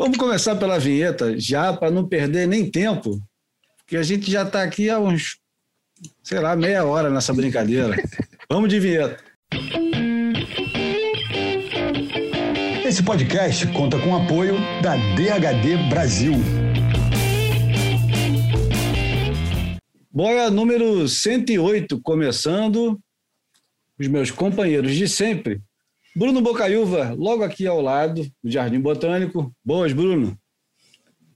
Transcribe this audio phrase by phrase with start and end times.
[0.00, 3.20] Vamos começar pela vinheta, já para não perder nem tempo,
[3.78, 5.38] porque a gente já está aqui há uns,
[6.22, 7.96] sei lá, meia hora nessa brincadeira.
[8.48, 9.20] Vamos de vinheta.
[12.86, 16.34] Esse podcast conta com o apoio da DHD Brasil.
[20.12, 23.00] Boia número 108, começando.
[23.98, 25.60] Os meus companheiros de sempre.
[26.18, 29.54] Bruno Bocaiúva, logo aqui ao lado do Jardim Botânico.
[29.64, 30.36] Boas, Bruno.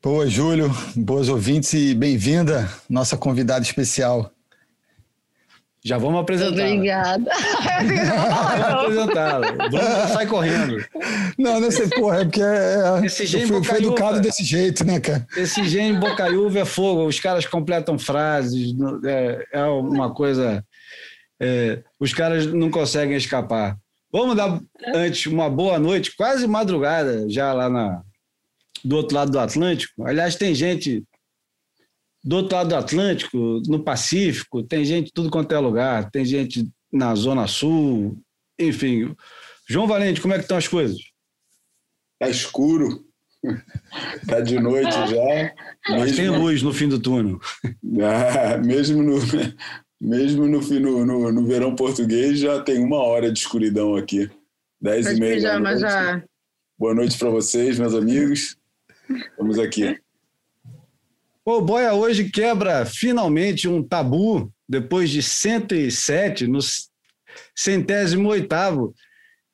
[0.02, 0.68] Boas, Júlio.
[0.96, 4.32] Boas ouvintes e bem-vinda, nossa convidada especial.
[5.84, 6.66] Já vamos apresentar.
[6.66, 7.30] Obrigada.
[8.58, 9.52] vamos apresentá-la.
[9.52, 10.84] Bruno sai correndo.
[11.38, 14.98] Não, não sei, porra, é porque é, Esse eu fui, fui educado desse jeito, né,
[14.98, 15.24] cara?
[15.36, 17.06] Esse gênio Bocaiúva é fogo.
[17.06, 20.64] Os caras completam frases, é, é uma coisa.
[21.40, 23.76] É, os caras não conseguem escapar.
[24.12, 24.60] Vamos dar
[24.94, 28.02] antes uma boa noite, quase madrugada, já lá na,
[28.84, 30.04] do outro lado do Atlântico.
[30.04, 31.02] Aliás, tem gente
[32.22, 36.68] do outro lado do Atlântico, no Pacífico, tem gente tudo quanto é lugar, tem gente
[36.92, 38.18] na Zona Sul,
[38.58, 39.16] enfim.
[39.66, 40.98] João Valente, como é que estão as coisas?
[42.18, 43.04] Tá escuro.
[44.26, 45.52] Tá de noite já.
[45.90, 47.40] Mas tem luz no fim do túnel.
[48.00, 49.18] Ah, mesmo no,
[50.02, 54.28] mesmo no, no, no, no, verão português, já tem uma hora de escuridão aqui.
[54.80, 55.34] Dez e meia.
[55.34, 56.24] Pijama já.
[56.76, 58.56] Boa noite para vocês, meus amigos.
[59.08, 59.96] Estamos aqui.
[61.44, 66.58] O Boia hoje quebra finalmente um tabu, depois de 107, no
[67.54, 68.92] centésimo oitavo.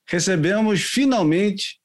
[0.09, 1.79] Recebemos finalmente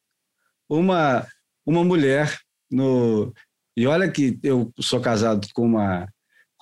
[0.69, 1.27] uma,
[1.65, 2.39] uma mulher
[2.71, 3.33] no.
[3.75, 6.07] E olha que eu sou casado com uma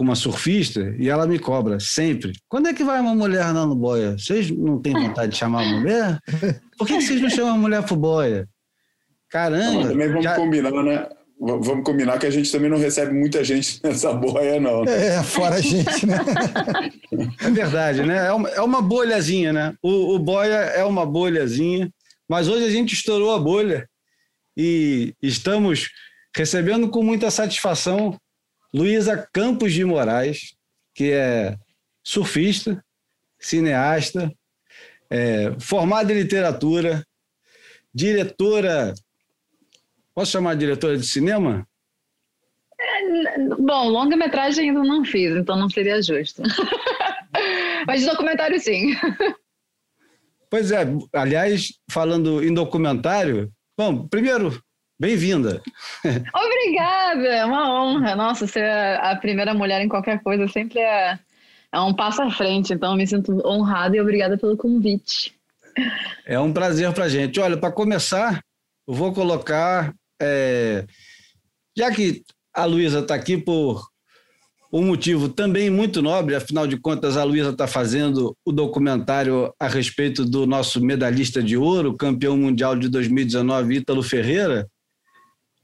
[0.01, 2.33] com uma surfista e ela me cobra sempre.
[2.49, 4.17] Quando é que vai uma mulher lá no boia?
[4.17, 6.17] Vocês não têm vontade de chamar uma mulher?
[6.75, 8.49] Por que vocês não chamam a mulher pro boia?
[9.29, 9.89] Caramba!
[9.89, 10.35] também vamos já...
[10.35, 11.07] combinar, né?
[11.39, 14.83] Vamos combinar que a gente também não recebe muita gente nessa boia, não.
[14.85, 16.17] É, fora a gente, né?
[17.39, 18.25] É verdade, né?
[18.25, 19.75] É uma, é uma bolhazinha, né?
[19.83, 21.91] O, o boia é uma bolhazinha,
[22.27, 23.87] mas hoje a gente estourou a bolha
[24.57, 25.89] e estamos
[26.35, 28.17] recebendo com muita satisfação
[28.73, 30.55] Luísa Campos de Moraes,
[30.93, 31.57] que é
[32.03, 32.83] surfista,
[33.39, 34.31] cineasta,
[35.09, 37.05] é, formada em literatura,
[37.93, 38.93] diretora.
[40.13, 41.67] Posso chamar de diretora de cinema?
[42.79, 46.41] É, bom, longa-metragem ainda não fiz, então não seria justo.
[47.85, 48.95] Mas de documentário, sim.
[50.49, 54.61] Pois é, aliás, falando em documentário, bom, primeiro,
[55.01, 55.63] Bem-vinda.
[56.05, 58.15] Obrigada, é uma honra.
[58.15, 61.17] Nossa, ser a primeira mulher em qualquer coisa sempre é,
[61.73, 65.33] é um passo à frente, então eu me sinto honrada e obrigada pelo convite.
[66.23, 67.39] É um prazer para gente.
[67.39, 68.43] Olha, para começar,
[68.87, 69.91] eu vou colocar.
[70.21, 70.85] É,
[71.75, 72.21] já que
[72.53, 73.81] a Luísa está aqui por
[74.71, 79.67] um motivo também muito nobre, afinal de contas, a Luísa está fazendo o documentário a
[79.67, 84.69] respeito do nosso medalhista de ouro, campeão mundial de 2019, Ítalo Ferreira.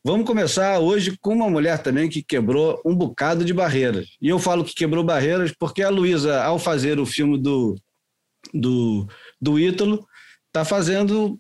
[0.08, 4.08] Vamos começar hoje com uma mulher também que quebrou um bocado de barreiras.
[4.22, 7.76] E eu falo que quebrou barreiras porque a Luísa, ao fazer o filme do,
[8.54, 9.06] do,
[9.42, 10.08] do Ítalo,
[10.46, 11.38] está fazendo,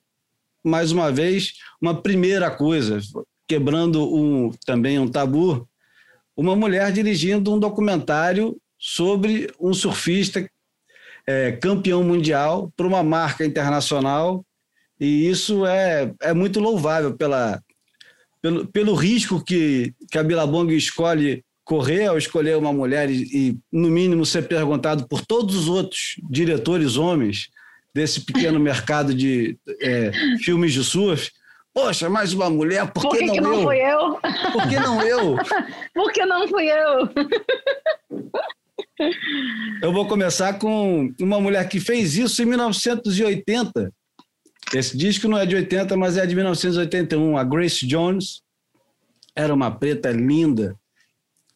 [0.61, 2.99] mais uma vez, uma primeira coisa,
[3.47, 5.65] quebrando um, também um tabu,
[6.35, 10.45] uma mulher dirigindo um documentário sobre um surfista
[11.25, 14.45] é, campeão mundial para uma marca internacional.
[14.99, 17.63] E isso é, é muito louvável pela,
[18.47, 23.57] pelo, pelo risco que, que a Bilabong escolhe correr ao escolher uma mulher e, e,
[23.71, 27.49] no mínimo, ser perguntado por todos os outros diretores homens
[27.93, 31.29] desse pequeno mercado de é, filmes de surf.
[31.73, 33.63] Poxa, mais uma mulher, por, por que, que, não, que não eu?
[33.63, 34.19] fui eu?
[34.51, 35.35] Por que não eu?
[35.93, 37.09] por que não fui eu?
[39.81, 43.93] Eu vou começar com uma mulher que fez isso em 1980
[44.73, 47.37] esse disco não é de 80, mas é de 1981.
[47.37, 48.41] A Grace Jones
[49.35, 50.75] era uma preta linda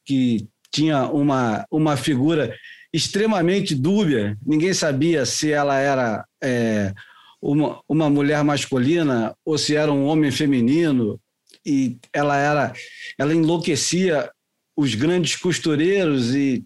[0.06, 2.56] que tinha uma, uma figura
[2.94, 4.38] extremamente dúbia.
[4.46, 6.94] Ninguém sabia se ela era é,
[7.42, 11.20] uma, uma mulher masculina ou se era um homem feminino.
[11.66, 12.74] E ela era,
[13.18, 14.32] ela enlouquecia
[14.76, 16.64] os grandes costureiros e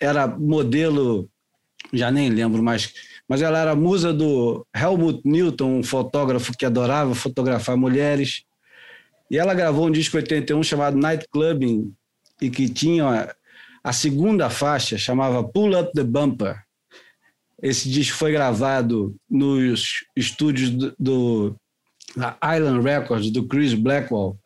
[0.00, 1.28] era modelo,
[1.92, 2.92] já nem lembro mais
[3.28, 8.44] mas ela era musa do Helmut Newton, um fotógrafo que adorava fotografar mulheres.
[9.30, 11.92] E ela gravou um disco 81 chamado Night Clubbing
[12.40, 13.34] e que tinha
[13.82, 16.56] a segunda faixa, chamava Pull Up the Bumper.
[17.60, 21.56] Esse disco foi gravado nos estúdios do, do
[22.54, 24.38] Island Records, do Chris Blackwell.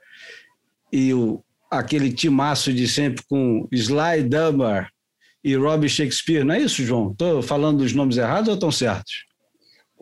[0.93, 4.91] e o, aquele timaço de sempre com Sly Dunbar
[5.43, 7.13] e Robbie Shakespeare, não é isso, João?
[7.13, 9.31] Estou falando dos nomes errados ou estão certos?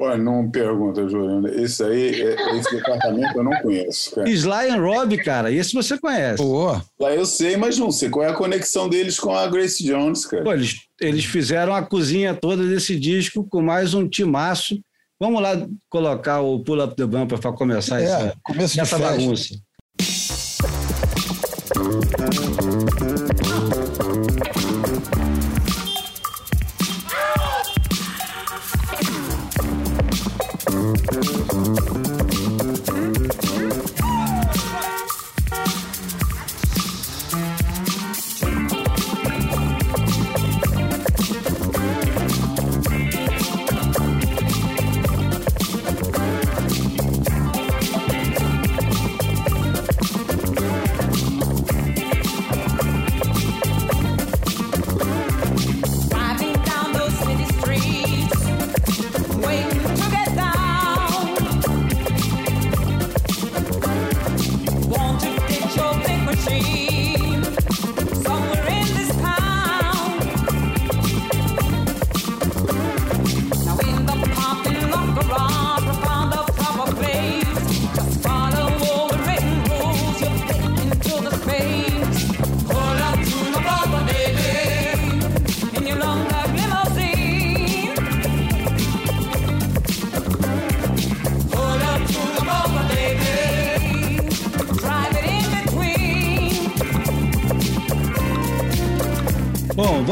[0.01, 1.51] Olha, não pergunta, Juliana.
[1.51, 4.15] Esse aí, é, esse departamento eu não conheço.
[4.15, 4.31] Cara.
[4.31, 6.41] Sly and Robbie, cara, esse você conhece.
[7.01, 10.25] Lá eu sei, mas não sei qual é a conexão deles com a Grace Jones,
[10.25, 10.45] cara.
[10.45, 14.79] Pô, eles, eles fizeram a cozinha toda desse disco com mais um timaço.
[15.21, 18.99] Vamos lá colocar o Pull Up the Bumper para começar É, essa, começo de essa
[19.01, 19.55] bagunça.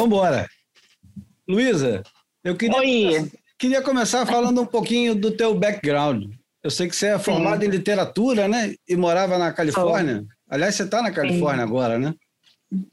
[0.07, 0.49] Vamos embora.
[1.49, 2.03] Luísa,
[2.43, 3.33] eu queria, Oi.
[3.59, 6.33] queria começar falando um pouquinho do teu background.
[6.63, 8.75] Eu sei que você é formado em literatura, né?
[8.89, 10.25] E morava na Califórnia.
[10.49, 12.15] Aliás, você está na Califórnia agora, né?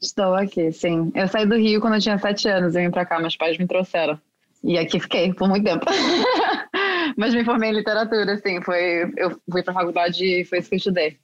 [0.00, 1.10] Estou aqui, sim.
[1.14, 3.58] Eu saí do Rio quando eu tinha sete anos, eu vim pra cá, meus pais
[3.58, 4.18] me trouxeram.
[4.62, 5.84] E aqui fiquei por muito tempo.
[7.18, 8.62] Mas me formei em literatura, sim.
[8.62, 11.18] Foi, eu fui pra faculdade e foi isso que eu estudei.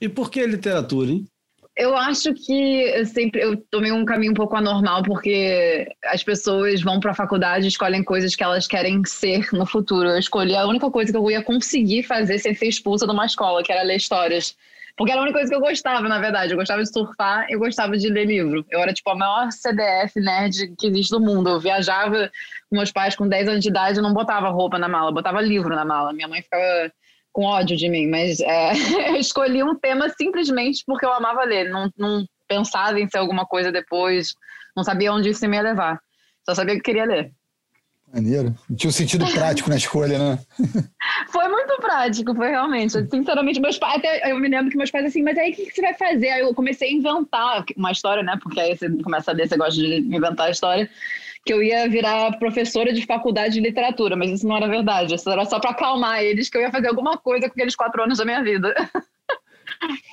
[0.00, 1.26] E por que literatura, hein?
[1.74, 6.82] Eu acho que eu sempre eu tomei um caminho um pouco anormal porque as pessoas
[6.82, 10.10] vão para a faculdade escolhem coisas que elas querem ser no futuro.
[10.10, 13.24] Eu escolhi a única coisa que eu ia conseguir fazer sem ser expulsa de uma
[13.24, 14.54] escola, que era ler histórias.
[14.98, 16.52] Porque era a única coisa que eu gostava, na verdade.
[16.52, 18.66] Eu gostava de surfar eu gostava de ler livro.
[18.70, 21.48] Eu era tipo a maior CDF nerd que existe do mundo.
[21.48, 22.30] Eu viajava
[22.68, 25.40] com meus pais com 10 anos de idade, eu não botava roupa na mala, botava
[25.40, 26.12] livro na mala.
[26.12, 26.92] Minha mãe ficava
[27.32, 28.72] com ódio de mim, mas é,
[29.10, 33.46] eu escolhi um tema simplesmente porque eu amava ler, não, não pensava em ser alguma
[33.46, 34.34] coisa depois,
[34.76, 35.98] não sabia onde isso me ia levar,
[36.44, 37.32] só sabia que queria ler.
[38.12, 38.54] Maneiro.
[38.76, 40.38] Tinha um sentido prático na escolha, né?
[41.32, 42.92] Foi muito prático, foi realmente.
[43.08, 45.64] Sinceramente, meus pais, até eu me lembro que meus pais assim, mas aí o que,
[45.64, 46.28] que você vai fazer?
[46.28, 48.38] Aí eu comecei a inventar uma história, né?
[48.42, 50.90] Porque aí você começa a ler, você gosta de inventar a história.
[51.44, 55.14] Que eu ia virar professora de faculdade de literatura, mas isso não era verdade.
[55.14, 58.02] Isso era só para acalmar eles, que eu ia fazer alguma coisa com aqueles quatro
[58.02, 58.74] anos da minha vida.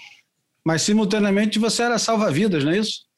[0.66, 3.09] Mas simultaneamente você era salva-vidas, não é isso?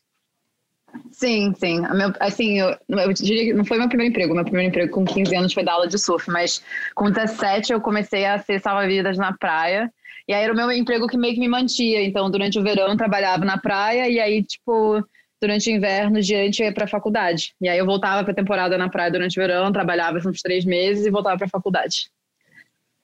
[1.11, 1.81] Sim, sim.
[1.81, 4.33] Meu- assim, eu, eu diria que não foi meu primeiro emprego.
[4.33, 6.63] Meu primeiro emprego com 15 anos foi dar aula de surf, mas
[6.95, 9.91] com 17 eu comecei a ser salva-vidas na praia.
[10.27, 12.03] E aí era o meu emprego que meio que me mantia.
[12.03, 15.03] Então, durante o verão eu trabalhava na praia e aí, tipo,
[15.41, 17.53] durante o inverno, diante eu ia pra faculdade.
[17.59, 21.05] E aí eu voltava pra temporada na praia durante o verão, trabalhava uns três meses
[21.05, 22.09] e voltava pra faculdade.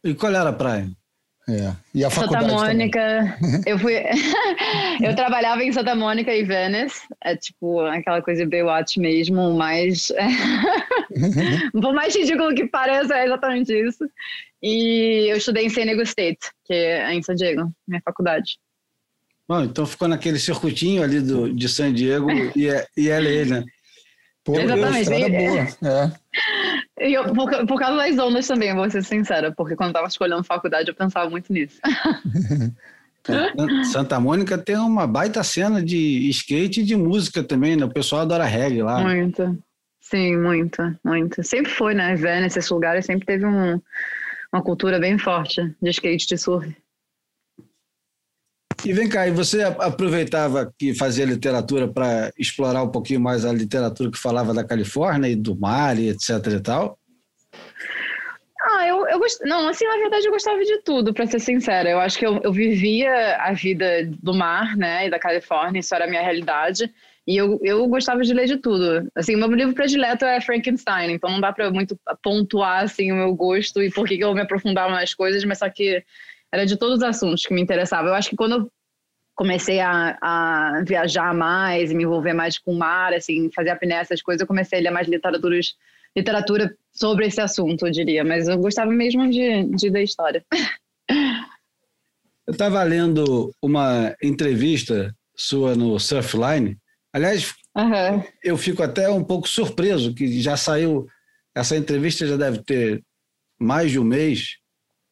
[0.04, 0.90] E qual era a praia?
[1.50, 1.74] É.
[1.96, 2.78] E a Santa faculdade também.
[2.78, 3.94] Mônica, eu fui.
[5.02, 10.12] eu trabalhava em Santa Mônica e Venice, é tipo aquela coisa Baywatch mesmo, mas.
[11.72, 14.04] Por mais ridículo que pareça, é exatamente isso.
[14.62, 18.58] E eu estudei em San Diego State, que é em San Diego, minha faculdade.
[19.48, 23.66] Bom, então ficou naquele circuitinho ali do, de San Diego e, é- e LA, né?
[24.48, 25.02] Pô, Exatamente.
[25.02, 25.68] estrada boa.
[26.98, 27.10] É.
[27.10, 30.08] E eu, por, por causa das ondas também, vou ser sincera, porque quando eu tava
[30.08, 31.82] escolhendo faculdade eu pensava muito nisso.
[33.92, 37.84] Santa Mônica tem uma baita cena de skate e de música também, né?
[37.84, 39.02] O pessoal adora reggae lá.
[39.02, 39.62] Muito.
[40.00, 41.44] Sim, muito, muito.
[41.44, 42.16] Sempre foi, né?
[42.16, 43.82] Venice, esses lugares sempre teve um,
[44.54, 46.74] uma cultura bem forte de skate, de surf.
[48.86, 53.52] E vem cá, e você aproveitava que fazia literatura para explorar um pouquinho mais a
[53.52, 56.98] literatura que falava da Califórnia e do mar e etc e tal?
[58.70, 59.20] Ah, eu, eu.
[59.46, 61.90] Não, assim, na verdade eu gostava de tudo, pra ser sincera.
[61.90, 65.96] Eu acho que eu, eu vivia a vida do mar, né, e da Califórnia, isso
[65.96, 66.92] era a minha realidade.
[67.26, 69.10] E eu, eu gostava de ler de tudo.
[69.16, 73.36] Assim, meu livro predileto é Frankenstein, então não dá pra muito pontuar, assim, o meu
[73.36, 76.04] gosto e por que eu me aprofundava nas coisas, mas só que
[76.58, 78.10] era de todos os assuntos que me interessavam.
[78.10, 78.72] Eu acho que quando eu
[79.36, 84.22] comecei a, a viajar mais, me envolver mais com o mar, assim, fazer apneia, essas
[84.22, 85.76] coisas, eu comecei a ler mais literaturas,
[86.16, 88.24] literatura sobre esse assunto, eu diria.
[88.24, 90.44] Mas eu gostava mesmo de, de ler história.
[92.48, 96.78] Eu estava lendo uma entrevista sua no Surfline.
[97.14, 98.24] Aliás, Aham.
[98.44, 101.06] eu fico até um pouco surpreso que já saiu.
[101.54, 103.04] Essa entrevista já deve ter
[103.60, 104.58] mais de um mês.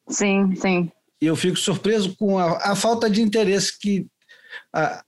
[0.08, 0.90] Sim, sim.
[1.20, 4.06] E eu fico surpreso com a, a falta de interesse que
[4.72, 5.02] a,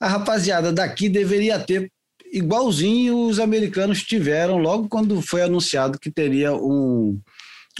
[0.00, 1.90] a rapaziada daqui deveria ter,
[2.32, 7.20] igualzinho os americanos tiveram logo quando foi anunciado que teria um,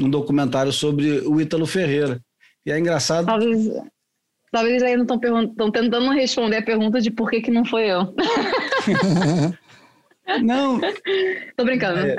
[0.00, 2.20] um documentário sobre o Ítalo Ferreira.
[2.64, 3.26] E é engraçado.
[3.26, 3.68] Talvez,
[4.52, 8.14] talvez eles ainda estão tentando responder a pergunta de por que, que não foi eu.
[10.42, 10.80] Não,
[11.56, 11.98] Tô brincando.
[11.98, 12.16] É.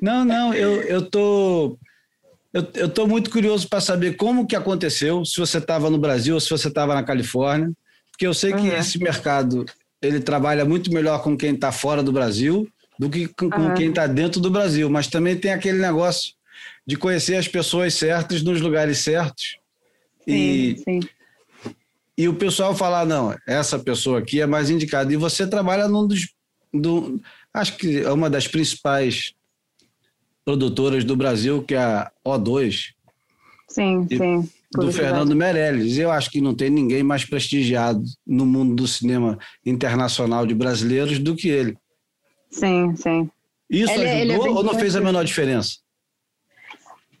[0.00, 1.78] Não, não, eu, eu tô.
[2.74, 6.40] Eu, tô muito curioso para saber como que aconteceu, se você estava no Brasil ou
[6.40, 7.70] se você estava na Califórnia,
[8.10, 8.76] porque eu sei que Uhum.
[8.76, 9.66] esse mercado
[10.00, 12.66] ele trabalha muito melhor com quem está fora do Brasil
[12.98, 13.74] do que com, Uhum.
[13.74, 16.32] quem está dentro do Brasil, mas também tem aquele negócio
[16.86, 19.58] de conhecer as pessoas certas nos lugares certos.
[20.26, 21.08] E, Sim, sim.
[22.16, 25.12] e o pessoal falar, não, essa pessoa aqui é mais indicada.
[25.12, 26.28] E você trabalha num dos.
[26.72, 27.20] Do,
[27.52, 29.34] acho que é uma das principais
[30.46, 32.94] produtoras do Brasil, que é a O2,
[33.68, 34.48] Sim, E- sim.
[34.72, 34.92] do.
[34.92, 35.98] Fernando Meirelles.
[35.98, 41.18] Eu acho que não tem ninguém mais prestigiado no mundo do cinema internacional de brasileiros
[41.18, 41.76] do que ele.
[42.48, 43.28] Sim, sim.
[43.68, 45.78] Isso Ele é- ele é ajudou ou não fez a menor diferença?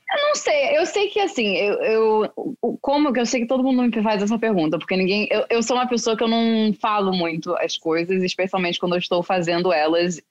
[0.08, 3.64] Eu não sei, eu sei que assim, eu, eu como que eu sei que todo
[3.64, 6.72] mundo me faz essa pergunta, porque ninguém, eu, eu sou uma pessoa que eu não
[6.80, 10.22] falo muito as coisas, especialmente quando eu estou fazendo elas.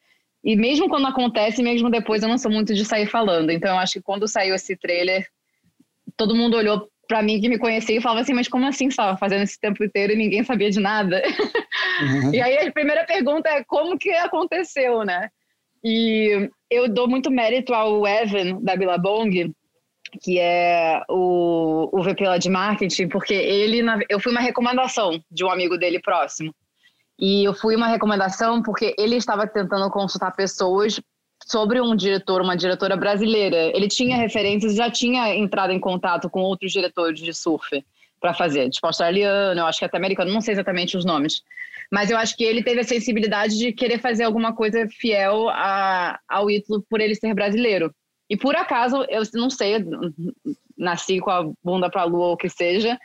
[0.45, 3.49] E mesmo quando acontece, mesmo depois, eu não sou muito de sair falando.
[3.49, 5.27] Então eu acho que quando saiu esse trailer,
[6.15, 9.17] todo mundo olhou pra mim que me conhecia e falava assim, mas como assim estava
[9.17, 11.21] fazendo esse tempo inteiro e ninguém sabia de nada?
[12.33, 15.29] E aí a primeira pergunta é como que aconteceu, né?
[15.83, 19.51] E eu dou muito mérito ao Evan da Billabong,
[20.21, 25.43] que é o, o VP lá de marketing, porque ele, eu fui uma recomendação de
[25.45, 26.53] um amigo dele próximo.
[27.17, 30.99] E eu fui uma recomendação porque ele estava tentando consultar pessoas
[31.45, 33.55] sobre um diretor, uma diretora brasileira.
[33.75, 37.83] Ele tinha referências, já tinha entrado em contato com outros diretores de surf
[38.19, 41.43] para fazer, tipo australiano, eu acho que até americano, não sei exatamente os nomes.
[41.91, 46.19] Mas eu acho que ele teve a sensibilidade de querer fazer alguma coisa fiel a,
[46.27, 47.93] ao Ítalo por ele ser brasileiro.
[48.27, 49.75] E por acaso, eu não sei,
[50.75, 52.97] nasci com a bunda para a lua ou o que seja,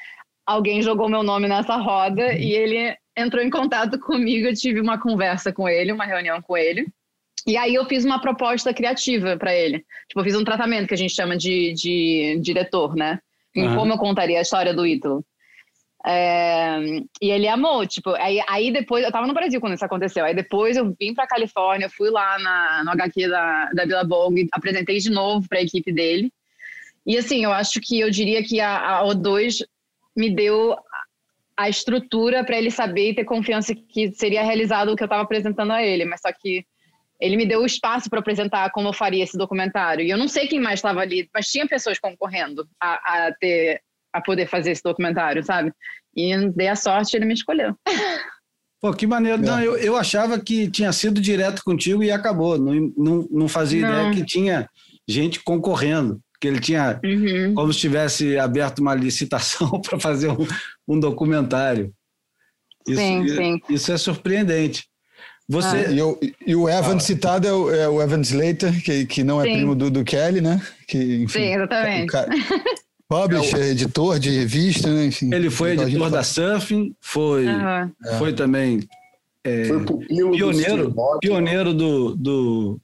[0.46, 4.98] alguém jogou meu nome nessa roda e ele entrou em contato comigo, eu tive uma
[4.98, 6.86] conversa com ele, uma reunião com ele.
[7.46, 9.84] E aí eu fiz uma proposta criativa para ele.
[10.08, 13.18] Tipo, eu fiz um tratamento que a gente chama de, de diretor, né?
[13.54, 13.76] Em Aham.
[13.76, 15.24] como eu contaria a história do Ítalo.
[16.06, 16.78] É,
[17.20, 20.34] e ele amou, tipo, aí, aí depois, eu tava no Brasil quando isso aconteceu, aí
[20.34, 24.96] depois eu vim pra Califórnia, fui lá na, no HQ da, da Vila Bong, apresentei
[24.96, 26.32] de novo pra equipe dele,
[27.06, 29.62] e assim, eu acho que eu diria que a, a O2
[30.16, 30.76] me deu
[31.56, 35.22] a estrutura para ele saber e ter confiança que seria realizado o que eu tava
[35.22, 36.64] apresentando a ele, mas só que
[37.20, 40.26] ele me deu o espaço para apresentar como eu faria esse documentário, e eu não
[40.26, 44.72] sei quem mais estava ali, mas tinha pessoas concorrendo a, a ter a poder fazer
[44.72, 45.72] esse documentário, sabe?
[46.16, 47.76] E dei a sorte, ele me escolheu.
[48.80, 49.42] Pô, que maneiro.
[49.42, 49.46] É.
[49.46, 52.58] Não, eu, eu achava que tinha sido direto contigo e acabou.
[52.58, 53.90] Não, não, não fazia Não.
[53.90, 54.68] ideia que tinha
[55.06, 57.54] gente concorrendo, que ele tinha Uhum.
[57.54, 60.46] como se tivesse aberto uma licitação para fazer um,
[60.88, 61.92] um documentário.
[62.88, 63.60] Isso, Sim, sim.
[63.68, 64.84] isso é surpreendente.
[65.48, 67.00] Você, E, eu- e o Evan Fala.
[67.00, 69.52] citado é o, é o Evan Slater, que, que não é Sim.
[69.54, 70.64] primo do, do Kelly, né?
[70.86, 72.04] Que, enfim, Sim, exatamente.
[72.04, 72.30] o cara-
[73.08, 75.06] publisher, editor de revista, né?
[75.06, 77.92] Enfim, ele foi Então editor da Surfing, foi, Aham.
[78.18, 78.88] foi também
[79.66, 82.80] Foi pupilo do pioneiro, pioneiro do, do,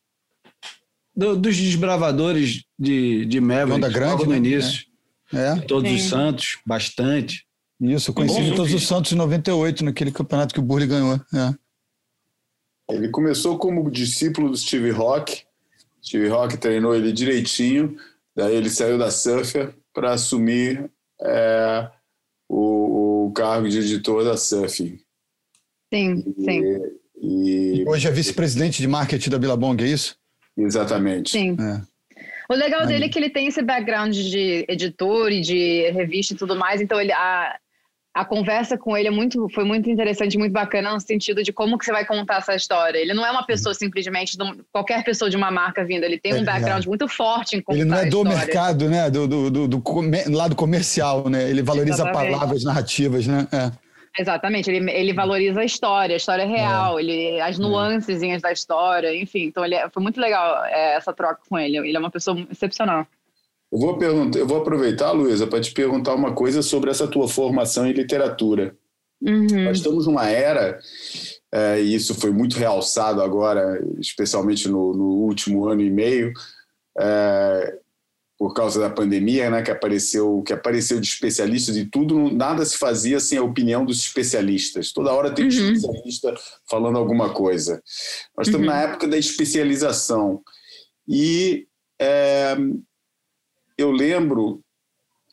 [1.16, 4.36] do- dos desbravadores de, de Maverick, Onda Grande, logo no né?
[4.36, 4.86] início.
[5.32, 6.08] É, Todos os Sim.
[6.08, 7.46] Santos, bastante.
[7.80, 10.86] isso, conheci Bom, de todos eu os Santos em 98, naquele campeonato que o Burley
[10.86, 11.20] ganhou.
[11.34, 11.54] É.
[12.94, 15.42] Ele começou como discípulo do Steve Rock.
[16.02, 17.96] Steve Rock treinou ele direitinho.
[18.36, 20.88] Daí ele saiu da Surfer para assumir
[21.20, 21.90] é,
[22.48, 25.00] o, o cargo de editor da Surfing.
[25.92, 26.62] Sim, sim,
[27.20, 30.16] E, Hoje é vice-presidente de marketing da Billabong, é isso?
[30.56, 31.30] exatamente.
[31.32, 31.56] sim.
[31.60, 31.95] É.
[32.48, 32.86] O legal Aí.
[32.86, 36.80] dele é que ele tem esse background de editor e de revista e tudo mais,
[36.80, 37.56] então ele, a,
[38.14, 41.76] a conversa com ele é muito, foi muito interessante, muito bacana no sentido de como
[41.76, 42.98] que você vai contar essa história.
[42.98, 46.32] Ele não é uma pessoa simplesmente, de qualquer pessoa de uma marca vindo, ele tem
[46.32, 46.60] É um verdade.
[46.60, 49.10] background muito forte em contar Ele não é do mercado, né?
[49.10, 49.82] Do, do, do, do
[50.30, 51.50] lado comercial, né?
[51.50, 52.32] Ele valoriza Exatamente.
[52.32, 53.46] palavras narrativas, né?
[53.52, 53.85] É.
[54.18, 59.44] Exatamente, ele, ele valoriza a história, a história real, ele, as nuancezinhas da história, enfim.
[59.44, 61.76] Então ele é- foi muito legal é, essa troca com ele.
[61.76, 63.06] Ele é uma pessoa excepcional.
[63.70, 67.28] Eu vou, perguntar, eu vou aproveitar, Luísa, para te perguntar uma coisa sobre essa tua
[67.28, 68.74] formação em literatura.
[69.20, 69.64] Uhum.
[69.64, 70.78] Nós estamos numa era,
[71.52, 76.32] é, e isso foi muito realçado agora, especialmente no, no último ano e meio,
[76.98, 77.78] é,
[78.38, 82.76] por causa da pandemia, né, que apareceu, que apareceu de especialistas e tudo, nada se
[82.76, 84.92] fazia sem a opinião dos especialistas.
[84.92, 85.72] Toda hora tem um Uhum.
[85.72, 86.34] especialista
[86.68, 87.82] falando alguma coisa.
[88.36, 88.74] Nós estamos Uhum.
[88.74, 90.42] na época da especialização.
[91.08, 91.66] E
[91.98, 92.54] é,
[93.78, 94.60] eu lembro,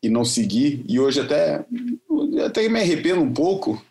[0.01, 1.65] e não segui, e hoje até,
[2.45, 3.83] até me arrependo um pouco,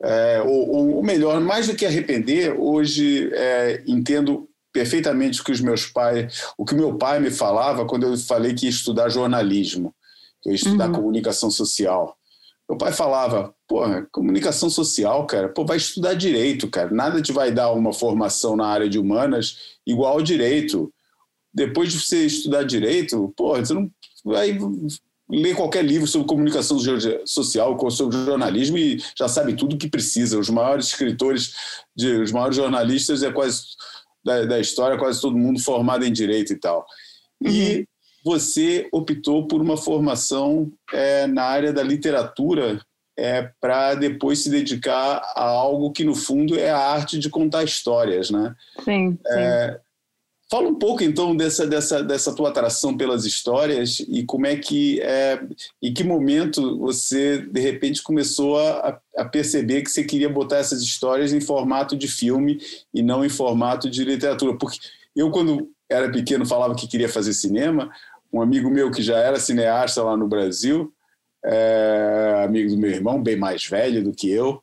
[0.00, 5.52] é, ou, ou- ou melhor, mais do que arrepender, hoje é, entendo perfeitamente o que
[5.52, 9.08] os meus pais, o que meu pai me falava quando eu falei que ia estudar
[9.08, 9.94] jornalismo,
[10.42, 10.94] que eu ia estudar Uhum.
[10.94, 12.18] comunicação social.
[12.68, 16.90] Meu pai falava, porra, comunicação social, cara, pô, vai estudar direito, cara.
[16.90, 20.92] Nada te vai dar uma formação na área de humanas igual ao direito.
[21.52, 23.88] Depois de você estudar direito, porra, você não
[24.24, 24.58] vai
[25.30, 26.78] ler qualquer livro sobre comunicação
[27.24, 30.38] social, ou sobre jornalismo e já sabe tudo o que precisa.
[30.38, 31.54] Os maiores escritores,
[31.94, 33.62] de, os maiores jornalistas é quase
[34.24, 36.86] da, da história, quase todo mundo formado em direito e tal.
[37.44, 37.86] E
[38.24, 42.80] você optou por uma formação é, na área da literatura
[43.16, 47.62] é, para depois se dedicar a algo que no fundo é a arte de contar
[47.62, 48.54] histórias, né?
[48.84, 49.18] Sim, sim.
[49.28, 49.80] É,
[50.54, 55.00] Fala um pouco então dessa, dessa, dessa tua atração pelas histórias e como é que,
[55.00, 55.44] é,
[55.82, 60.80] em que momento você de repente começou a, a perceber que você queria botar essas
[60.80, 62.60] histórias em formato de filme
[62.94, 64.56] e não em formato de literatura.
[64.56, 64.78] Porque
[65.16, 67.90] eu, quando era pequeno, falava que queria fazer cinema,
[68.32, 70.94] um amigo meu que já era cineasta lá no Brasil,
[71.44, 74.62] é, amigo do meu irmão, bem mais velho do que eu,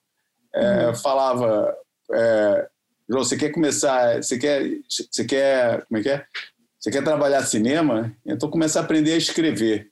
[0.56, 1.76] é, falava.
[2.14, 2.70] é,
[3.10, 6.26] João, você quer começar, você quer, você quer, como é que é?
[6.80, 8.16] Você quer trabalhar cinema?
[8.26, 9.90] Então começa a aprender a escrever,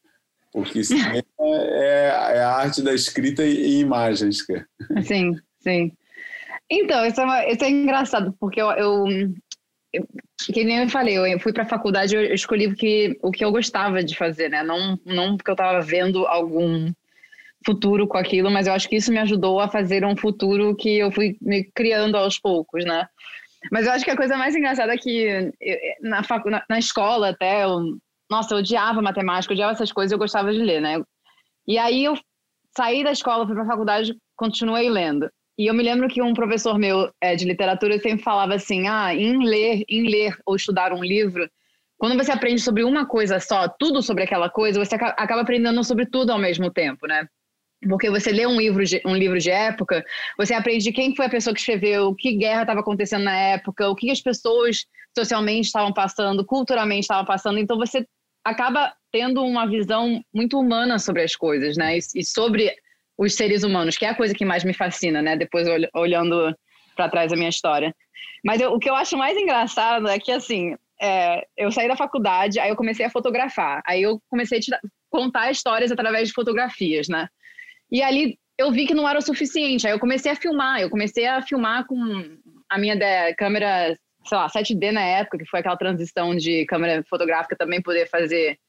[0.52, 2.06] porque cinema é,
[2.38, 4.40] é a arte da escrita em imagens.
[5.04, 5.92] Sim, sim.
[6.70, 9.06] Então, isso é, uma- isso é engraçado, porque eu, eu,
[9.94, 10.08] eu-
[10.46, 13.44] que nem eu falei, eu fui para a faculdade, eu escolhi o que, o que
[13.44, 14.64] eu gostava de fazer, né?
[14.64, 16.92] Não, não porque eu estava vendo algum
[17.66, 20.98] futuro com aquilo, mas eu acho que isso me ajudou a fazer um futuro que
[20.98, 23.08] eu fui me criando aos poucos, né?
[23.72, 25.52] Mas eu acho que a coisa mais engraçada é que
[26.02, 27.98] na, facu, na, na escola até, eu,
[28.30, 31.02] nossa, eu odiava matemática, eu odiava essas coisas, eu gostava de ler, né?
[31.68, 32.18] E aí eu
[32.76, 35.30] saí da escola, fui para a faculdade, continuei lendo.
[35.58, 39.14] E eu me lembro que um professor meu é, de literatura sempre falava assim: ah,
[39.14, 41.50] em ler, em ler ou estudar um livro,
[41.98, 45.84] quando você aprende sobre uma coisa só, tudo sobre aquela coisa, você aca- acaba aprendendo
[45.84, 47.28] sobre tudo ao mesmo tempo, né?
[47.88, 50.04] Porque você lê um livro de, um livro de época,
[50.38, 53.96] você aprende quem foi a pessoa que escreveu, que guerra estava acontecendo na época, o
[53.96, 54.86] que as pessoas
[55.18, 57.58] socialmente estavam passando, culturalmente estavam passando.
[57.58, 58.06] Então você
[58.44, 61.98] acaba tendo uma visão muito humana sobre as coisas, né?
[61.98, 62.74] E, e sobre
[63.18, 65.36] os seres humanos, que é a coisa que mais me fascina, né?
[65.38, 66.56] Depois olh- olhando
[66.96, 67.96] para trás da minha história.
[68.44, 71.96] Mas eu- o que eu acho mais engraçado é que, assim, é, eu saí da
[71.96, 73.82] faculdade, aí eu comecei a fotografar.
[73.86, 77.28] Aí eu comecei a contar histórias através de fotografias, né?
[77.92, 79.88] E ali eu vi que não era o suficiente.
[79.88, 80.82] Aí eu comecei a filmar.
[80.82, 81.96] Eu comecei a filmar com
[82.70, 82.98] a minha
[83.36, 88.10] câmera, sei lá, 7D na época, que foi aquela transição de câmera fotográfica também poder
[88.10, 88.60] fazer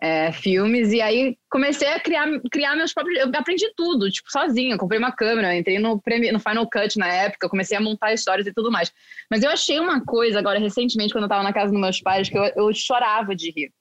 [0.00, 0.92] é, filmes.
[0.92, 3.18] E aí comecei a criar, criar meus próprios.
[3.20, 4.76] Eu aprendi tudo, tipo, sozinha.
[4.76, 8.46] Comprei uma câmera, entrei no, Premi- no Final Cut na época, comecei a montar histórias
[8.46, 8.92] e tudo mais.
[9.30, 12.28] Mas eu achei uma coisa agora, recentemente, quando eu estava na casa dos meus pais,
[12.28, 13.72] que eu, eu chorava de rir.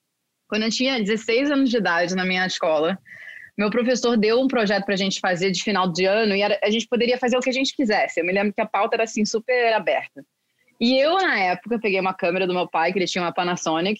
[0.47, 2.97] Quando eu tinha 16 anos de idade na minha escola,
[3.57, 6.59] meu professor deu um projeto para a gente fazer de final de ano e era-
[6.63, 8.19] a gente poderia fazer o que a gente quisesse.
[8.19, 10.23] Eu me lembro que a pauta era assim super aberta.
[10.79, 13.99] E eu na época peguei uma câmera do meu pai, que ele tinha uma Panasonic,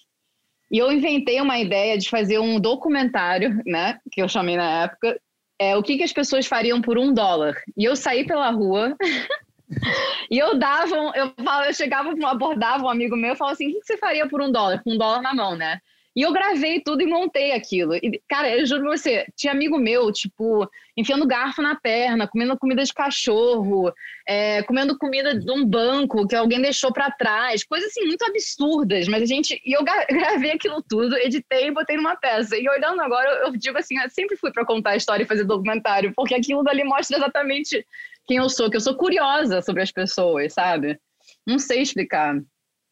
[0.72, 5.20] e eu inventei uma ideia de fazer um documentário, né, que eu chamei na época,
[5.60, 7.56] é o que, que as pessoas fariam por um dólar.
[7.76, 8.96] E eu saí pela rua
[10.30, 11.34] e eu dava, eu,
[11.66, 14.52] eu chegava, abordava um amigo meu e falava assim, o que você faria por um
[14.52, 14.84] dólar?
[14.84, 15.80] Com um dólar na mão, né?
[16.18, 17.94] E eu gravei tudo e montei aquilo.
[17.94, 22.58] E, cara, eu juro pra você, tinha amigo meu, tipo, enfiando garfo na perna, comendo
[22.58, 23.94] comida de cachorro,
[24.28, 29.08] é, comendo comida de um banco que alguém deixou pra trás, coisas assim muito absurdas.
[29.08, 29.62] Mas a gente.
[29.64, 32.58] E eu gravei aquilo tudo, editei e botei numa peça.
[32.58, 35.44] E olhando agora, eu, digo assim, eu sempre fui pra contar a história e fazer
[35.44, 37.86] documentário, porque aquilo dali mostra exatamente
[38.26, 41.00] quem eu sou, que eu sou curiosa sobre as pessoas, sabe?
[41.46, 42.42] Não sei explicar.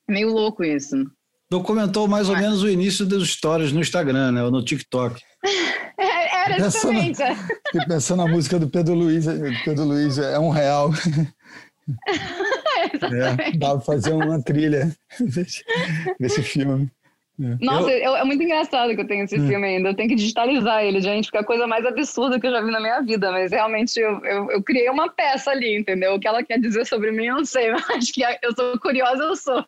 [0.08, 0.96] Meio louco isso.
[1.50, 4.44] Documentou mais ou menos o início das histórias no Instagram, né?
[4.44, 5.22] Ou no TikTok.
[5.98, 7.22] É, Era justamente.
[7.24, 7.34] é.
[7.36, 9.26] Fiquei pensando na música do Pedro Luiz.
[9.64, 10.92] Pedro Luiz é um real.
[13.02, 14.92] É, dá pra fazer uma trilha
[16.20, 16.90] desse, filme.
[17.62, 19.48] Nossa, eu- é muito engraçado que eu tenho esse Hum.
[19.48, 19.90] filme ainda.
[19.90, 22.62] Eu tenho que digitalizar ele, gente, porque é a coisa mais absurda que eu já
[22.62, 23.32] vi na minha vida.
[23.32, 26.16] Mas realmente eu, eu, eu criei uma peça ali, entendeu?
[26.16, 27.72] O que ela quer dizer sobre mim, eu não sei.
[27.90, 29.64] Mas que eu sou curiosa, eu sou.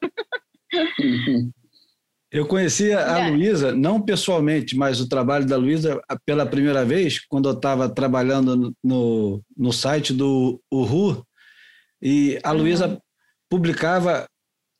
[2.31, 3.29] Eu conhecia a É.
[3.29, 8.73] Luísa, não pessoalmente, mas o trabalho da Luísa pela primeira vez, quando eu estava trabalhando
[8.83, 11.25] no, no site do Uhu,
[12.01, 13.01] e a Luísa
[13.49, 14.27] publicava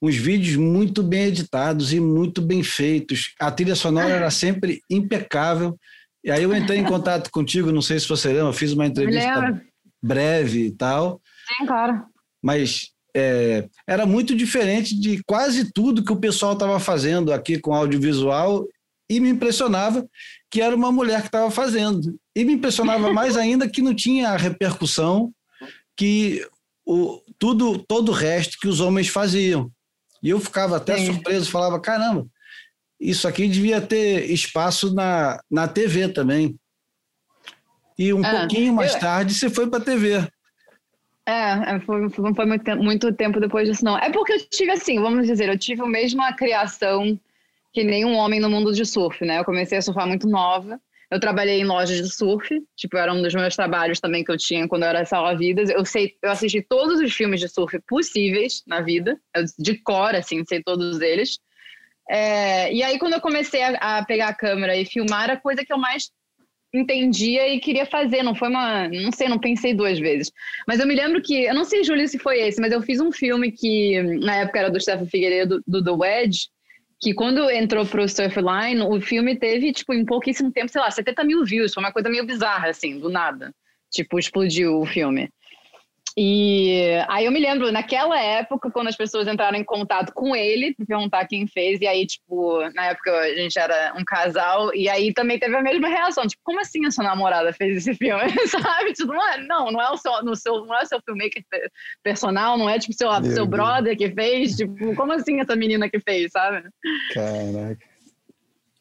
[0.01, 3.33] uns vídeos muito bem editados e muito bem feitos.
[3.39, 5.77] A trilha sonora era sempre impecável.
[6.23, 8.85] E aí eu entrei em contato contigo, não sei se você lembra, eu fiz uma
[8.85, 9.61] entrevista
[10.03, 12.03] breve e tal, Sim, claro.
[12.43, 17.73] mas é, era muito diferente de quase tudo que o pessoal estava fazendo aqui com
[17.73, 18.67] audiovisual
[19.09, 20.07] e me impressionava
[20.51, 22.15] que era uma mulher que estava fazendo.
[22.35, 25.33] E me impressionava mais ainda que não tinha a repercussão
[25.95, 26.45] que
[26.85, 29.71] o, tudo, todo o resto que os homens faziam.
[30.21, 31.07] E eu ficava até Sim.
[31.07, 32.27] surpreso, falava, caramba,
[32.99, 36.55] isso aqui devia ter espaço na, na TV também.
[37.97, 40.27] E um Ah, pouquinho mais eu- tarde você foi para a TV.
[41.27, 43.97] É, é, foi, não foi muito, tempo- muito tempo depois disso, não.
[43.97, 47.19] É porque eu tive, assim, vamos dizer, eu tive a mesma criação
[47.73, 49.39] que nenhum homem no mundo de surf, né?
[49.39, 50.79] Eu comecei a surfar muito nova.
[51.11, 54.37] Eu trabalhei em lojas de surf, tipo, era um dos meus trabalhos também que eu
[54.37, 55.69] tinha quando eu era salva-vidas.
[55.69, 60.15] Eu sei, eu assisti todos os filmes de surf possíveis na vida, eu, de cor,
[60.15, 61.39] assim, sei todos eles.
[62.09, 65.65] É, e aí, quando eu comecei a, a pegar a câmera e filmar, a coisa
[65.65, 66.09] que eu mais
[66.73, 68.23] entendia e queria fazer.
[68.23, 68.87] Não foi uma.
[68.87, 70.31] Não sei, não pensei duas vezes.
[70.67, 71.43] Mas eu me lembro que.
[71.45, 74.59] Eu não sei, Júlio, se foi esse, mas eu fiz um filme que na época
[74.59, 76.47] era do Stefan Figueiredo, do The Wedge.
[76.99, 81.23] Que quando entrou pro Surfline, o filme teve, tipo, em pouquíssimo tempo, sei lá, 70
[81.23, 81.73] mil views.
[81.73, 83.53] Foi uma coisa meio bizarra, assim, do nada.
[83.91, 85.29] Tipo, explodiu o filme.
[86.19, 90.73] E aí eu me lembro, naquela época, quando as pessoas entraram em contato com ele,
[90.87, 95.13] perguntar quem fez, e aí, tipo, na época a gente era um casal, e aí
[95.13, 98.23] também teve a mesma reação, tipo, como assim a sua namorada fez esse filme?
[98.49, 98.93] Sabe?
[98.93, 101.43] Tipo, não, é, não, não é o seu, no seu, não é o seu filmmaker
[101.49, 101.69] pe-
[102.01, 103.47] personal, não é tipo seu, Meu seu Deus.
[103.49, 106.67] brother que fez, tipo, como assim essa menina que fez, sabe?
[107.13, 107.86] Caraca.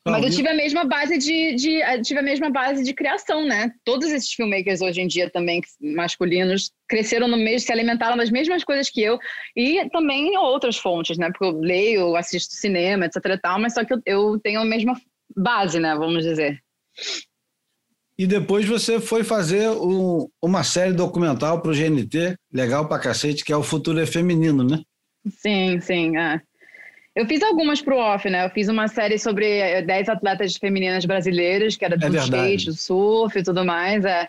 [0.06, 3.44] Mas eu tive a mesma base de, de eu tive a mesma base de criação,
[3.44, 3.72] né?
[3.84, 8.62] Todos esses filmmakers hoje em dia também masculinos cresceram no meio, se alimentaram das mesmas
[8.62, 9.18] coisas que eu
[9.56, 11.30] e também outras fontes, né?
[11.30, 14.64] Porque eu leio, assisto cinema, etc e tal, mas só que eu, eu tenho a
[14.64, 14.94] mesma
[15.36, 15.94] base, né?
[15.96, 16.60] Vamos dizer.
[18.18, 23.44] E depois você foi fazer um- uma série documental para o GNT, legal pra cacete,
[23.44, 24.80] que é o Futuro é Feminino, né?
[25.28, 26.16] Sim, sim.
[26.16, 26.40] é.
[27.16, 28.44] Eu fiz algumas pro off, né?
[28.44, 32.66] Eu fiz uma série sobre eh, 10 atletas femininas brasileiras, que era do É skate,
[32.66, 34.04] do surf e tudo mais.
[34.04, 34.28] É.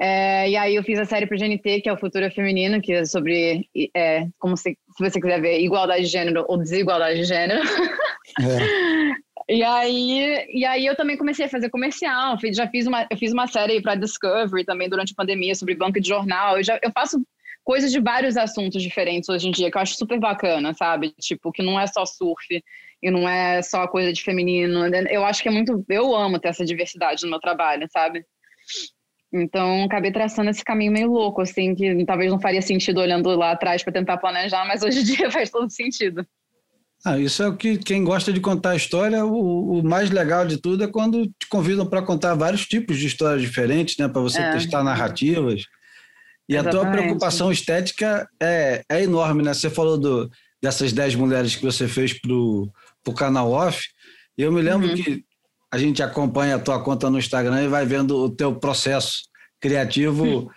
[0.00, 2.92] É, e aí eu fiz a série pro GNT, que é o Futuro Feminino, que
[2.92, 7.24] é sobre, é, como se, se você quiser ver, igualdade de gênero ou desigualdade de
[7.24, 7.60] gênero.
[8.40, 9.18] É.
[9.50, 12.36] E aí, e aí eu também comecei a fazer comercial.
[12.52, 15.98] Já fiz uma, eu fiz uma série para Discovery também durante a pandemia sobre banca
[15.98, 16.58] de jornal.
[16.58, 17.18] Eu, já, eu faço
[17.68, 21.12] coisas de vários assuntos diferentes hoje em dia, que eu acho super bacana, sabe?
[21.20, 22.64] Tipo, que não é só surf
[23.02, 24.86] e não é só coisa de feminino.
[25.10, 25.84] Eu acho que é muito.
[25.86, 28.24] Eu amo ter essa diversidade no meu trabalho, sabe?
[29.30, 33.50] Então, acabei traçando esse caminho meio louco, assim, que talvez não faria sentido olhando lá
[33.50, 36.26] atrás para tentar planejar, mas hoje em dia faz todo sentido.
[37.04, 40.56] Ah, isso é o que quem gosta de contar história, o, o mais legal de
[40.56, 44.08] tudo é quando te convidam para contar vários tipos de histórias diferentes, né?
[44.08, 44.52] Para você É.
[44.52, 45.64] testar narrativas.
[46.48, 47.02] E a tua Exatamente.
[47.02, 49.52] preocupação estética é, é enorme, né?
[49.52, 50.30] Você falou do,
[50.62, 52.72] dessas 10 mulheres que você fez para o
[53.14, 53.86] canal off.
[54.36, 54.94] E eu me lembro Uhum.
[54.94, 55.24] que
[55.70, 59.24] a gente acompanha a tua conta no Instagram e vai vendo o teu processo
[59.60, 60.50] criativo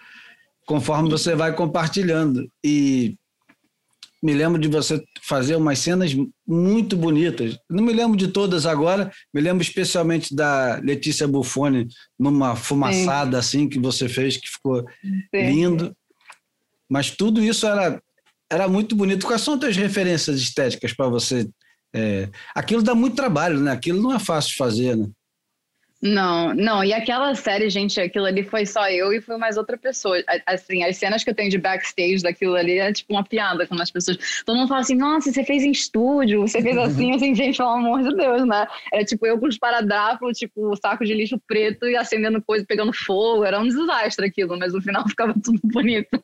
[0.65, 2.49] conforme você vai compartilhando.
[2.63, 3.17] E
[4.21, 6.15] me lembro de você fazer umas cenas
[6.47, 7.57] muito bonitas.
[7.69, 11.88] Não me lembro de todas agora, me lembro especialmente da Letícia Buffoni
[12.19, 14.86] numa fumaçada assim que você fez, que ficou
[15.34, 15.49] Sim.
[15.49, 15.95] lindo.
[16.88, 18.01] Mas tudo isso era,
[18.49, 19.25] era muito bonito.
[19.25, 21.49] Quais são as tuas referências estéticas para você?
[21.93, 23.71] É, aquilo dá muito trabalho, né?
[23.71, 25.10] Aquilo não é fácil de fazer, né?
[26.02, 29.78] Não, não, e aquela série, gente, aquilo ali foi só eu e foi mais outra
[29.78, 30.18] pessoa.
[30.48, 33.80] Assim, as cenas que eu tenho de backstage daquilo ali é tipo uma piada com
[33.80, 34.18] as pessoas.
[34.44, 37.70] Todo mundo fala assim, nossa, você fez em estúdio, você fez assim, assim, gente, pelo
[37.70, 38.68] amor de Deus, né?
[38.92, 42.92] Era tipo eu com os paradrapos, tipo, saco de lixo preto e acendendo coisa, pegando
[42.94, 46.20] fogo, era um desastre aquilo, mas no final ficava tudo bonito.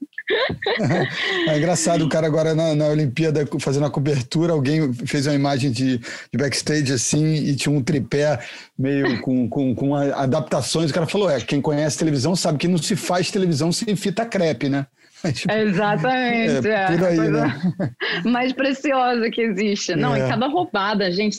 [1.48, 5.72] É engraçado, o cara agora na, na Olimpíada fazendo a cobertura, alguém fez uma imagem
[5.72, 8.40] de, de backstage assim e tinha um tripé
[8.78, 10.92] meio com, com, com adaptações.
[10.92, 14.26] O cara falou: é, quem conhece televisão sabe que não se faz televisão sem fita
[14.26, 14.86] crepe, né?
[15.34, 16.68] Tipo, Exatamente.
[16.68, 17.74] É, É, por aí, né?
[18.26, 19.96] mais preciosa que existe.
[19.96, 20.26] Não, É.
[20.26, 21.38] e cada roubada, gente,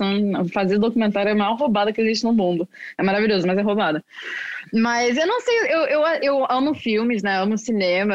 [0.52, 2.68] fazer documentário é a maior roubada que existe no mundo.
[2.96, 4.02] É maravilhoso, mas é roubada.
[4.72, 7.36] Mas eu não sei, eu, eu, eu amo filmes, né?
[7.38, 8.14] Amo cinema,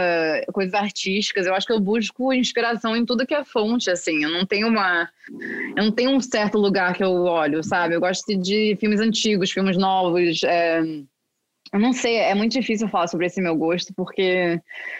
[0.51, 1.45] coisas artísticas.
[1.45, 4.23] Eu acho que eu busco inspiração em tudo que é fonte, assim.
[4.23, 5.09] Eu não tenho uma.
[5.75, 7.95] Eu não tenho um certo lugar que eu olho, sabe?
[7.95, 10.43] Eu gosto de filmes antigos, filmes novos.
[10.43, 10.79] é,
[11.73, 14.59] Eu não sei, é muito difícil falar sobre esse meu gosto, porque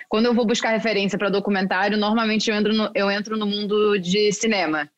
[0.10, 3.98] quando eu vou buscar referência para documentário, normalmente eu entro, no, eu entro no mundo
[4.00, 4.90] de cinema.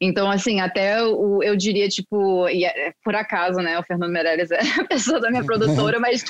[0.00, 4.50] Então, assim, até o, eu diria, tipo, e é- por acaso, né, o Fernando Meirelles
[4.52, 6.24] é a pessoa da minha produtora, mas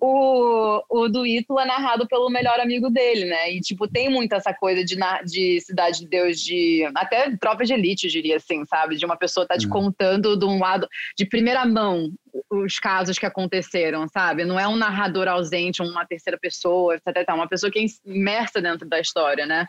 [0.00, 3.52] o, o do Ítalo é narrado pelo melhor amigo dele, né?
[3.52, 7.72] E, tipo, tem muito essa coisa de, de Cidade de Deus, de até tropa de
[7.72, 8.96] elite, eu diria assim, sabe?
[8.96, 9.70] De uma pessoa tá te Uhum.
[9.72, 12.10] contando de um lado, de primeira mão,
[12.50, 14.44] os casos que aconteceram, sabe?
[14.44, 18.60] Não é um narrador ausente, uma terceira pessoa, etc, etc, uma pessoa que é imersa
[18.60, 19.66] dentro da história, né?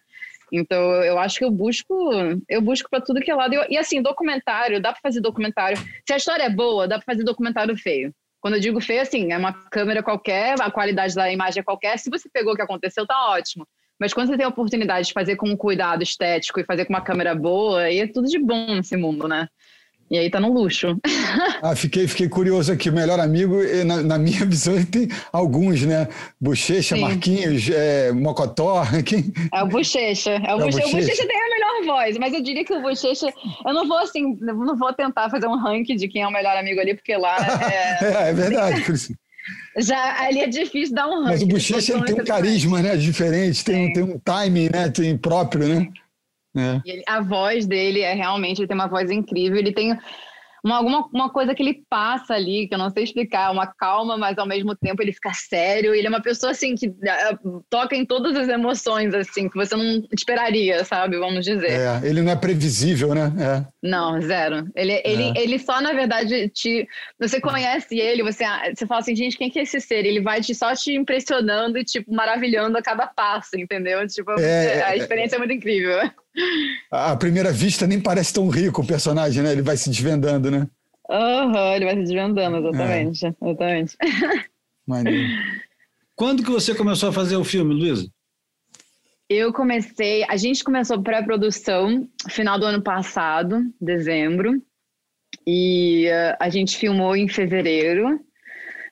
[0.58, 2.12] Então, eu acho que eu busco,
[2.50, 3.56] eu busco para tudo que é lado.
[3.70, 5.78] E, assim, documentário, dá para fazer documentário.
[6.06, 8.14] Se a história é boa, dá para fazer documentário feio.
[8.40, 11.98] Quando eu digo feio, assim, é uma câmera qualquer, a qualidade da imagem é qualquer.
[11.98, 13.68] Se você pegou o que aconteceu, tá ótimo.
[14.00, 16.94] Mas quando você tem a oportunidade de fazer com um cuidado estético e fazer com
[16.94, 19.48] uma câmera boa, aí é tudo de bom nesse mundo, né?
[20.10, 21.00] E aí tá no luxo.
[21.64, 22.90] Ah, fiquei, fiquei curioso aqui.
[22.90, 26.08] O melhor amigo, na, na minha visão, ele tem alguns, né?
[26.40, 27.02] Bochecha, Sim.
[27.02, 28.84] Marquinhos, é, Mocotó.
[29.04, 29.34] Quem...
[29.52, 30.32] É o Bochecha.
[30.32, 30.88] É o, É Bochecha.
[30.88, 30.98] O Bochecha.
[30.98, 33.34] Bochecha tem a melhor voz, mas eu diria que o Bochecha.
[33.66, 36.56] Eu não vou assim, não vou tentar fazer um ranking de quem é o melhor
[36.56, 37.38] amigo ali, porque lá
[38.02, 38.82] é, É, é verdade.
[38.82, 39.12] por isso.
[39.80, 41.30] já ali é difícil dar um ranking.
[41.32, 43.94] Mas o Bochecha ele tem um carisma né, diferente, tem, Tem.
[43.94, 45.88] tem um timing né, tem próprio, né?
[46.56, 46.82] É.
[46.86, 49.98] Ele- a voz dele é realmente, ele tem uma voz incrível, ele tem
[50.66, 54.18] uma, alguma uma coisa que ele passa ali, que eu não sei explicar, uma calma,
[54.18, 57.38] mas ao mesmo tempo ele fica sério, ele é uma pessoa assim que eh,
[57.70, 61.70] toca em todas as emoções, assim, que você não esperaria, sabe, vamos dizer.
[61.70, 63.32] É, ele não é previsível, né?
[63.40, 63.88] É.
[63.88, 64.68] Não, zero.
[64.76, 66.88] Ele, ele, ele só, na verdade, te.
[67.20, 68.44] Você conhece ele, você,
[68.76, 70.04] você fala assim, gente, quem que é esse ser?
[70.04, 74.08] Ele vai te, só te impressionando e, tipo, maravilhando a cada passo, entendeu?
[74.08, 76.00] Tipo, É, a é, experiência é muito incrível.
[76.92, 79.52] À primeira vista nem parece tão rico o personagem, né?
[79.52, 80.68] Ele vai se desvendando, né?
[81.10, 83.26] Aham, ele vai se desvendando, exatamente.
[83.26, 83.98] Exatamente.
[84.88, 85.28] Maneiro.
[86.16, 88.10] Quando que você começou a fazer o filme, Luísa?
[89.30, 94.62] Eu comecei, a gente começou pré-produção final do ano passado, dezembro,
[95.48, 98.20] e eh, a gente filmou em fevereiro.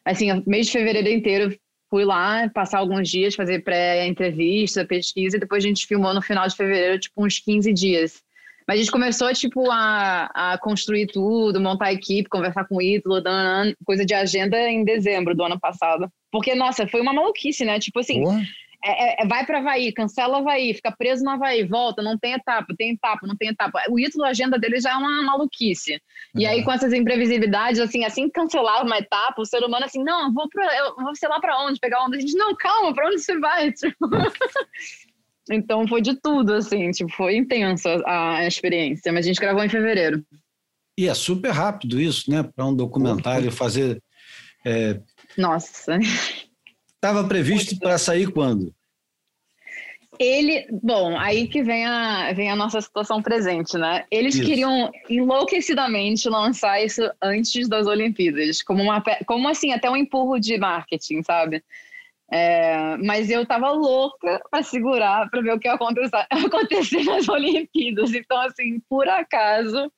[0.03, 1.55] Assim, o mês de fevereiro inteiro
[1.93, 6.47] fui lá passar alguns dias, fazer pré-entrevista, pesquisa, e depois a gente filmou no final
[6.47, 8.19] de fevereiro, tipo, uns 15 dias.
[8.67, 12.81] Mas a gente começou, tipo, a, a construir tudo, montar a equipe, conversar com o
[12.81, 13.21] Ítalo,
[13.85, 16.11] coisa de agenda em dezembro do ano passado.
[16.31, 17.77] Porque, nossa, foi uma maluquice, né?
[17.77, 18.23] Tipo assim.
[18.85, 22.33] É, é- é- vai para Havaí, cancela Havaí, fica preso no Havaí, volta, não tem
[22.33, 23.81] etapa, tem etapa, não tem etapa.
[23.89, 26.01] O Ítalo, a agenda dele já é uma maluquice.
[26.35, 26.49] E É.
[26.49, 30.27] aí, com essas imprevisibilidades, assim, assim que cancelava uma etapa, o ser humano assim, não,
[30.27, 32.17] eu vou, pra, eu vou sei lá para onde, pegar onda.
[32.17, 33.71] A gente, não, calma, para onde você vai?
[33.83, 33.95] Tipo,
[35.51, 39.63] então foi de tudo, assim, tipo, foi intensa a, a experiência, mas a gente gravou
[39.63, 40.25] em fevereiro.
[40.97, 42.43] E é super rápido isso, né?
[42.43, 44.01] Para um documentário fazer.
[45.37, 45.97] Nossa.
[47.03, 48.73] Estava previsto para sair quando?
[50.17, 54.05] Ele, bom, aí que vem a, vem a nossa situação presente, né?
[54.09, 54.45] Eles Isso.
[54.45, 60.57] queriam enlouquecidamente lançar isso antes das Olimpíadas, como uma, como assim, até um empurro de
[60.57, 61.61] marketing, sabe?
[62.31, 67.27] É, mas eu tava louca para segurar, para ver o que ia acontecer, acontecer nas
[67.27, 68.13] Olimpíadas.
[68.13, 69.91] Então, assim, por acaso,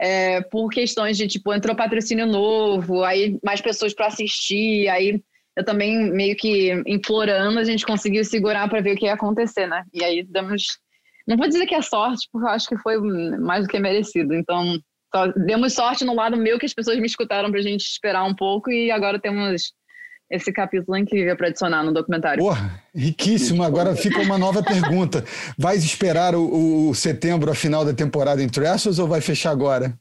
[0.00, 5.20] é, por questões de tipo, entrou patrocínio novo, aí mais pessoas para assistir, aí
[5.58, 9.66] eu também meio que implorando, a gente conseguiu segurar para ver o que ia acontecer,
[9.66, 9.82] né?
[9.92, 10.78] E aí damos.
[11.26, 12.96] Não vou dizer que é sorte, porque eu acho que foi
[13.38, 14.34] mais do que merecido.
[14.34, 14.78] Então,
[15.12, 18.34] só demos sorte no lado meu que as pessoas me escutaram pra gente esperar um
[18.34, 19.72] pouco e agora temos
[20.30, 22.40] esse capítulo incrível para adicionar no documentário.
[22.40, 23.64] Porra, riquíssimo.
[23.64, 25.24] Agora fica uma nova pergunta.
[25.58, 29.98] Vais esperar o, o setembro, a final da temporada em Trestles, ou vai fechar agora?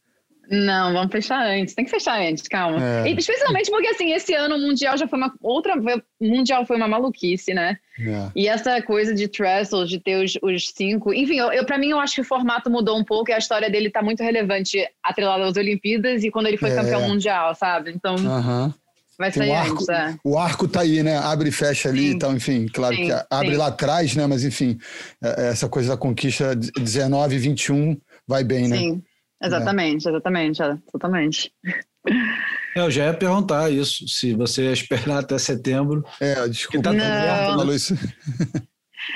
[0.50, 1.74] Não, vamos fechar antes.
[1.76, 2.78] Tem que fechar antes, calma.
[2.82, 3.10] É.
[3.10, 6.78] E, especialmente porque assim, esse ano o mundial já foi uma outra, o mundial foi
[6.78, 7.78] uma maluquice, né?
[8.00, 8.30] É.
[8.36, 11.14] E essa coisa de Trestles, de ter os, os cinco.
[11.14, 13.38] Enfim, eu, eu, para mim, eu acho que o formato mudou um pouco e a
[13.38, 16.76] história dele tá muito relevante atrelada às Olimpíadas e quando ele foi É.
[16.76, 17.92] campeão mundial, sabe?
[17.92, 18.74] Então, Aham.
[19.20, 20.16] Vai Tem sair um arco, antes, é.
[20.24, 21.18] o arco tá aí, né?
[21.18, 22.16] Abre e fecha ali Sim.
[22.16, 23.58] e tal, enfim, claro Sim, que abre sim.
[23.58, 24.28] lá atrás, né?
[24.28, 24.78] Mas enfim,
[25.24, 28.78] é- essa coisa da conquista 19 e 21 vai bem, né?
[28.78, 29.02] Sim,
[29.44, 31.54] exatamente, exatamente, é, exatamente.
[32.76, 36.04] É, Eu já ia perguntar isso, se você ia esperar até setembro.
[36.20, 37.04] É, desculpa, tá Não.
[37.06, 37.94] aberto, isso.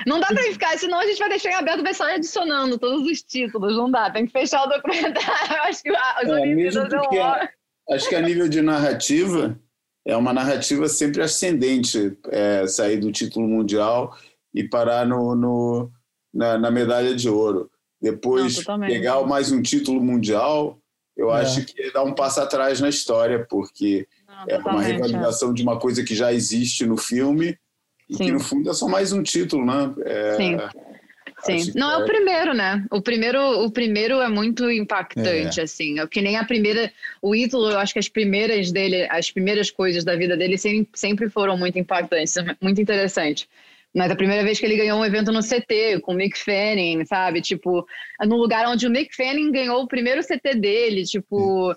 [0.08, 2.78] Não dá pra ficar, senão a gente vai deixar em aberto, vai só ir adicionando
[2.78, 5.22] todos os títulos, não dá, tem que fechar o documentário.
[5.68, 9.60] Acho que as É, Olimpíadas é um acho que a nível de narrativa
[10.06, 14.16] é uma narrativa sempre ascendente é, sair do título mundial
[14.54, 15.92] e parar no, no-
[16.34, 17.70] na, na medalha de ouro.
[18.02, 20.80] Depois Não, pegar mais um título mundial,
[21.16, 21.42] eu É.
[21.42, 24.88] acho que dá um passo atrás na história, porque Não, é uma é.
[24.94, 27.58] revalidação de uma coisa que já existe no filme
[28.10, 28.32] e que Sim.
[28.32, 29.94] no fundo é só mais um título, né?
[30.06, 30.58] É, Sim.
[31.44, 32.86] Sim, que não é o primeiro, né?
[32.92, 36.00] O primeiro, o primeiro é muito impactante, assim.
[36.00, 39.72] É que nem a primeira, o Ítalo, eu acho que as primeiras dele, as primeiras
[39.72, 43.50] coisas da vida dele sempre, sempre foram muito impactantes, muito interessante.
[43.94, 47.06] Mas a primeira vez que ele ganhou um evento no CT com o Mick Fanning,
[47.06, 47.42] sabe?
[47.42, 47.86] Tipo,
[48.22, 51.76] no lugar onde o Mick Fanning ganhou o primeiro CT dele, tipo,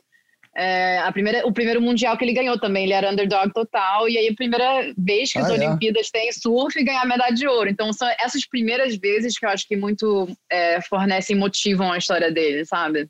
[0.57, 4.17] é, a primeira, o primeiro mundial que ele ganhou também, ele era underdog total, e
[4.17, 5.59] aí a primeira vez que as Ah, é?
[5.59, 7.69] Olimpíadas têm surf e ganhar medalha de ouro.
[7.69, 12.31] Então são essas primeiras vezes que eu acho que muito é, fornecem motivam a história
[12.31, 13.09] dele, sabe?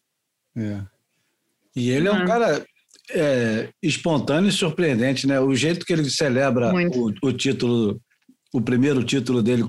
[0.57, 0.81] É.
[1.77, 2.27] E ele é um Uhum.
[2.27, 2.65] cara
[3.11, 5.39] é, espontâneo e surpreendente, né?
[5.41, 8.01] O jeito que ele celebra o, o título,
[8.55, 9.65] o primeiro título dele,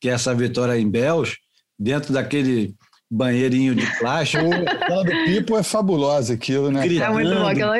[0.00, 1.36] que é essa vitória em Bells,
[1.78, 2.74] dentro daquele
[3.10, 6.82] banheirinho de plástico, O- Aquela do Pipo é fabulosa aquilo, né?
[6.82, 7.10] Gritando.
[7.10, 7.46] É muito bom.
[7.46, 7.76] Aquela...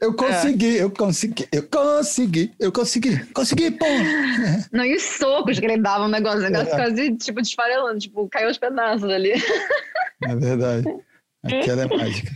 [0.00, 3.86] Eu consegui, eu consegui, eu consegui, eu consegui, consegui, pô!
[4.72, 6.76] Não, e os socos que ele dava um negócio, um negócio É.
[6.76, 9.32] quase, tipo, desfarelando, tipo, caiu aos pedaços ali.
[10.24, 10.86] É verdade.
[11.42, 12.30] Aquela é mágica.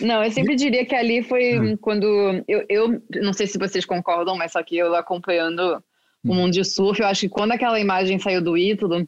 [0.00, 2.04] Não, eu sempre diria que ali foi quando.
[2.48, 5.82] Eu, eu não sei se vocês concordam, mas só que eu acompanhando
[6.30, 9.06] o mundo de surf, eu acho que quando aquela imagem saiu do Ítalo,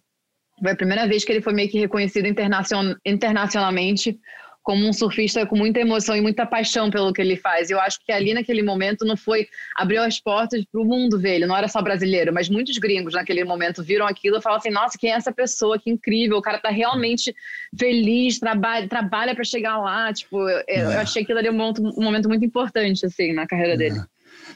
[0.61, 4.18] foi a primeira vez que ele foi meio que reconhecido internacion, internacionalmente
[4.61, 7.70] como um surfista com muita emoção e muita paixão pelo que ele faz.
[7.70, 11.37] Eu acho que ali naquele momento não foi abriu as portas para o mundo ver
[11.37, 14.70] ele, não era só brasileiro, mas muitos gringos naquele momento viram aquilo e falaram assim:
[14.70, 15.78] "Nossa, quem é essa pessoa?
[15.78, 16.37] Que incrível!
[16.37, 17.35] O cara tá realmente
[17.78, 20.12] feliz, trabalha, trabalha para chegar lá".
[20.12, 20.96] Tipo, eu, eu É.
[20.98, 24.00] achei aquilo ali um momento, um momento muito importante assim na carreira dele.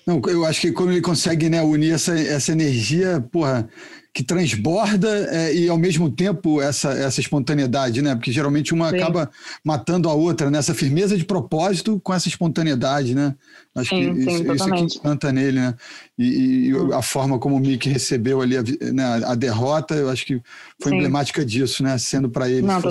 [0.07, 3.69] Não, eu acho que como ele consegue né, unir essa, essa energia, porra,
[4.15, 8.15] que transborda é, e ao mesmo tempo essa, essa espontaneidade, né?
[8.15, 8.97] Porque geralmente uma Sim.
[8.97, 9.31] acaba
[9.65, 10.59] matando a outra, né?
[10.59, 13.35] Essa firmeza de propósito com essa espontaneidade, né?
[13.75, 15.75] Acho Sim, que sim, isso, isso é que encanta nele, né?
[16.19, 20.27] E, e a forma como o Mick recebeu ali a, né, a derrota, eu acho
[20.27, 20.43] que
[20.79, 20.97] foi Sim.
[20.97, 21.97] emblemática disso, né?
[21.97, 22.83] Sendo para ele Não,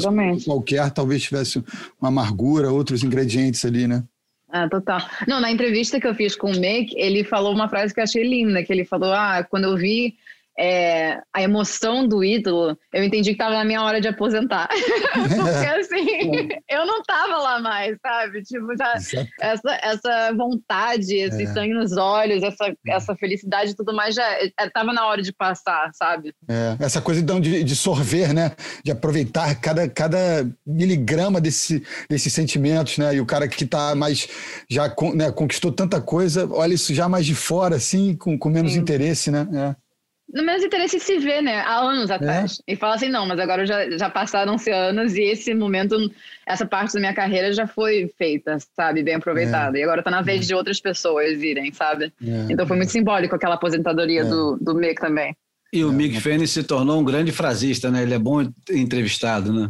[0.43, 1.63] qualquer, talvez tivesse
[2.01, 4.03] uma amargura, outros ingredientes ali, né?
[4.51, 4.99] Ah, total.
[5.27, 8.03] Não, na entrevista que eu fiz com o Mick, ele falou uma frase que eu
[8.03, 10.15] achei linda, que ele falou, ah, quando eu vi
[10.59, 14.67] é, a emoção do ídolo, eu entendi que estava na minha hora de aposentar.
[15.13, 18.43] Porque assim, eu não tava lá mais, sabe?
[18.43, 18.93] Tipo, já,
[19.39, 21.47] essa, essa vontade, esse É.
[21.47, 24.25] sangue nos olhos, essa, essa felicidade e tudo mais, já
[24.59, 26.33] estava na hora de passar, sabe?
[26.47, 28.51] É, essa coisa então, de, de sorver, né?
[28.83, 33.15] De aproveitar cada, cada miligrama desse, desses sentimentos, né?
[33.15, 34.27] E o cara que tá mais
[34.69, 38.73] já né, conquistou tanta coisa, olha isso já mais de fora, assim, com, com menos
[38.73, 38.79] Sim.
[38.79, 39.47] interesse, né?
[39.53, 39.90] É.
[40.33, 41.59] No menos interesse se vê, né?
[41.61, 42.61] Há anos atrás.
[42.67, 45.97] E fala assim, não, mas agora já, já passaram-se anos e esse momento,
[46.45, 49.03] essa parte da minha carreira já foi feita, sabe?
[49.03, 49.77] Bem aproveitada.
[49.77, 52.13] E agora tá na vez de outras pessoas irem, sabe?
[52.23, 52.47] É.
[52.49, 55.35] Então foi muito simbólico aquela aposentadoria do, do Mick também.
[55.73, 58.03] E o É, Mick Fanning se tornou um grande frasista, né?
[58.03, 59.69] Ele é bom entrevistado, né?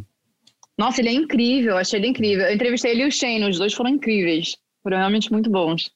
[0.77, 2.45] Nossa, ele é incrível, achei ele incrível.
[2.45, 4.55] Eu entrevistei ele e o Shane, os dois foram incríveis.
[4.83, 5.91] Foram realmente muito bons.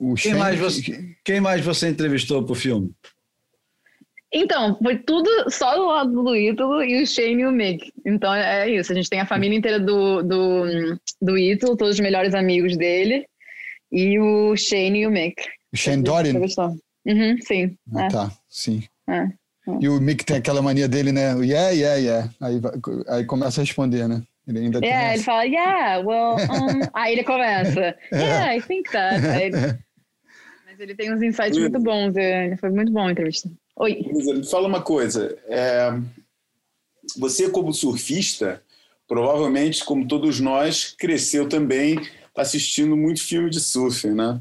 [0.00, 2.90] O Quem Shane- mais você, quem mais você entrevistou pro filme?
[4.32, 7.92] Então, foi tudo só do lado do Ítalo e o Shane e o Mick.
[8.06, 10.64] Então é isso, a gente tem a família inteira do, do,
[11.20, 13.26] do Ítalo, todos os melhores amigos dele,
[13.90, 15.42] e o Shane e o Mick.
[15.72, 16.34] o Shane Dorian?
[17.06, 17.76] Uhum, sim.
[17.94, 18.08] Ah, é.
[18.08, 18.84] tá, sim.
[19.08, 19.26] É.
[19.80, 21.32] E o Mick tem aquela mania dele, né?
[21.44, 22.30] Yeah, yeah, yeah.
[22.40, 22.60] Aí,
[23.08, 24.22] aí começa a responder, né?
[24.46, 25.24] Ele ainda É, ele essa.
[25.24, 26.80] fala, yeah, well, um...
[26.94, 29.20] aí ele começa, yeah, I think that.
[30.66, 33.50] Mas ele tem uns insights muito bons, é, foi muito bom a entrevista.
[33.80, 34.02] Oi.
[34.12, 35.38] Me fala uma coisa.
[35.46, 35.88] é,
[37.16, 38.62] você, como surfista,
[39.08, 41.96] provavelmente, como todos nós, cresceu também
[42.36, 44.40] assistindo muito filme de surf, né?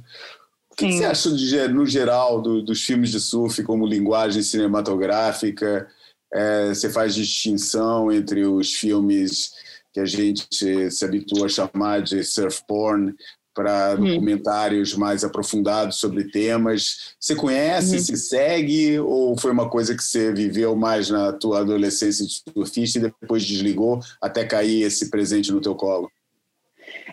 [0.69, 4.41] O que, que você acha, de no geral, do- dos filmes de surf como linguagem
[4.43, 5.89] cinematográfica?
[6.33, 9.51] É, você faz distinção entre os filmes
[9.93, 10.45] que a gente
[10.91, 13.15] se habitua a chamar de surf porn
[13.59, 14.13] para Uhum.
[14.13, 17.13] documentários mais aprofundados sobre temas.
[17.19, 18.01] Você conhece, Uhum.
[18.01, 22.99] se segue, ou foi uma coisa que você viveu mais na tua adolescência de surfista
[22.99, 26.09] e depois desligou até cair esse presente no teu colo?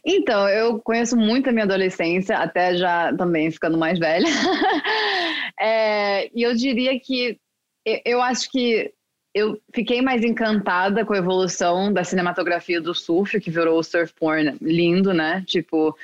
[0.05, 4.26] Então, eu conheço muito a minha adolescência, até já também ficando mais velha.
[5.59, 7.38] É, e eu diria que
[7.84, 8.92] eu, eu acho que
[9.34, 14.12] eu fiquei mais encantada com a evolução da cinematografia do surf, que virou o surf
[14.18, 15.42] porn lindo, né?
[15.47, 15.97] Tipo,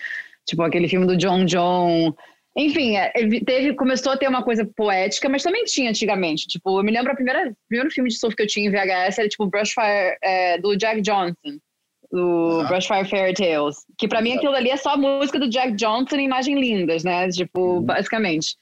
[0.47, 2.15] tipo aquele filme do John John.
[2.57, 3.11] Enfim, é,
[3.47, 6.47] teve, começou a ter uma coisa poética, mas também tinha antigamente.
[6.47, 8.71] Tipo, eu me lembro a primeira, o primeiro filme de surf que eu tinha em
[8.71, 11.59] VHS era tipo Brushfire, é, do Jack Johnson
[12.13, 12.65] do.
[12.69, 13.77] Brushfire Fairy Tales.
[13.99, 17.03] Que pra mim aquilo ali é só a música do Jack Johnson e imagem lindas,
[17.03, 17.29] né?
[17.31, 18.55] Tipo, basicamente.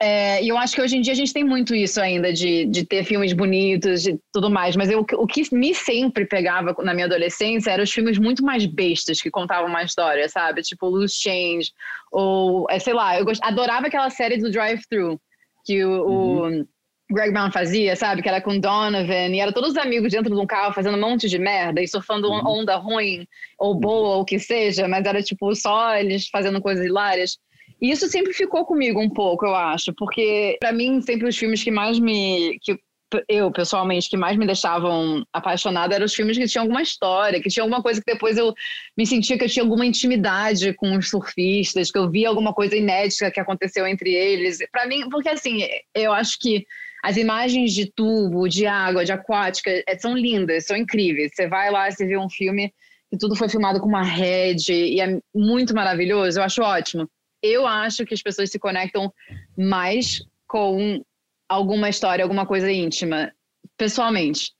[0.00, 2.66] É, e eu acho que hoje em dia a gente tem muito isso ainda, de,
[2.66, 4.76] de ter filmes bonitos e tudo mais.
[4.76, 8.64] Mas eu, o que me sempre pegava na minha adolescência eram os filmes muito mais
[8.64, 10.62] bestas, que contavam uma história, sabe?
[10.62, 11.72] Tipo Loose Change,
[12.12, 13.42] ou, é, sei lá, eu gost...
[13.42, 15.20] adorava aquela série do Drive Thru,
[15.64, 16.66] que o, o
[17.10, 18.22] Greg Brown fazia, sabe?
[18.22, 21.00] Que era com Donovan, e eram todos os amigos dentro de um carro fazendo um
[21.00, 23.26] monte de merda e surfando onda ruim,
[23.58, 27.36] ou boa, ou o que seja, mas era tipo só eles fazendo coisas hilárias.
[27.80, 31.62] E isso sempre ficou comigo um pouco, eu acho, porque pra mim sempre os filmes
[31.62, 32.58] que mais me.
[32.60, 32.78] Que
[33.26, 37.48] eu, pessoalmente, que mais me deixavam apaixonada eram os filmes que tinham alguma história, que
[37.48, 38.52] tinha alguma coisa que depois eu
[38.96, 42.76] me sentia que eu tinha alguma intimidade com os surfistas, que eu via alguma coisa
[42.76, 44.58] inédita que aconteceu entre eles.
[44.70, 46.66] Pra mim, porque assim, eu acho que
[47.02, 51.32] as imagens de tubo, de água, de aquática, é, são lindas, são incríveis.
[51.34, 52.72] Você vai lá, você vê um filme
[53.10, 57.08] que tudo foi filmado com uma rede e é muito maravilhoso, eu acho ótimo.
[57.42, 59.12] Eu acho que as pessoas se conectam
[59.56, 61.02] mais com
[61.48, 63.32] alguma história, alguma coisa íntima,
[63.76, 64.52] pessoalmente.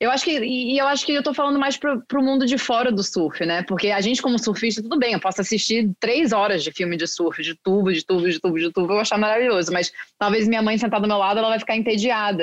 [0.00, 2.56] Eu acho que, e eu acho que eu tô falando mais pro, pro mundo de
[2.56, 3.62] fora do surf, né?
[3.64, 7.06] Porque a gente, como surfista, tudo bem, eu posso assistir três horas de filme de
[7.06, 10.48] surf, de tubo, de tubo, de tubo, de tubo, eu vou achar maravilhoso, mas talvez
[10.48, 12.42] minha mãe sentada do meu lado, ela vai ficar entediada.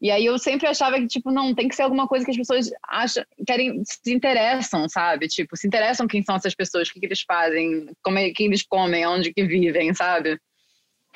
[0.00, 2.36] E aí eu sempre achava que, tipo, não, tem que ser alguma coisa que as
[2.36, 5.26] pessoas acham, querem, se interessam, sabe?
[5.26, 8.44] Tipo, se interessam quem são essas pessoas, o que, que eles fazem, como é que
[8.44, 10.38] eles comem, onde que vivem, sabe?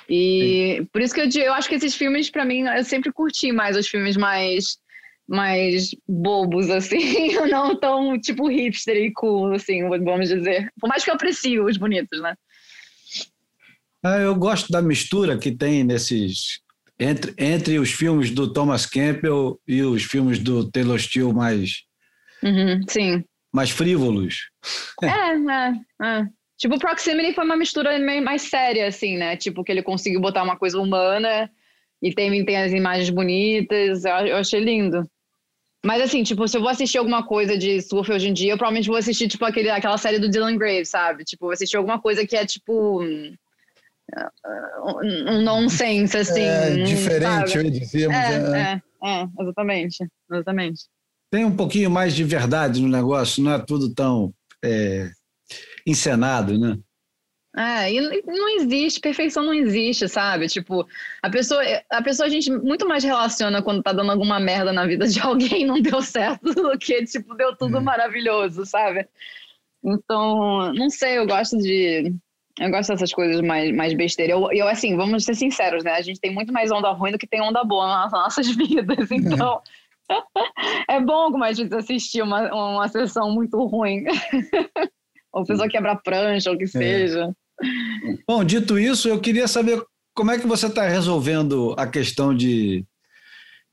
[0.09, 3.53] E por isso que eu, eu acho que esses filmes, pra mim, eu sempre curti
[3.53, 4.79] mais os filmes mais
[5.31, 10.73] mais bobos, assim, não tão, tipo, hipster e cool, assim, vamos dizer.
[10.81, 12.35] Por mais que eu aprecie os bonitos, né?
[14.03, 16.61] Ah, eu gosto da mistura que tem nesses.
[17.01, 21.85] Entre, entre os filmes do Thomas Campbell e os filmes do Taylor Steele mais,
[22.43, 23.25] Uhum, sim.
[23.53, 24.51] mais frívolos.
[25.03, 25.73] É, é,
[26.07, 26.27] é.
[26.59, 29.35] Tipo, o Proximity foi uma mistura meio mais séria, assim, né?
[29.37, 31.51] Tipo, que ele conseguiu botar uma coisa humana
[32.03, 34.05] e tem, tem as imagens bonitas.
[34.05, 35.09] Eu, eu achei lindo.
[35.83, 38.59] Mas, assim, tipo, se eu vou assistir alguma coisa de surf hoje em dia, eu
[38.59, 41.25] provavelmente vou assistir, tipo, aquele, aquela série do Dylan Graves, sabe?
[41.25, 43.03] Tipo, vou assistir alguma coisa que é, tipo...
[44.85, 46.43] um- nonsense, assim.
[46.43, 47.65] é diferente, eu sabe?
[47.65, 50.07] ia dizer, mas é, É, é, é, exatamente.
[50.31, 50.85] Exatamente.
[51.31, 54.33] Tem um pouquinho mais de verdade no negócio, não é tudo tão
[54.65, 55.11] é,
[55.87, 56.77] encenado, né?
[57.57, 60.47] É, e não existe, perfeição não existe, sabe?
[60.47, 60.87] Tipo,
[61.21, 64.87] a pessoa, a pessoa a gente muito mais relaciona quando tá dando alguma merda na
[64.87, 67.81] vida de alguém e não deu certo do que, tipo, deu tudo É.
[67.81, 69.09] maravilhoso, sabe?
[69.83, 72.15] Então, não sei, eu gosto de.
[72.61, 74.35] Eu gosto dessas coisas mais, mais besteira.
[74.35, 75.93] Eu, eu, assim, vamos ser sinceros, né?
[75.93, 79.11] A gente tem muito mais onda ruim do que tem onda boa nas nossas vidas.
[79.11, 79.63] Então,
[80.87, 84.05] é bom algumas vezes assistir uma, uma sessão muito ruim.
[85.33, 87.33] ou pessoa quebra prancha, ou o que seja.
[88.29, 89.83] Bom, dito isso, eu queria saber
[90.15, 92.85] como é que você está resolvendo a questão de,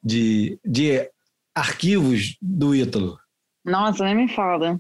[0.02, 1.10] de, de
[1.54, 3.20] arquivos do Ítalo.
[3.66, 4.80] Nossa, nem me fala.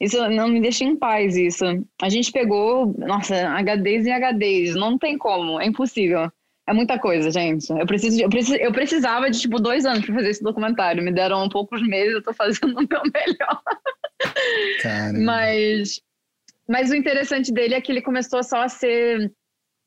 [0.00, 1.64] Isso não me deixa em paz, isso.
[2.02, 4.74] A gente pegou, nossa, HDs e HDs.
[4.74, 6.30] Não tem como, é impossível.
[6.66, 7.70] É muita coisa, gente.
[7.70, 11.02] Eu, preciso, eu, preciso, eu precisava de, tipo, dois anos para fazer esse documentário.
[11.02, 13.62] Me deram poucos meses, eu tô fazendo o meu melhor.
[15.22, 16.00] Mas,
[16.66, 19.30] mas o interessante dele é que ele começou só a ser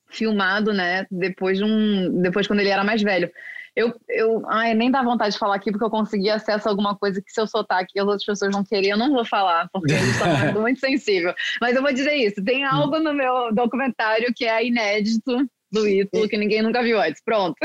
[0.09, 1.05] filmado, né?
[1.09, 3.29] Depois de um, depois quando ele era mais velho.
[3.79, 6.95] Eu, eu, ai, nem dá vontade de falar aqui porque eu consegui acesso a alguma
[6.97, 9.69] coisa que se eu soltar aqui as outras pessoas vão querer, eu não vou falar
[9.71, 11.31] porque isso é muito sensível.
[11.61, 16.27] Mas eu vou dizer isso, tem algo no meu documentário que é inédito do Ítalo
[16.27, 17.21] que ninguém nunca viu antes.
[17.23, 17.55] Pronto.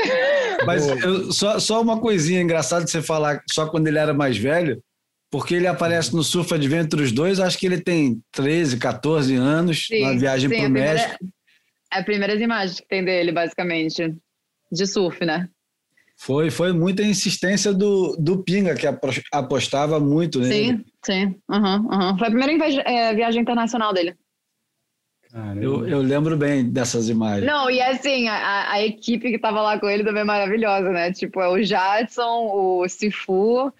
[0.66, 4.36] Mas eu- só, só uma coisinha engraçada de você falar só quando ele era mais
[4.36, 4.82] velho,
[5.30, 10.12] porque ele aparece no Surf Adventures 2, acho que ele tem 13, 14 anos, na
[10.12, 11.24] viagem sim, para a o primeira- México.
[11.90, 14.14] É as primeiras imagens que tem dele, basicamente,
[14.70, 15.48] de surf, né?
[16.22, 18.86] Foi, foi muita insistência do, do Pinga, que
[19.32, 20.54] apostava muito nele.
[20.54, 21.36] Sim, sim.
[21.50, 22.16] Uhum, uhum.
[22.16, 24.14] Foi a primeira é, viagem internacional dele.
[25.60, 27.44] Eu, eu lembro bem dessas imagens.
[27.44, 31.10] Não, e assim, a, a equipe que tava lá com ele também é maravilhosa, né?
[31.10, 33.72] Tipo, é o Jadson, o Sifu.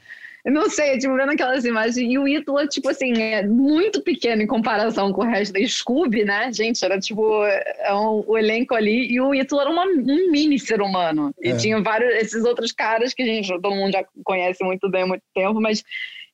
[0.45, 1.97] Eu não sei, tipo, vendo aquelas imagens.
[1.97, 6.24] E o Ítalo, tipo assim, é muito pequeno em comparação com o resto da Scooby,
[6.24, 6.53] né?
[6.53, 9.07] Gente, era tipo é um, o elenco ali.
[9.12, 11.32] E o Ítalo era uma- um mini ser humano.
[11.40, 11.57] E É.
[11.57, 15.07] tinha vários, esses outros caras que a gente, todo mundo já conhece muito bem há
[15.07, 15.84] muito tempo, mas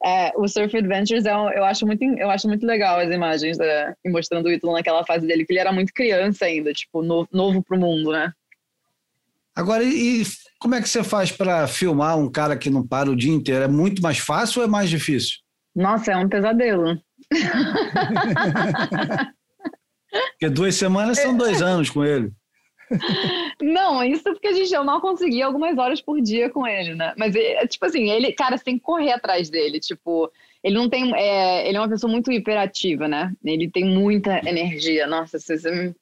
[0.03, 3.59] é, o Surf Adventures é um- eu, acho muito, eu acho muito legal as imagens
[3.59, 7.03] da, e mostrando o Ítalo naquela fase dele, que ele era muito criança ainda, tipo,
[7.03, 8.33] no- novo pro mundo, né?
[9.59, 10.23] Agora, e,
[10.61, 13.65] como é que você faz para filmar um cara que não para o dia inteiro?
[13.65, 15.39] É muito mais fácil ou é mais difícil?
[15.75, 16.97] Nossa, é um pesadelo.
[20.31, 22.31] Porque duas semanas são dois anos com ele.
[23.61, 27.13] Não, isso porque a gente eu mal conseguia algumas horas por dia com ele, né?
[27.19, 29.79] Mas é, tipo assim, ele, cara, você tem que correr atrás dele.
[29.81, 30.33] Tipo,
[30.63, 31.13] ele não tem.
[31.15, 33.35] É, ele é uma pessoa muito hiperativa, né?
[33.45, 35.07] Ele tem muita energia.
[35.07, 35.93] Nossa, você,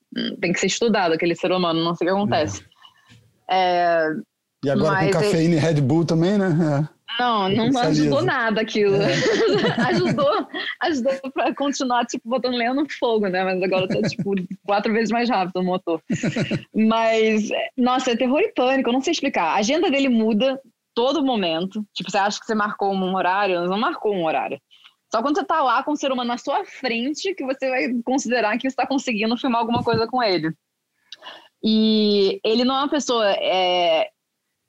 [0.41, 2.63] tem que ser estudado aquele ser humano, não sei o que acontece.
[2.63, 2.76] É,
[4.65, 6.89] E agora Mas com cafeína e Red Bull também, né?
[7.19, 8.03] não, não Salisa.
[8.03, 8.97] ajudou nada aquilo.
[9.87, 10.49] ajudou,
[10.83, 13.45] ajudou pra continuar, tipo, botando lenha no fogo, né?
[13.45, 14.35] Mas agora tá, tipo,
[14.65, 16.03] quatro vezes mais rápido o motor.
[16.75, 19.45] Mas, nossa, é terror e pânico, eu não sei explicar.
[19.45, 20.61] A agenda dele muda
[20.95, 21.85] todo momento.
[21.95, 24.61] Tipo, você acha que você marcou um horário, não marcou um horário.
[25.13, 27.89] Só quando você tá lá com o ser humano na sua frente que você vai
[28.05, 30.53] considerar que você está conseguindo filmar alguma coisa com ele.
[31.67, 34.09] E ele não é uma pessoa é,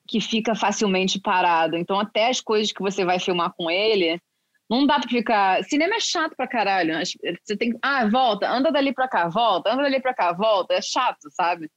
[0.08, 1.76] que fica facilmente parado.
[1.78, 4.20] Então, até as coisas que você vai filmar com ele,
[4.70, 5.64] não dá pra ficar.
[5.66, 6.98] Cinema é chato pra caralho.
[6.98, 7.78] As- Você tem.
[7.84, 10.74] Ah, volta, anda dali pra cá, volta, anda dali pra cá, volta.
[10.74, 11.70] É chato, sabe?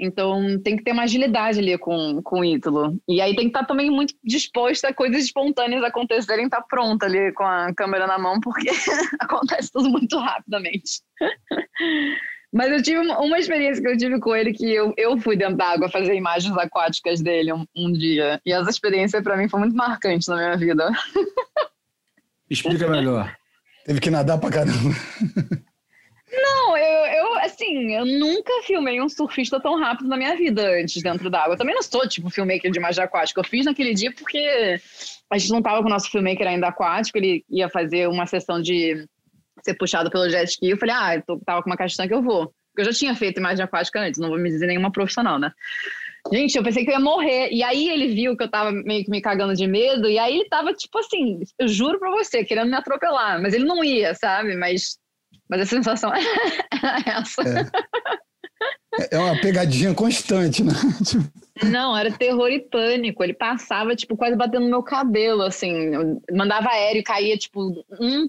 [0.00, 3.00] Então tem que ter uma agilidade ali com, com o Ítalo.
[3.08, 7.32] E aí tem que estar também muito disposta a coisas espontâneas acontecerem, estar pronta ali
[7.32, 8.68] com a câmera na mão, porque
[9.20, 11.00] acontece tudo muito rapidamente.
[12.52, 15.36] Mas eu tive uma, uma experiência que eu tive com ele que eu, eu fui
[15.36, 18.40] dentro d'água fazer imagens aquáticas dele um, um dia.
[18.44, 20.90] E essa experiência para mim foi muito marcante na minha vida.
[22.48, 23.36] Explica melhor.
[23.84, 24.94] Teve que nadar pra caramba.
[26.30, 31.02] Não, eu, eu, assim, eu nunca filmei um surfista tão rápido na minha vida antes
[31.02, 31.54] dentro d'água.
[31.54, 33.40] Eu também não sou, tipo, filmmaker de imagem aquática.
[33.40, 34.78] Eu fiz naquele dia porque
[35.30, 38.60] a gente não tava com o nosso filmmaker ainda aquático, ele ia fazer uma sessão
[38.60, 39.06] de
[39.62, 40.70] ser puxado pelo jet ski.
[40.70, 42.52] Eu falei, ah, eu tô, tava com uma caixa que eu vou.
[42.72, 45.52] Porque eu já tinha feito imagem aquática antes, não vou me dizer nenhuma profissional, né?
[46.32, 47.48] Gente, eu pensei que eu ia morrer.
[47.50, 50.08] E aí ele viu que eu tava meio que me cagando de medo.
[50.08, 53.40] E aí ele tava, tipo assim, eu juro pra você, querendo me atropelar.
[53.40, 54.54] Mas ele não ia, sabe?
[54.54, 54.98] Mas,
[55.48, 56.22] mas a sensação era
[57.20, 57.70] essa.
[59.10, 60.72] É uma pegadinha constante, né?
[61.04, 63.24] Tipo, Não, era terror e pânico.
[63.24, 65.72] Ele passava, tipo, quase batendo no meu cabelo, assim.
[65.94, 68.28] Eu mandava aéreo e caía, tipo, um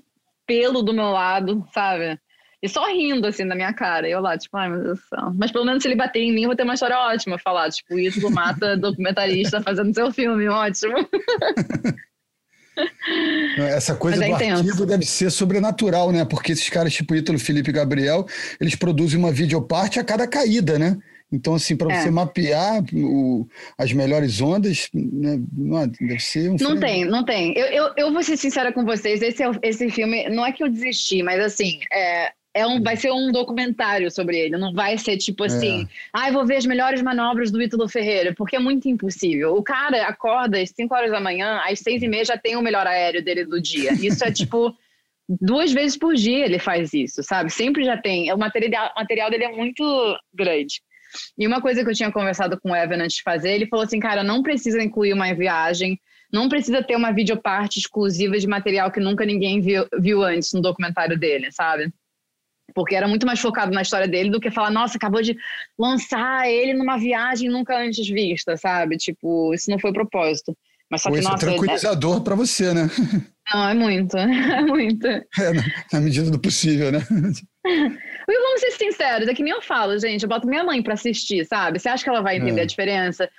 [0.50, 2.20] pelo do meu lado, sabe?
[2.62, 4.10] E só rindo, assim, da minha cara.
[4.10, 5.32] E eu lá, tipo, ai, meu Deus do céu.
[5.36, 7.38] Mas pelo menos se ele bater em mim, eu vou ter uma história ótima.
[7.38, 10.98] Falar, tipo, isso mata documentarista fazendo seu filme, ótimo.
[13.58, 14.62] Essa coisa é do intenso.
[14.64, 16.26] arquivo deve ser sobrenatural, né?
[16.26, 18.26] Porque esses caras, tipo Ítalo, Felipe e Gabriel,
[18.60, 20.98] eles produzem uma videoparte a cada caída, né?
[21.32, 22.02] Então, assim, para É.
[22.02, 25.40] você mapear o- as melhores ondas, né?
[25.56, 27.54] não, deve ser um Não filme- tem, não tem.
[27.58, 30.64] Eu, eu, eu vou ser sincera com vocês, esse, é esse filme, não é que
[30.64, 34.98] eu desisti, mas assim, é, é um, vai ser um documentário sobre ele, não vai
[34.98, 38.90] ser tipo assim, ai, vou ver as melhores manobras do Ítalo Ferreira, porque é muito
[38.90, 39.54] impossível.
[39.56, 42.62] O cara acorda às 5 horas da manhã, às 6 e meia já tem o
[42.62, 43.94] melhor aéreo dele do dia.
[43.94, 44.74] Isso é tipo...
[45.40, 47.52] Duas vezes por dia ele faz isso, sabe?
[47.52, 48.34] Sempre já tem.
[48.34, 49.84] O material, o material dele é muito
[50.34, 50.82] grande.
[51.38, 53.86] E uma coisa que eu tinha conversado com o Evan antes de fazer, ele falou
[53.86, 56.00] assim, cara, não precisa incluir uma viagem,
[56.32, 60.62] não precisa ter uma videoparte exclusiva de material que nunca ninguém viu, viu antes no
[60.62, 61.92] documentário dele, sabe?
[62.76, 65.36] Porque era muito mais focado na história dele do que falar, nossa, acabou de
[65.78, 68.98] lançar ele numa viagem nunca antes vista, sabe?
[68.98, 70.56] Tipo, isso não foi o propósito.
[70.90, 72.90] Mas só Pô, que, é nossa, é- tranquilizador para você, né?
[73.52, 75.08] não, é muito, é muito.
[75.08, 75.24] É,
[75.92, 77.00] na medida do possível, né?
[77.66, 80.94] E vamos ser sinceros, é que nem eu falo, gente, eu boto minha mãe pra
[80.94, 81.80] assistir, sabe?
[81.80, 82.64] Você acha que ela vai entender É.
[82.64, 83.30] a diferença?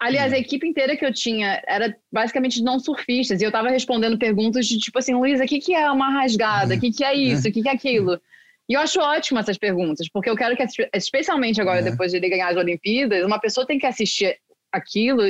[0.00, 4.18] Aliás, a equipe inteira que eu tinha era basicamente não surfistas, e eu tava respondendo
[4.18, 6.74] perguntas de tipo assim, Luísa, o que, que é uma rasgada?
[6.74, 7.48] O que, que é isso?
[7.48, 8.20] O que, que é aquilo?
[8.68, 10.64] E eu acho ótimo essas perguntas, porque eu quero que,
[10.94, 11.82] especialmente agora, É.
[11.82, 14.36] depois de ele ganhar as Olimpíadas, uma pessoa tem que assistir
[14.72, 15.22] aquilo.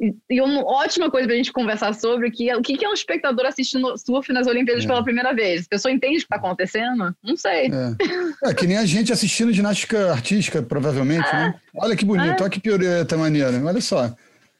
[0.00, 2.94] E, uma ótima coisa pra gente conversar sobre que é o que, que é um
[2.94, 4.86] espectador assistindo surf nas Olimpíadas É.
[4.86, 5.66] pela primeira vez?
[5.66, 7.14] A pessoa entende o que tá acontecendo?
[7.22, 7.70] Não sei.
[7.70, 8.50] É.
[8.50, 11.54] É, que nem a gente assistindo ginástica artística, provavelmente, né?
[11.76, 14.08] Olha que bonito, olha que pioreta maneira, olha só.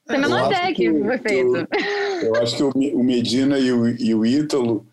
[0.06, 1.68] Tem a Eu menor acho ideia que foi feito.
[2.22, 4.86] Eu acho que o Medina e o, e o Ítalo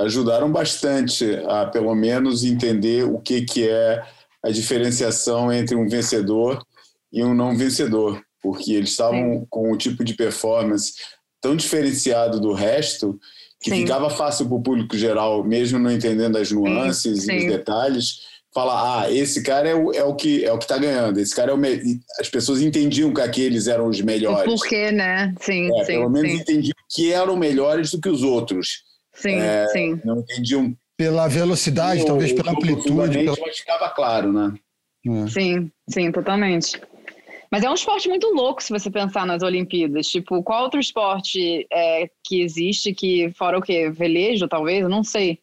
[0.00, 4.02] ajudaram bastante a, pelo menos, entender o que, que é
[4.42, 6.64] a diferenciação entre um vencedor
[7.12, 10.92] e um não vencedor, porque eles estavam com um tipo de performance
[11.40, 13.18] tão diferenciado do resto
[13.60, 13.80] que Sim.
[13.82, 17.32] ficava fácil para o público geral, mesmo não entendendo as nuances sim.
[17.32, 18.20] e os detalhes,
[18.54, 21.34] falar: ah, esse cara é o, é o que é o que está ganhando, esse
[21.34, 22.00] cara é o me...
[22.20, 24.44] As pessoas entendiam que aqueles eram os melhores.
[24.44, 25.34] porquê, né?
[25.40, 26.38] Sim, É, sim, pelo menos sim.
[26.38, 28.82] entendiam que eram melhores do que os outros.
[29.14, 30.00] Sim, É, sim.
[30.04, 33.18] Não entendiam Pela velocidade, o- talvez pela amplitude.
[33.18, 34.52] pela- mas ficava claro, né?
[35.06, 35.26] É.
[35.28, 36.80] Sim, sim, totalmente.
[37.50, 40.06] Mas é um esporte muito louco se você pensar nas Olimpíadas.
[40.06, 43.90] Tipo, qual outro esporte é, que existe que, fora o quê?
[43.90, 44.82] Velejo, talvez?
[44.82, 45.40] Eu não sei.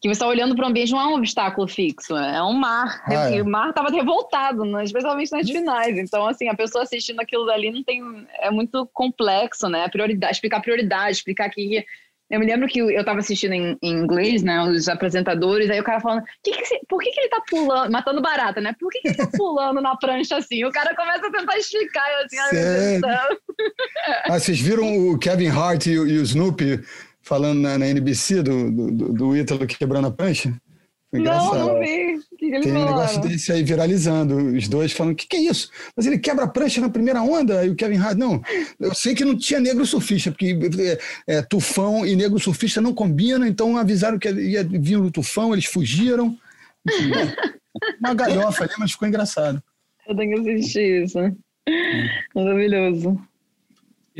[0.00, 3.02] Que você está olhando para o ambiente, não é um obstáculo fixo, é um mar.
[3.06, 3.42] Ah, é.
[3.42, 4.84] O mar estava revoltado, né?
[4.84, 5.98] especialmente nas finais.
[5.98, 8.00] Então, assim, a pessoa assistindo aquilo dali não tem.
[8.40, 9.84] É muito complexo, né?
[9.84, 11.84] A prioridade, explicar prioridade, explicar que.
[12.30, 14.62] Eu me lembro que eu estava assistindo em, em inglês, né?
[14.62, 18.20] Os apresentadores, aí o cara falando, que que por que, que ele tá pulando, matando
[18.20, 18.74] barata, né?
[18.78, 20.64] Por que, que ele tá pulando na prancha assim?
[20.64, 23.00] O cara começa a tentar explicar, eu assim, ai.
[24.26, 26.80] Ah, vocês viram o Kevin Hart e o, e o Snoopy
[27.22, 30.52] falando na, na NBC do, do, do- do Ítalo quebrando a prancha?
[31.10, 32.07] Foi Não, não vi.
[32.50, 35.70] Que, Tem um negócio desse aí viralizando, os dois falando, o que, que é isso?
[35.94, 38.40] Mas ele quebra a prancha na primeira onda, e o Kevin Hart, não,
[38.80, 40.58] eu sei que não tinha negro surfista, porque
[41.26, 45.52] é, é, tufão e negro surfista não combinam, então avisaram que ia vir o tufão,
[45.52, 46.36] eles fugiram.
[46.88, 47.10] Enfim,
[48.00, 49.62] uma galhofa ali, mas ficou engraçado.
[50.06, 51.18] Eu tenho que assistir isso.
[52.34, 53.20] Maravilhoso.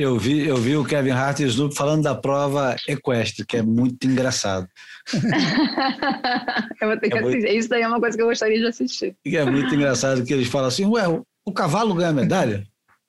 [0.01, 3.57] Eu vi, eu vi o Kevin Hart e o Snoop falando da prova equestre, que
[3.57, 4.69] é muito engraçado.
[6.81, 7.57] eu vou ter que É muito- assistir.
[7.59, 9.17] Isso daí é uma coisa que eu gostaria de assistir.
[9.25, 12.65] E é muito engraçado que eles falam assim: ué, o, o cavalo ganha medalha?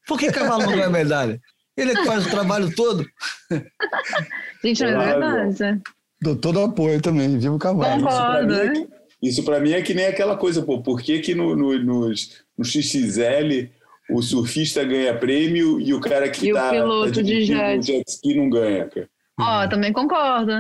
[0.08, 1.40] Por que cavalo não ganha medalha?
[1.78, 3.06] Ele é que faz o trabalho todo.
[4.64, 5.82] Gente, mas é verdade.
[6.22, 8.02] Dou todo o apoio também, viva o cavalo.
[8.04, 8.48] Concordo.
[8.48, 8.88] mim é que-
[9.22, 12.42] Isso para mim é que nem aquela coisa, pô, por que, que no, no, nos-
[12.58, 13.70] no XXL
[14.12, 17.86] o surfista ganha prêmio e o cara que E o tá, piloto tá de jet.
[17.86, 19.10] jet ski não ganha, cara?
[19.40, 20.52] Ó, também concordo.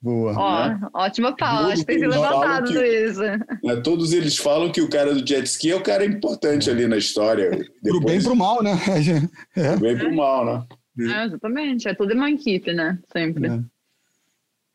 [0.00, 0.32] Boa.
[0.36, 0.80] Ó, Né?
[0.94, 1.68] ótima pauta.
[1.72, 3.20] Acho que tem sido levantado que- isso.
[3.20, 6.86] Né, Todos eles falam que o cara do jet ski é o cara importante ali
[6.88, 7.50] na história.
[7.82, 8.72] Pro Depois, bem e pro mal, né?
[9.56, 9.70] É.
[9.72, 10.66] pro bem e pro mal, né?
[10.98, 11.88] É, exatamente.
[11.88, 12.98] É tudo uma equipe, né?
[13.12, 13.46] Sempre.
[13.48, 13.60] É.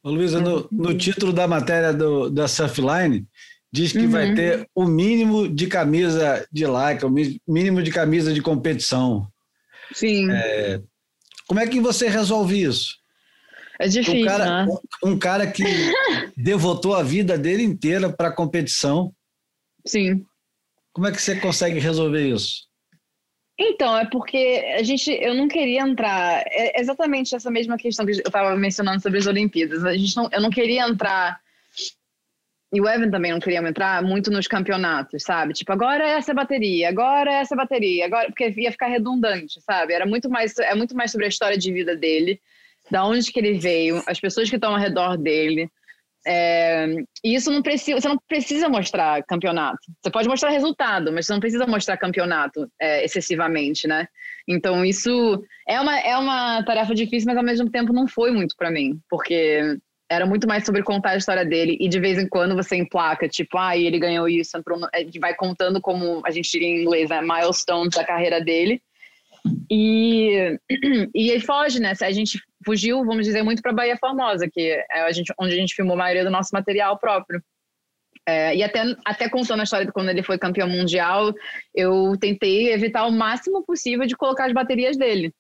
[0.04, 3.28] Ô, Luísa, no, no título da matéria do, da Surfline,
[3.72, 4.10] diz que Uhum.
[4.10, 7.10] vai ter o mínimo de camisa de like, o
[7.48, 9.28] mínimo de camisa de competição.
[9.94, 10.28] Sim.
[11.48, 12.96] Como é que você resolve isso?
[13.80, 14.72] É difícil, Um cara, né?
[15.04, 15.64] um, um cara que
[16.36, 19.14] devotou a vida dele inteira para a competição,
[19.86, 20.26] Sim.
[20.92, 22.66] como é que você consegue resolver isso?
[23.60, 28.12] Então, é porque a gente, eu não queria entrar, é exatamente essa mesma questão que
[28.14, 29.84] eu estava mencionando sobre as Olimpíadas.
[29.84, 31.40] A gente não, eu não queria entrar,
[32.74, 35.54] e o Evan também não queria entrar muito nos campeonatos, sabe?
[35.54, 39.94] Tipo, agora é essa bateria, agora é essa bateria, agora porque ia ficar redundante, sabe?
[39.94, 42.42] Era muito mais, é muito mais sobre a história de vida dele,
[42.92, 45.70] da onde que ele veio, as pessoas que estão ao redor dele.
[46.30, 46.88] É,
[47.24, 49.80] e isso não precisa, você não precisa mostrar campeonato.
[50.02, 54.08] Você pode mostrar resultado, mas você não precisa mostrar campeonato é, excessivamente, né?
[54.46, 58.56] Então isso é uma, é uma tarefa difícil, mas ao mesmo tempo não foi muito
[58.58, 59.78] para mim, porque
[60.10, 63.28] era muito mais sobre contar a história dele e de vez em quando você emplaca,
[63.28, 67.10] tipo, ah, ele ganhou isso, entrou gente vai contando como a gente diria em inglês,
[67.10, 67.22] né?
[67.22, 68.82] Milestones da carreira dele.
[69.70, 70.58] E,
[71.14, 71.94] e aí foge, né?
[72.02, 75.58] A gente fugiu, vamos dizer, muito para Bahia Formosa, que é a gente, onde a
[75.58, 77.42] gente filmou a maioria do nosso material próprio.
[78.28, 81.34] É, e até, até contando a história de quando ele foi campeão mundial,
[81.74, 85.34] eu tentei evitar o máximo possível de colocar as baterias dele.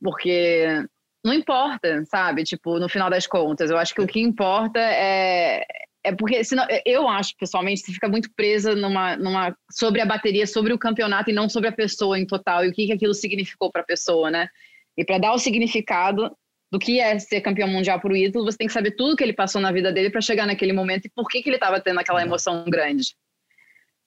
[0.00, 0.84] Porque
[1.24, 2.44] não importa, sabe?
[2.44, 5.64] Tipo, no final das contas, eu acho que o que importa é.
[6.04, 10.46] É porque, senão, eu acho, pessoalmente, você fica muito presa numa, numa, sobre a bateria,
[10.46, 13.12] sobre o campeonato e não sobre a pessoa em total e o que, que aquilo
[13.12, 14.48] significou para a pessoa, né?
[14.96, 16.30] E para dar o significado
[16.70, 19.24] do que é ser campeão mundial para o Ítalo, você tem que saber tudo que
[19.24, 21.80] ele passou na vida dele para chegar naquele momento e por que, que ele estava
[21.80, 23.14] tendo aquela emoção grande.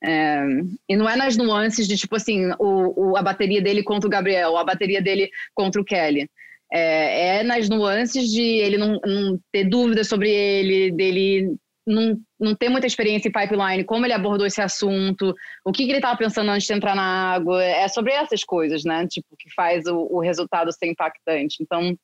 [0.04, 0.44] É,
[0.90, 4.12] e não é nas nuances de tipo assim, o, o, a bateria dele contra o
[4.12, 6.30] Gabriel, a bateria dele contra o Kelly.
[6.72, 11.56] É, é nas nuances de ele não, não ter dúvidas sobre ele, dele
[11.86, 15.92] não, não ter muita experiência em pipeline, como ele abordou esse assunto, o que, que
[15.92, 17.62] ele estava pensando antes de entrar na água.
[17.64, 19.06] É sobre essas coisas, né?
[19.08, 21.58] Tipo, que faz o, o resultado ser impactante.
[21.62, 21.96] Então,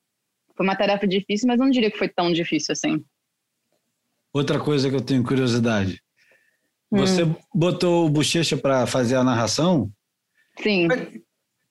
[0.56, 3.02] foi uma tarefa difícil, mas eu não diria que foi tão difícil assim.
[4.32, 6.02] Outra coisa que eu tenho curiosidade.
[6.90, 7.22] Você
[7.54, 9.90] botou o Bochecha para fazer a narração
[10.60, 10.88] Sim.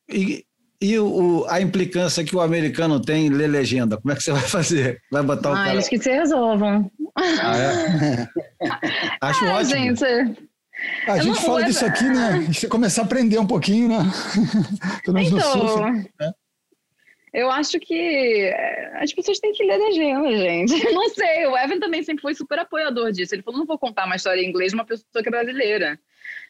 [0.07, 0.45] e
[0.79, 1.05] E o,
[1.41, 4.41] o- a implicância que o americano tem em ler legenda, como é que você vai
[4.43, 5.01] fazer?
[5.11, 5.73] Vai botar o Ah, cara.
[5.73, 6.91] eles que se resolvam.
[7.15, 8.27] Ah, é?
[9.21, 9.69] Acho Ah, ótimo.
[9.71, 10.03] gente,
[11.07, 12.27] A Eu gente fala disso aqui, né?
[12.27, 13.97] A gente tem que começar a aprender um pouquinho, né?
[15.03, 15.79] Pelo menos no surf.
[16.13, 16.33] então.
[17.33, 20.73] Eu acho que é, as pessoas têm que ler legenda, gente.
[20.93, 23.33] Não sei, o Evan também sempre foi super apoiador disso.
[23.35, 25.99] Ele falou: não vou contar uma história em inglês de uma pessoa que é brasileira.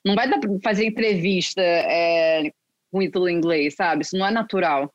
[0.05, 2.51] Não vai dar pra fazer entrevista é,
[2.98, 4.04] com título em inglês, sabe?
[4.04, 4.91] Isso não é natural.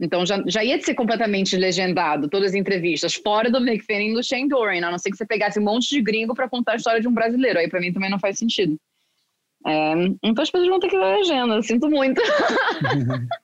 [0.00, 4.22] Então já, já ia ser completamente legendado, todas as entrevistas, fora do McFadden e do
[4.22, 6.76] Shane Dorian, a não ser que você pegasse um monte de gringo para contar a
[6.76, 7.58] história de um brasileiro.
[7.58, 8.76] Aí para mim também não faz sentido.
[9.66, 12.20] É, então as pessoas vão ter que ler legenda, eu sinto muito.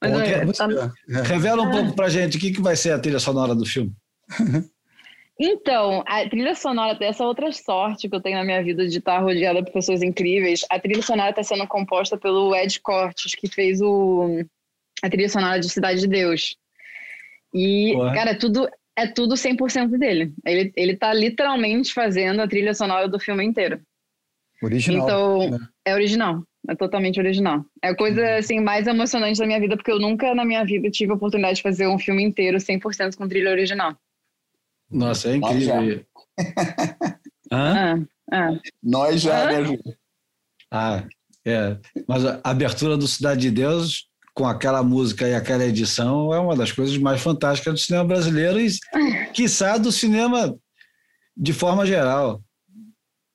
[0.00, 0.92] Mas, Bom, que- tá-
[1.24, 3.92] Revela um pouco pra gente o que, que vai ser a trilha sonora do filme.
[5.38, 9.18] Então, a trilha sonora, essa outra sorte que eu tenho na minha vida de estar
[9.18, 13.80] rodeada por pessoas incríveis, a trilha sonora está sendo composta pelo Ed Cortes, que fez
[13.80, 14.44] o,
[15.02, 16.56] a trilha sonora de Cidade de Deus.
[17.52, 18.14] E, Porra.
[18.14, 20.32] cara, é tudo, é tudo 100% dele.
[20.46, 23.80] Ele, ele tá literalmente fazendo a trilha sonora do filme inteiro.
[24.62, 25.02] Original.
[25.02, 26.42] Então, é original.
[26.68, 27.64] É totalmente original.
[27.82, 30.88] É a coisa assim, mais emocionante da minha vida, porque eu nunca na minha vida
[30.90, 33.94] tive a oportunidade de fazer um filme inteiro 100% com trilha original.
[34.94, 36.04] Nossa, é incrível.
[37.52, 38.06] Hã?
[38.32, 38.58] Ah, ah.
[38.82, 39.52] Nós já, Hã?
[39.52, 39.78] né, Ju?
[40.70, 41.04] Ah,
[41.44, 41.76] é.
[42.08, 46.56] Mas a abertura do Cidade de Deus, com aquela música e aquela edição, é uma
[46.56, 48.70] das coisas mais fantásticas do cinema brasileiro e,
[49.32, 50.56] quiçá, do cinema
[51.36, 52.42] de forma geral.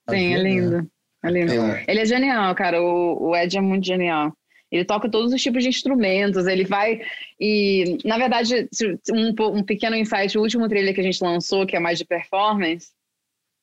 [0.09, 0.89] Sim, é lindo.
[1.23, 1.53] É lindo.
[1.53, 1.85] É.
[1.87, 2.81] Ele é genial, cara.
[2.81, 4.33] O, o Ed é muito genial.
[4.71, 7.01] Ele toca todos os tipos de instrumentos, ele vai.
[7.39, 8.67] E, na verdade,
[9.11, 12.05] um, um pequeno insight: o último trailer que a gente lançou, que é mais de
[12.05, 12.89] performance,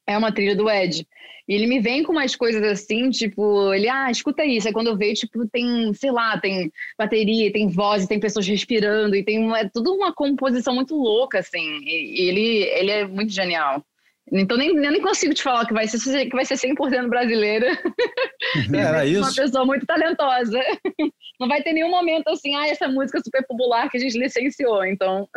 [0.06, 1.06] é uma trilha do Ed.
[1.48, 4.66] E ele me vem com umas coisas assim, tipo, ele, ah, escuta isso.
[4.66, 9.14] Aí quando eu vejo, tipo, tem, sei lá, tem bateria, tem voz, tem pessoas respirando,
[9.14, 11.78] e tem uma, é tudo uma composição muito louca, assim.
[11.84, 13.84] E, e ele, ele é muito genial.
[14.32, 17.66] Então nem, eu nem consigo te falar que vai ser, que vai ser 100% brasileira.
[18.74, 19.34] Era Uma isso.
[19.36, 20.58] pessoa muito talentosa.
[21.38, 24.84] Não vai ter nenhum momento assim, ah, essa música super popular que a gente licenciou.
[24.84, 25.28] Então,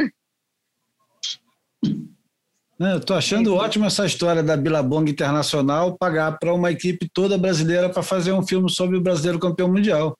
[2.79, 7.37] Né, Eu estou achando ótimo essa história da Billabong Internacional pagar para uma equipe toda
[7.37, 10.17] brasileira para fazer um filme sobre o brasileiro campeão mundial.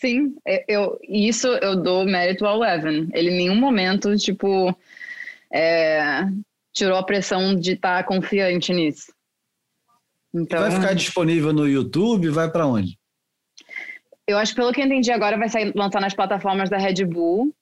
[0.00, 0.34] sim,
[0.68, 3.08] eu- isso eu dou mérito ao Evan.
[3.14, 4.74] Ele em nenhum momento, tipo,
[5.52, 6.26] é,
[6.74, 9.12] tirou a pressão de estar confiante nisso.
[10.34, 12.28] Então, Vai ficar disponível no YouTube?
[12.28, 12.98] Vai para onde?
[14.26, 17.04] eu acho que pelo que eu entendi agora vai sair, lançar nas plataformas da Red
[17.04, 17.54] Bull.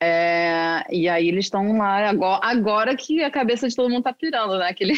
[0.00, 4.12] É, e aí eles estão lá agora, agora que a cabeça de todo mundo tá
[4.12, 4.72] pirando, né?
[4.72, 4.94] Que ele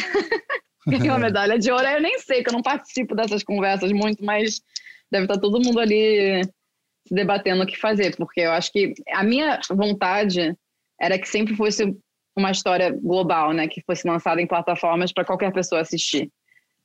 [0.86, 1.86] ganhou a medalha de ouro.
[1.86, 4.60] Eu nem sei, que eu não participo dessas conversas muito, mas
[5.10, 6.42] deve estar todo mundo ali
[7.06, 10.56] se debatendo o que fazer, porque eu acho que a minha vontade
[11.00, 11.96] era que sempre fosse
[12.36, 13.66] uma história global, né?
[13.66, 16.30] Que fosse lançada em plataformas para qualquer pessoa assistir.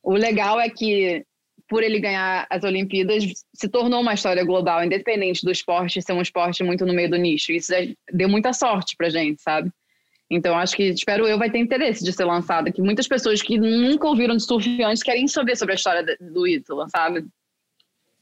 [0.02, 1.24] O legal é que
[1.70, 3.24] por ele ganhar as Olimpíadas,
[3.54, 7.16] se tornou uma história global, independente do esporte ser um esporte muito no meio do
[7.16, 7.54] nicho.
[7.54, 7.72] Isso
[8.12, 9.72] deu muita sorte pra gente, sabe?
[10.30, 13.58] Então, acho que, espero eu, vai ter interesse de ser lançada, que muitas pessoas que
[13.58, 17.26] nunca ouviram de surf antes querem saber sobre a história do Ítalo, sabe?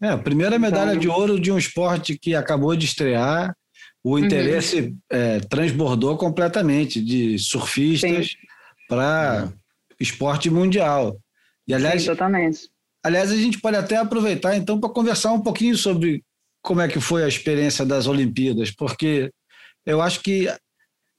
[0.02, 3.56] É, a primeira medalha Então- de ouro de um esporte que acabou de estrear,
[4.04, 4.20] o Uhum.
[4.20, 8.36] interesse é, transbordou completamente de surfistas
[8.88, 9.52] para
[10.00, 11.20] esporte mundial.
[11.68, 12.70] E, aliás, Sim, totalmente.
[13.04, 16.24] aliás, a gente pode até aproveitar então para conversar um pouquinho sobre
[16.64, 19.32] como é que foi a experiência das Olimpíadas, porque
[19.86, 20.48] eu acho que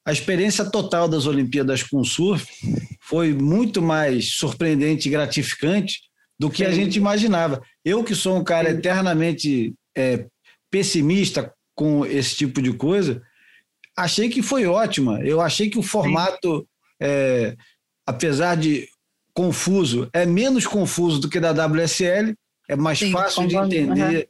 [0.06, 2.46] a experiência total das Olimpíadas com surf
[3.02, 6.00] foi muito mais surpreendente e gratificante
[6.38, 6.76] do que a Sim.
[6.76, 7.60] gente imaginava.
[7.84, 8.78] Eu que sou um cara Sim.
[8.78, 10.26] eternamente é,
[10.70, 13.22] pessimista com esse tipo de coisa,
[13.96, 15.18] achei que foi ótima.
[15.22, 16.68] Eu achei que o formato,
[17.00, 17.56] é,
[18.06, 18.86] apesar de
[19.32, 22.34] confuso, é menos confuso do que da WSL,
[22.68, 24.28] é mais Sim, fácil de entender,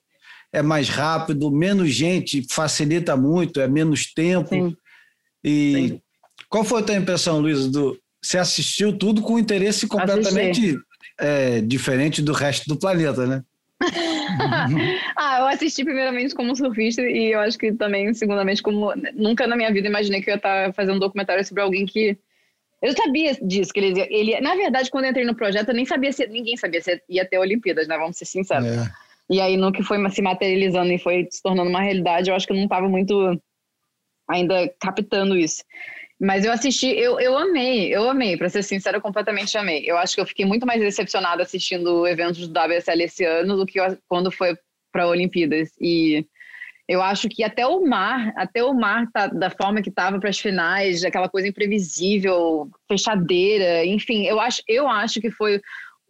[0.53, 4.55] é mais rápido, menos gente, facilita muito, é menos tempo.
[4.55, 4.77] Sim.
[5.43, 6.03] E Sim.
[6.49, 7.67] qual foi a tua impressão, Luiz?
[7.67, 10.79] Do, você assistiu tudo com interesse completamente
[11.19, 13.43] é, diferente do resto do planeta, né?
[15.17, 19.57] ah, eu assisti primeiramente como surfista e eu acho que também, segundamente, como nunca na
[19.57, 22.17] minha vida imaginei que eu ia estar fazendo um documentário sobre alguém que.
[22.83, 24.41] Eu sabia disso, que ele, ele.
[24.41, 26.27] Na verdade, quando eu entrei no projeto, eu nem sabia se.
[26.27, 27.97] Ninguém sabia se ia ter Olimpíadas, né?
[27.97, 28.67] Vamos ser sinceros.
[28.67, 28.91] É.
[29.29, 32.47] E aí, no que foi se materializando e foi se tornando uma realidade, eu acho
[32.47, 33.41] que eu não estava muito
[34.29, 35.63] ainda captando isso.
[36.21, 39.83] Mas eu assisti, eu, eu amei, eu amei, para ser sincera, eu completamente amei.
[39.87, 43.65] Eu acho que eu fiquei muito mais decepcionada assistindo eventos do WSL esse ano do
[43.65, 44.55] que eu- quando foi
[44.93, 45.71] para Olimpíadas.
[45.81, 46.27] E
[46.87, 50.29] eu acho que até o mar, até o mar tá da forma que estava para
[50.29, 55.61] as finais, aquela coisa imprevisível, fechadeira, enfim, eu acho, eu acho que foi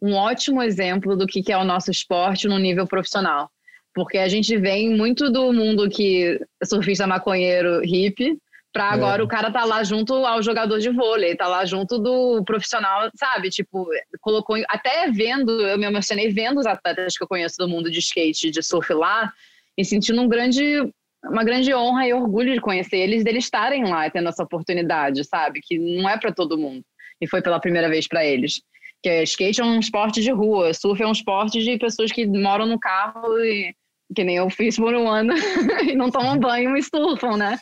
[0.01, 3.49] um ótimo exemplo do que que é o nosso esporte no nível profissional.
[3.93, 8.37] Porque a gente vem muito do mundo que surfista maconheiro hippie,
[8.73, 9.25] para agora É.
[9.25, 13.49] o cara tá lá junto ao jogador de vôlei, tá lá junto do profissional, sabe?
[13.49, 13.87] Tipo,
[14.21, 17.99] colocou até vendo, eu me emocionei vendo os atletas que eu conheço do mundo de
[17.99, 19.31] skate, de surf lá,
[19.77, 20.91] e sentindo um grande
[21.23, 25.61] uma grande honra e orgulho de conhecer eles, deles estarem lá tendo essa oportunidade, sabe?
[25.61, 26.83] Que não é para todo mundo.
[27.21, 28.61] E foi pela primeira vez para eles.
[29.03, 32.25] Que é, skate é um esporte de rua, surf é um esporte de pessoas que
[32.25, 33.71] moram no carro e
[34.15, 35.33] que nem eu fiz por um ano
[35.87, 37.59] e não tomam banho e surfam, né?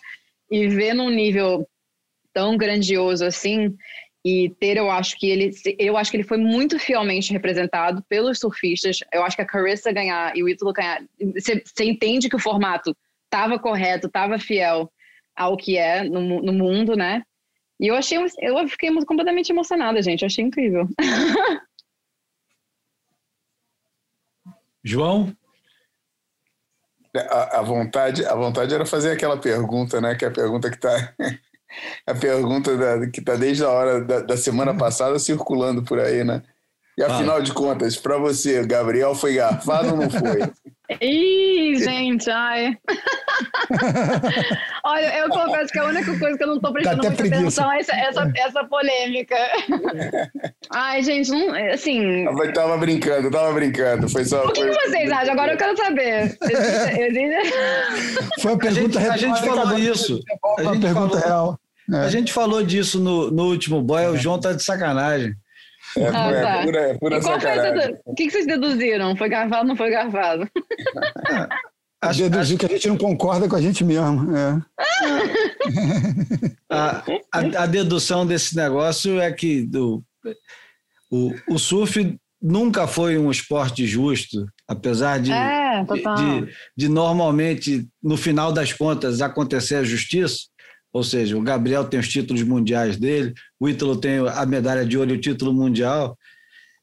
[0.50, 1.68] E ver num nível
[2.34, 3.76] tão grandioso assim
[4.24, 8.40] e ter, eu acho que ele, eu acho que ele foi muito fielmente representado pelos
[8.40, 9.00] surfistas.
[9.14, 11.02] Eu acho que a Carissa ganhar e o Ítalo ganhar,
[11.34, 12.96] você, entende que o formato
[13.26, 14.92] estava correto, estava fiel
[15.36, 17.24] ao que é no, no mundo, né?
[17.80, 20.24] E eu achei, eu fiquei completamente emocionada, gente.
[20.24, 20.86] Eu achei incrível.
[24.84, 25.34] João?
[27.16, 30.14] A, a vontade, a vontade era fazer aquela pergunta, né?
[30.16, 31.14] Que é a pergunta que está
[32.06, 36.24] a pergunta da- que está desde a hora da, da semana passada circulando por aí,
[36.24, 36.42] né?
[36.98, 40.52] E afinal de contas, para você, Gabriel foi garfado ou não foi?
[41.02, 42.76] Ih, gente, ai.
[44.84, 47.62] Olha, eu confesso que a única coisa que eu não tô prestando até muita preguiça.
[47.64, 49.36] atenção é essa, essa, essa polêmica.
[50.74, 52.26] Ai, gente, não, assim.
[52.26, 54.10] Eu tava brincando, tava brincando.
[54.10, 54.46] Foi só.
[54.46, 55.34] O que, foi- que vocês acham?
[55.34, 56.38] Agora eu quero saber.
[58.42, 60.20] Foi a pergunta a gente falou isso.
[60.58, 61.60] A gente pergunta falou- real.
[61.92, 65.34] A gente falou disso no, no último boy, o João tá de sacanagem.
[65.98, 66.64] É, Ah, é tá.
[66.64, 67.74] pura, é pura a sacanagem.
[67.74, 69.16] dedu- O que, que vocês deduziram?
[69.16, 70.48] Foi garfado ou não foi garfado?
[72.02, 74.36] Acho- Deduziu que a gente não concorda com a gente mesmo.
[74.36, 74.62] É.
[76.70, 80.04] A, a, a dedução desse negócio é que do,
[81.12, 85.94] o, o surf nunca foi um esporte justo, apesar de, É, de,
[86.46, 90.42] de- de normalmente, no final das contas, acontecer a justiça.
[90.92, 94.98] Ou seja, o Gabriel tem os títulos mundiais dele, o Ítalo tem a medalha de
[94.98, 96.18] ouro e o título mundial.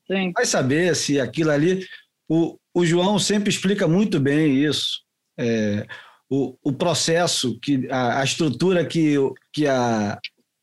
[0.06, 0.32] Sim.
[0.32, 1.84] vai saber se aquilo ali.
[2.28, 5.00] O, o João sempre explica muito bem isso.
[5.38, 5.86] É,
[6.30, 9.16] o, o processo, que a, a estrutura que,
[9.52, 10.18] que a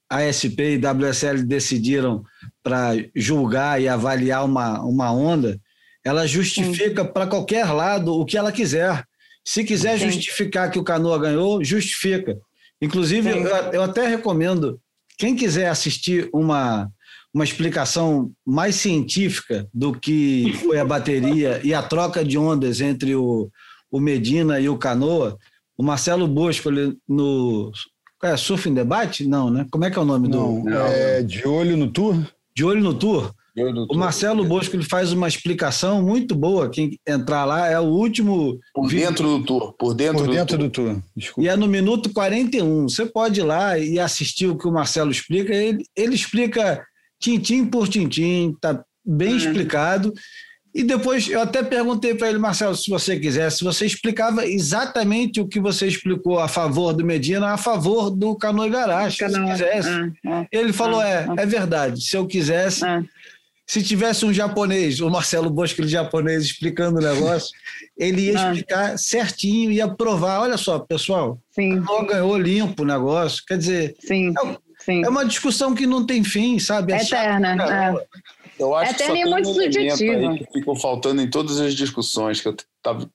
[0.10, 2.24] ASP e WSL decidiram
[2.62, 5.60] para julgar e avaliar uma, uma onda,
[6.04, 9.04] ela justifica para qualquer lado o que ela quiser.
[9.46, 10.10] Se quiser Sim.
[10.10, 12.38] justificar que o Canoa ganhou, justifica.
[12.82, 14.80] Inclusive, eu, eu até recomendo,
[15.18, 16.90] quem quiser assistir uma,
[17.34, 23.16] uma explicação mais científica do que foi a bateria e a troca de ondas entre
[23.16, 23.50] o,
[23.92, 25.38] o Medina e o Canoa,
[25.78, 27.72] o Marcelo Bosco ele, no
[28.24, 29.28] é, Surf em Debate?
[29.28, 29.66] Não, né?
[29.72, 32.16] Como é que é o nome Não, do é de olho no tour?
[32.56, 33.34] De Olho no Tour?
[33.90, 36.70] O Marcelo Bosco ele faz uma explicação muito boa.
[36.70, 39.74] Quem entrar lá é o último Por vídeo dentro do tour.
[39.74, 40.68] Por dentro, Por do dentro tour.
[40.68, 41.02] do tour.
[41.16, 41.42] Desculpa.
[41.42, 42.90] E é no minuto 41.
[42.90, 45.54] Você pode ir lá e assistir o que o Marcelo explica.
[45.54, 46.84] Ele, ele explica
[47.22, 50.14] tintim por tintim, tá bem explicado.
[50.76, 55.40] E depois eu até perguntei para ele, Marcelo, se você quiser, se você explicava exatamente
[55.40, 59.46] o que você explicou a favor do Medina, a favor do Canoa e Garage, se
[59.46, 59.90] quisesse.
[60.26, 61.36] Ah, Ele falou: ah, é, ah.
[61.38, 62.04] é verdade.
[62.04, 63.04] Se eu quisesse, ah, ah.
[63.66, 67.52] Se tivesse um japonês, o Marcelo Bosco, ele japonês, explicando o negócio,
[67.98, 68.52] ele ia Ah.
[68.52, 70.42] explicar certinho, ia provar.
[70.42, 73.44] Olha só, pessoal, Sim, ganhou limpo o negócio.
[73.48, 74.34] Quer dizer, sim,
[74.80, 75.04] sim.
[75.04, 76.94] é uma discussão que não tem fim, sabe?
[76.94, 78.06] É eterna, pra caramba.
[78.60, 82.40] Eu acho É que só muito um aí que ficou faltando em todas as discussões
[82.40, 83.10] que eu tava,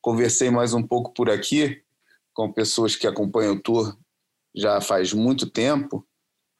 [0.00, 1.80] conversei mais um pouco por aqui
[2.32, 3.96] com pessoas que acompanham o tour
[4.54, 6.06] já faz muito tempo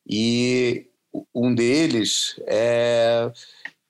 [0.09, 0.86] e
[1.35, 3.31] um deles é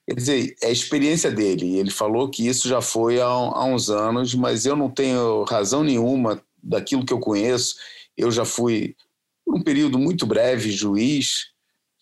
[0.06, 3.88] quer dizer é a experiência dele ele falou que isso já foi há, há uns
[3.90, 7.76] anos mas eu não tenho razão nenhuma daquilo que eu conheço
[8.16, 8.94] eu já fui
[9.44, 11.56] por um período muito breve juiz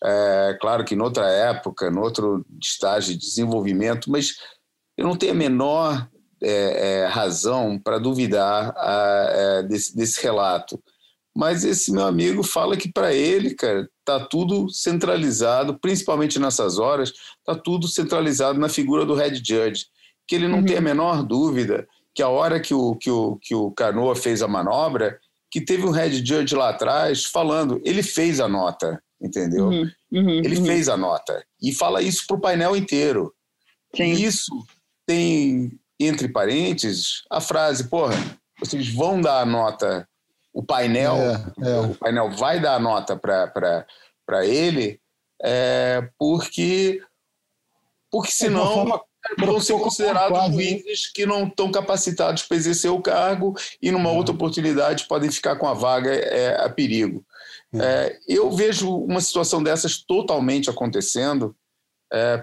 [0.05, 4.37] é, claro que noutra época, em outro estágio de desenvolvimento, mas
[4.99, 6.09] eu não tenho a menor
[6.43, 10.83] é, é, razão para duvidar a, é, desse, desse relato.
[11.37, 17.13] Mas esse meu amigo fala que para ele, cara, tá tudo centralizado, principalmente nessas horas,
[17.45, 19.87] tá tudo centralizado na figura do head judge,
[20.29, 20.65] que ele não Uhum.
[20.65, 24.41] tem a menor dúvida que a hora que o, que o, que o Canoa fez
[24.41, 25.19] a manobra,
[25.51, 29.67] que teve um head judge lá atrás falando, ele fez a nota, entendeu?
[29.67, 30.65] Uhum, uhum, Ele uhum.
[30.67, 33.35] fez a nota e fala isso para o painel inteiro.
[33.97, 34.13] Sim.
[34.13, 34.53] E isso
[35.07, 38.17] tem entre parênteses, a frase, porra,
[38.59, 40.09] vocês vão dar a nota,
[40.55, 41.81] o painel, É, é.
[41.81, 45.01] o painel vai dar a nota para ele,
[45.43, 47.03] é, porque,
[48.11, 49.03] porque É, senão forma
[49.39, 54.17] vão ser considerados juízes que não estão capacitados para exercer o cargo e numa Uhum.
[54.17, 57.25] outra oportunidade podem ficar com a vaga é, a perigo.
[57.73, 57.81] Uhum.
[57.83, 61.57] É, eu vejo uma situação dessas totalmente acontecendo,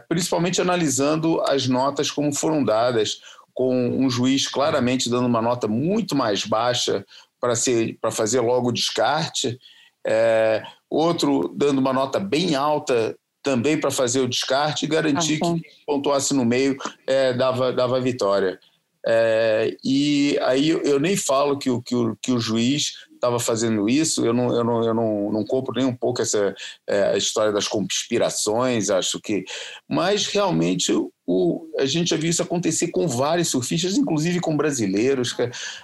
[0.09, 3.21] principalmente analisando as notas como foram dadas,
[3.53, 7.05] com um juiz claramente dando uma nota muito mais baixa
[7.41, 9.59] para ser para fazer logo o descarte,
[10.05, 15.45] é, outro dando uma nota bem alta também para fazer o descarte e garantir Ah,
[15.47, 15.59] sim.
[15.59, 16.77] que pontuasse no meio
[17.07, 18.59] é, dava, dava vitória.
[19.05, 23.89] É, e aí eu, nem falo que o, que o, que o juiz estava fazendo
[23.89, 26.53] isso, eu não, eu não, eu não, não compro nem um pouco essa
[26.87, 29.43] é, a história das conspirações, acho que.
[29.89, 30.91] Mas realmente
[31.25, 35.35] o, a gente já viu isso acontecer com vários surfistas, inclusive com brasileiros.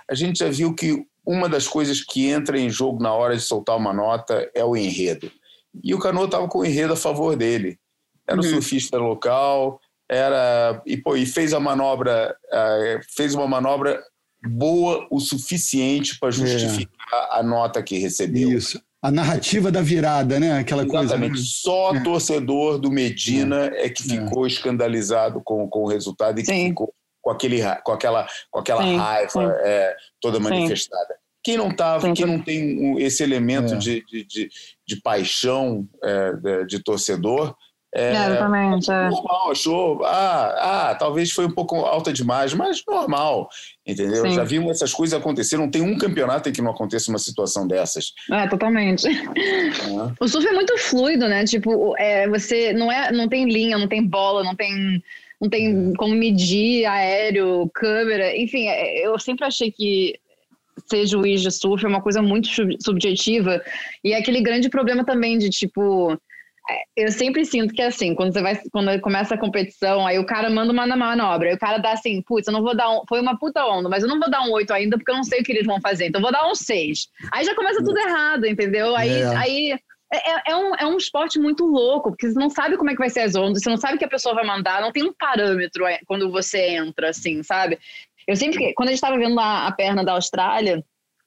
[0.10, 3.42] A gente já viu que uma das coisas que entra em jogo na hora de
[3.44, 5.30] soltar uma nota é o enredo.
[5.84, 7.78] E o Cano estava com o enredo a favor dele.
[8.26, 8.50] Era um Uhum.
[8.50, 14.02] surfista local, era e, pô, e fez a manobra, eh, fez uma manobra
[14.50, 18.50] boa o suficiente para justificar a nota que recebeu.
[18.58, 18.82] Isso.
[19.02, 20.58] A narrativa da virada, né?
[20.60, 21.34] Aquela Exatamente.
[21.34, 21.46] coisa.
[21.46, 22.04] Só É.
[22.04, 26.70] torcedor do Medina é, que ficou escandalizado com, com o resultado e que Sim.
[26.70, 26.94] ficou
[27.28, 29.40] com, aquele, com aquela, com aquela Sim, raiva sim.
[29.44, 30.44] é, toda Sim.
[30.44, 31.16] manifestada.
[31.44, 32.32] Quem não tava, Sim, quem sim.
[32.32, 33.78] não tem esse elemento É.
[33.78, 34.50] de, de, de,
[34.88, 37.54] de paixão é, de, de torcedor,
[37.94, 38.92] é, É, exatamente.
[38.92, 39.10] é.
[39.10, 43.50] normal, achou, ah, ah, talvez foi um pouco alta demais, mas normal,
[43.86, 44.24] entendeu?
[44.24, 44.32] Sim.
[44.34, 47.66] Já vimos essas coisas acontecer, não tem um campeonato em que não aconteça uma situação
[47.68, 48.14] dessas.
[48.32, 49.06] É, totalmente.
[50.20, 51.44] O surf é muito fluido, né?
[51.46, 55.02] Tipo, é, você não é, não tem linha, não tem bola, não tem,
[55.40, 58.68] não tem como medir aéreo, câmera, enfim.
[58.68, 60.20] é, eu sempre achei que
[60.90, 63.62] ser juiz de surf é uma coisa muito sub- subjetiva
[64.04, 66.14] e é aquele grande problema também de tipo
[66.70, 70.20] é, eu sempre sinto que é assim, quando você vai, quando começa a competição, aí
[70.20, 72.90] o cara manda uma manobra, aí o cara dá assim, putz, eu não vou dar
[72.92, 75.16] um, foi uma puta onda, mas eu não vou dar um 8 ainda porque eu
[75.16, 77.08] não sei o que eles vão fazer, então eu vou dar um 6.
[77.32, 78.96] Aí já começa tudo errado, entendeu?
[78.98, 79.38] Aí, É.
[79.38, 79.80] aí
[80.12, 82.94] é, é- é um, é um esporte muito louco, porque você não sabe como é
[82.94, 84.92] que vai ser as ondas, você não sabe o que a pessoa vai mandar, não
[84.92, 87.78] tem um parâmetro é, quando você entra, assim, sabe?
[88.28, 90.84] Eu sempre, quando a gente estava vendo lá a perna da Austrália,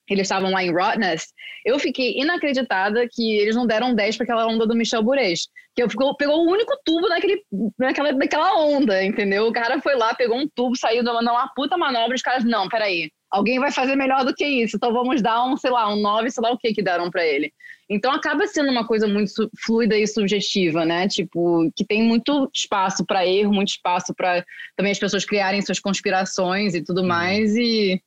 [0.09, 1.29] eles estavam lá em Rottnest,
[1.65, 5.49] eu fiquei inacreditada que eles não deram 10 para aquela onda do Michel Bourez.
[5.75, 7.45] Que eu ficou, pegou o único tubo naquele,
[7.79, 9.47] naquela, naquela onda, entendeu?
[9.47, 12.69] O cara foi lá, pegou um tubo, saiu dando uma puta manobra, os caras, não,
[12.69, 16.01] peraí, alguém vai fazer melhor do que isso, então vamos dar um, sei lá, um
[16.03, 17.53] 9, sei lá o que que deram para ele.
[17.91, 21.09] Então acaba sendo uma coisa muito fluida e subjetiva, né?
[21.09, 24.45] Tipo, que tem muito espaço para erro, muito espaço para
[24.77, 28.01] também as pessoas criarem suas conspirações e tudo mais e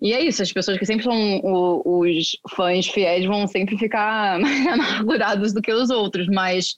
[0.00, 4.38] e é isso, as pessoas que sempre são o- os fãs fiéis vão sempre ficar
[4.38, 6.76] mais amargurados do que os outros, mas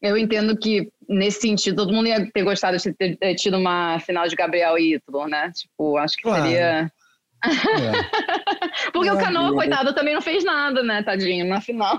[0.00, 3.98] eu entendo que, nesse sentido, todo mundo ia ter gostado de ter, ter tido uma
[3.98, 5.50] final de Gabriel e Ítalo, né?
[5.52, 6.44] Tipo, acho que Claro.
[6.44, 6.92] seria.
[7.44, 8.90] É.
[8.92, 11.98] Porque o É, Canoa, eu- coitado, também não fez nada, né, tadinho, na final.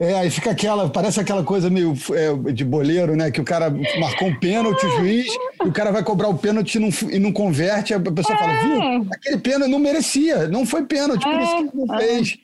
[0.00, 3.30] É, aí fica aquela, parece aquela coisa meio é, de boleiro, né?
[3.30, 3.70] Que o cara
[4.00, 5.26] marcou um pênalti, o juiz,
[5.64, 8.52] e o cara vai cobrar o pênalti e não, e não converte, a pessoa fala,
[8.64, 9.06] viu?
[9.12, 12.06] Aquele pênalti não merecia, não foi pênalti, por isso que ele não É, é.
[12.08, 12.38] fez.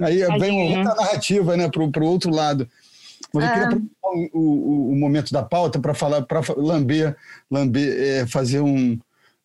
[0.00, 0.78] Aí vem uma Tadinho.
[0.88, 2.68] outra narrativa, né, pro, pro outro lado.
[3.32, 3.52] Mas eu É.
[3.52, 7.16] queria aproveitar o, o, o momento da pauta para falar, para lamber,
[7.50, 8.98] lamber é, fazer um,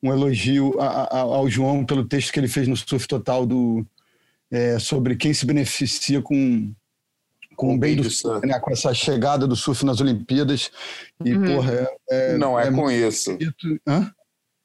[0.03, 3.85] um elogio a- a- ao João pelo texto que ele fez no Surf Total do,
[4.51, 6.71] é, sobre quem se beneficia com,
[7.55, 10.69] com o bem do surf, né, com essa chegada do surf nas Olimpíadas.
[11.23, 11.45] E, Uhum.
[11.55, 13.37] porra, é, é, Não é, é com isso.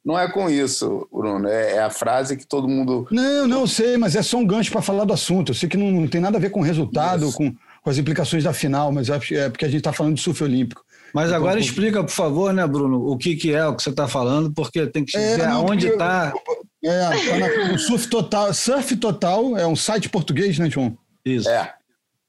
[0.05, 1.47] Não é com isso, Bruno.
[1.49, 3.07] É, é a frase que todo mundo.
[3.11, 5.51] Não, não sei, mas é só um gancho para falar do assunto.
[5.51, 7.37] Eu sei que não, não tem nada a ver com o resultado, Isso.
[7.37, 10.43] com, com as implicações da final, mas é porque a gente está falando de surf
[10.43, 10.83] olímpico.
[11.15, 13.83] Mas Então, agora por- explica, por favor, né, Bruno, o que, que é o que
[13.83, 16.33] você está falando, porque tem que É, dizer não, aonde está.
[16.85, 18.53] É, tá na, no Surf Total.
[18.55, 20.97] Surf Total é um site português, né, João?
[21.25, 21.49] Isso.
[21.49, 21.75] É.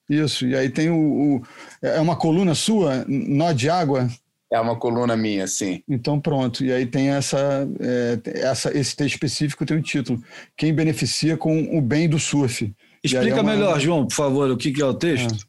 [0.10, 0.48] Isso.
[0.48, 0.96] E aí tem o,
[1.38, 1.42] o-
[1.82, 4.08] É uma coluna sua, Nó de Água.
[4.52, 5.84] É uma coluna minha, sim.
[5.88, 6.66] Então pronto.
[6.66, 10.20] E aí tem essa, é, essa esse texto específico tem o título:
[10.58, 12.66] Quem beneficia com o bem do surf.
[12.66, 12.74] Aí
[13.04, 15.48] Explica é uma- melhor, João, por favor, o que, que é o texto.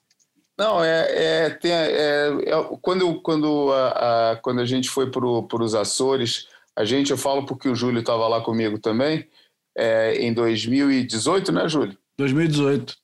[0.61, 5.25] Não, é, é, tem, é, é- quando, quando, a, a- quando a gente foi para
[5.65, 9.27] os Açores, a gente, eu falo porque o Júlio estava lá comigo também,
[9.75, 11.97] é, em 2018, né, Júlio?
[12.19, 12.95] 2018,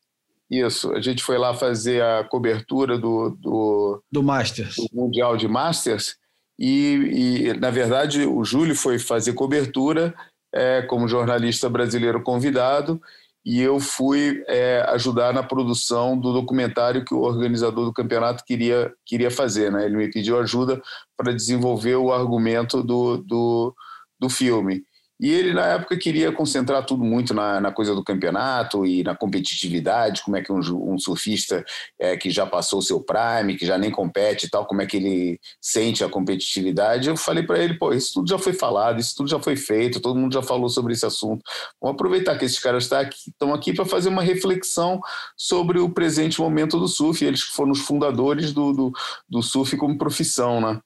[0.51, 4.77] Isso, a gente foi lá fazer a cobertura do, do, do Masters.
[4.77, 6.17] do Mundial de Masters
[6.59, 10.15] e, e, na verdade, o Júlio foi fazer cobertura
[10.53, 13.01] é, como jornalista brasileiro convidado
[13.47, 18.93] e eu fui é, ajudar na produção do documentário que o organizador do campeonato queria,
[19.07, 19.71] queria fazer.
[19.71, 19.85] Né?
[19.85, 20.83] Ele me pediu ajuda
[21.17, 23.73] para desenvolver o argumento do, do,
[24.19, 24.83] do filme.
[25.19, 29.17] E ele, na época, queria concentrar tudo muito na, na coisa do campeonato e na
[29.17, 31.65] competitividade, como é que um, um surfista
[31.99, 34.87] é, que já passou o seu prime, que já nem compete e tal, como é
[34.87, 37.09] que ele sente a competitividade.
[37.09, 40.01] Eu falei para ele, pô, isso tudo já foi falado, isso tudo já foi feito,
[40.01, 41.43] todo mundo já falou sobre esse assunto.
[41.81, 45.01] Vamos aproveitar que esses caras estão tá aqui, aqui para fazer uma reflexão
[45.37, 48.93] sobre o presente momento do surf, eles foram os fundadores do, do,
[49.29, 50.81] do surf como profissão, né?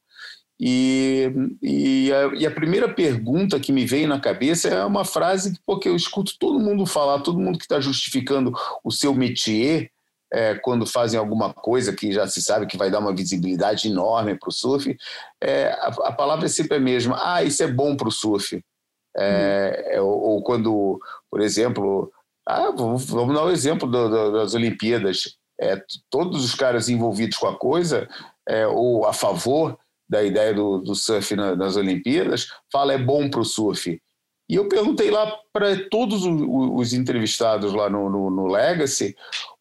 [0.62, 1.32] E,
[1.62, 5.60] e, a, e, a, primeira pergunta que me veio na cabeça é uma frase que,
[5.64, 8.52] porque eu escuto todo mundo falar, todo mundo que está justificando
[8.84, 9.90] o seu métier
[10.30, 14.38] é, quando fazem alguma coisa que já se sabe que vai dar uma visibilidade enorme
[14.38, 14.94] para o surf,
[15.42, 17.18] é, a, a, palavra é sempre a mesma.
[17.20, 18.62] Ah, isso é bom para o surf.
[19.16, 20.04] É, hum.
[20.04, 21.00] ou, ou, quando,
[21.30, 22.12] por exemplo,
[22.46, 25.36] ah, vamos, dar o um exemplo do, do, das Olimpíadas.
[25.58, 28.08] É, todos os caras envolvidos com a coisa,
[28.48, 29.78] é, ou a favor,
[30.10, 33.96] da ideia do, do surf na, nas Olimpíadas, fala é bom para o surf.
[34.48, 39.14] E eu perguntei lá para todos os, os, entrevistados lá no, no, no, Legacy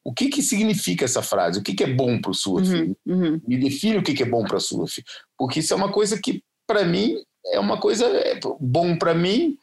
[0.04, 2.68] o que, que significa essa frase, o que, que é bom para o surf.
[2.74, 3.41] Uhum, uhum.
[3.47, 5.04] Me define o que, que é bom para surf.
[5.38, 7.16] Porque isso é uma coisa que, para mim,
[7.54, 9.56] é uma coisa é bom para mim,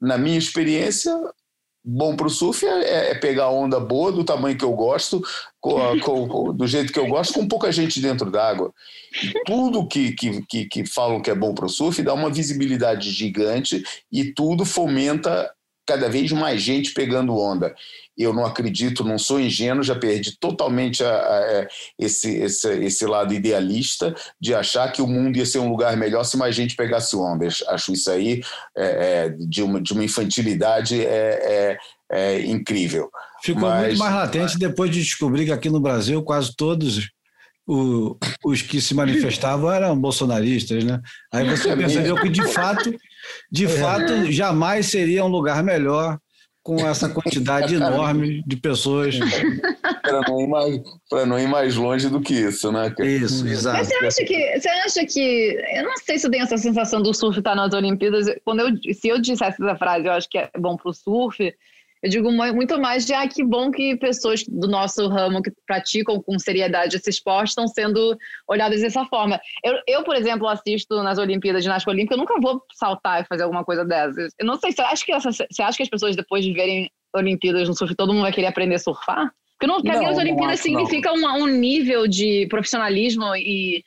[0.00, 1.14] na minha experiência,
[1.84, 5.22] bom para o surf é, é, pegar onda boa, do tamanho que eu gosto,
[5.60, 8.72] com, com, do jeito que eu gosto, com pouca gente dentro d'água.
[9.46, 13.10] Tudo que, que, que, que falam que é bom para o surf dá uma visibilidade
[13.10, 15.50] gigante e tudo fomenta
[15.86, 17.74] cada vez mais gente pegando onda.
[18.20, 21.68] Eu não acredito, não sou ingênuo, já perdi totalmente a, a, é,
[21.98, 26.24] esse, esse, esse lado idealista de achar que o mundo ia ser um lugar melhor
[26.24, 27.48] se mais gente pegasse onda.
[27.68, 28.42] Acho isso aí
[28.76, 31.78] é, é, de, uma, de uma infantilidade é,
[32.10, 33.10] é, é incrível.
[33.42, 37.10] Ficou Mas, muito mais latente depois de descobrir que aqui no Brasil quase todos
[37.66, 41.00] o, os que se manifestavam eram bolsonaristas, né?
[41.32, 42.92] Aí você percebeu que de fato
[43.50, 46.18] de fato, jamais seria um lugar melhor
[46.62, 49.18] com essa quantidade enorme de pessoas.
[50.02, 50.80] Para não, ir mais,
[51.26, 52.92] não ir mais longe do que isso, né?
[52.98, 53.78] Isso, exato.
[53.78, 54.60] Mas você acha que.
[54.60, 55.62] Você acha que.
[55.74, 58.26] Eu não sei se eu tenho essa sensação do surf estar nas Olimpíadas.
[58.44, 61.54] Quando eu, se eu dissesse essa frase, eu acho que é bom para o surf.
[62.02, 66.20] Eu digo muito mais de ah, que bom que pessoas do nosso ramo que praticam
[66.22, 68.16] com seriedade esse esporte estão sendo
[68.48, 69.38] olhadas dessa forma.
[69.62, 73.26] Eu, eu por exemplo, assisto nas Olimpíadas de ginástica olímpica, eu nunca vou saltar e
[73.26, 74.32] fazer alguma coisa dessas.
[74.38, 76.90] Eu não sei, você acha que, essa, você acha que as pessoas depois de verem
[77.14, 79.30] Olimpíadas no surf, todo mundo vai querer aprender a surfar?
[79.58, 83.84] Porque não, para mim as Olimpíadas significam um, um nível de profissionalismo e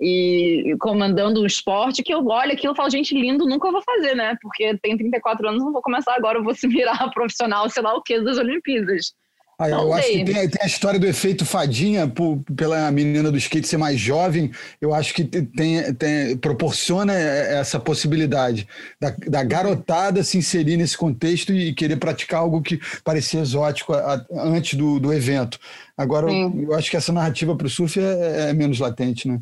[0.00, 4.14] e comandando um esporte que eu olho aquilo e falo, gente, lindo, nunca vou fazer,
[4.14, 4.36] né?
[4.42, 7.94] Porque tem 34 anos, não vou começar agora, eu vou se virar profissional, sei lá
[7.94, 9.14] o que, das Olimpíadas.
[9.58, 13.38] Ah, eu acho que tem, tem, a história do efeito fadinha por, pela menina do
[13.38, 14.50] skate ser mais jovem.
[14.82, 18.68] Eu acho que tem, tem proporciona essa possibilidade
[19.00, 24.16] da, da, garotada se inserir nesse contexto e querer praticar algo que parecia exótico a,
[24.16, 25.58] a, antes do, do evento.
[25.96, 29.40] Agora, eu, eu, acho que essa narrativa para o surf é, é menos latente, né?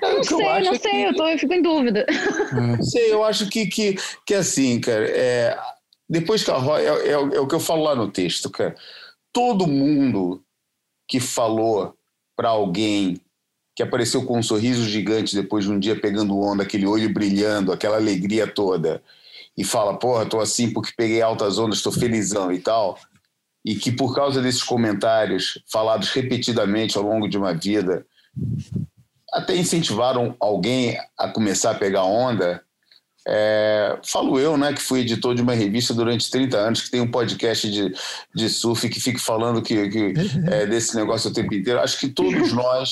[0.00, 1.02] Não, não sei, não sei, que...
[1.02, 2.04] eu, tô, eu fico em dúvida.
[2.52, 3.96] Não sei, eu acho que, que,
[4.26, 5.58] que assim, cara, é,
[6.08, 8.74] depois que a Roy, é, é, é, o que eu falo lá no texto, cara,
[9.32, 10.42] todo mundo
[11.08, 11.94] que falou
[12.36, 13.20] para alguém
[13.74, 17.72] que apareceu com um sorriso gigante depois de um dia pegando onda, aquele olho brilhando,
[17.72, 19.02] aquela alegria toda,
[19.56, 22.98] e fala, porra, tô assim porque peguei altas ondas, tô felizão e tal,
[23.64, 28.06] e que por causa desses comentários falados repetidamente ao longo de uma vida,
[29.34, 32.62] até incentivaram alguém a começar a pegar onda.
[33.26, 37.00] É, falo eu, né, que fui editor de uma revista durante 30 anos, que tem
[37.00, 37.92] um podcast de,
[38.34, 40.14] de surf que fica falando que, que
[40.46, 41.80] é, desse negócio o tempo inteiro.
[41.80, 42.90] Acho que todos nós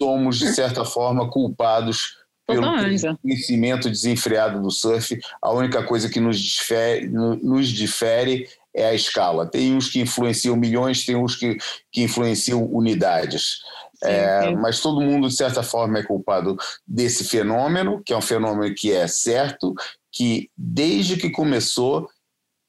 [0.00, 5.18] somos, de certa forma, culpados pelo conhecimento desenfreado do surf.
[5.42, 9.46] A única coisa que nos difere, nos difere é a escala.
[9.46, 11.58] Tem uns que influenciam milhões, tem uns que,
[11.92, 13.60] que influenciam unidades.
[14.02, 16.56] É, mas todo mundo, de certa forma, é culpado
[16.86, 19.74] desse fenômeno, que é um fenômeno que é certo,
[20.12, 22.08] que desde que começou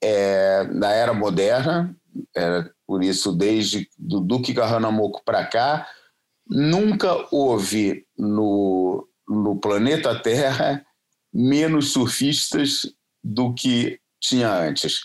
[0.03, 1.95] é, na era moderna,
[2.35, 5.87] é, por isso, desde do Duque Kahanamoku para cá,
[6.47, 10.85] nunca houve no, no planeta Terra
[11.33, 12.93] menos surfistas
[13.23, 15.01] do que tinha antes.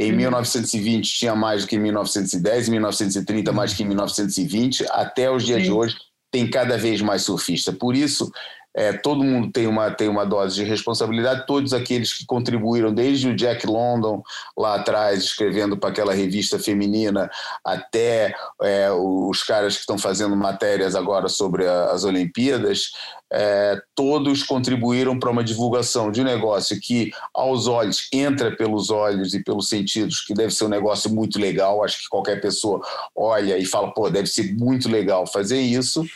[0.00, 1.02] Em 1920 uhum.
[1.02, 5.58] tinha mais do que em 1910, em 1930 mais que em 1920, até os dias
[5.58, 5.64] Sim.
[5.64, 5.96] de hoje
[6.30, 7.72] tem cada vez mais surfista.
[7.72, 8.30] Por isso,
[8.78, 13.28] é, todo mundo tem uma, tem uma dose de responsabilidade, todos aqueles que contribuíram, desde
[13.28, 14.22] o Jack London
[14.56, 17.28] lá atrás, escrevendo para aquela revista feminina,
[17.64, 18.32] até
[18.62, 22.92] é, os caras que estão fazendo matérias agora sobre a, as Olimpíadas,
[23.32, 29.34] é, todos contribuíram para uma divulgação de um negócio que, aos olhos, entra pelos olhos
[29.34, 31.82] e pelos sentidos, que deve ser um negócio muito legal.
[31.82, 32.80] Acho que qualquer pessoa
[33.14, 36.06] olha e fala, pô, deve ser muito legal fazer isso.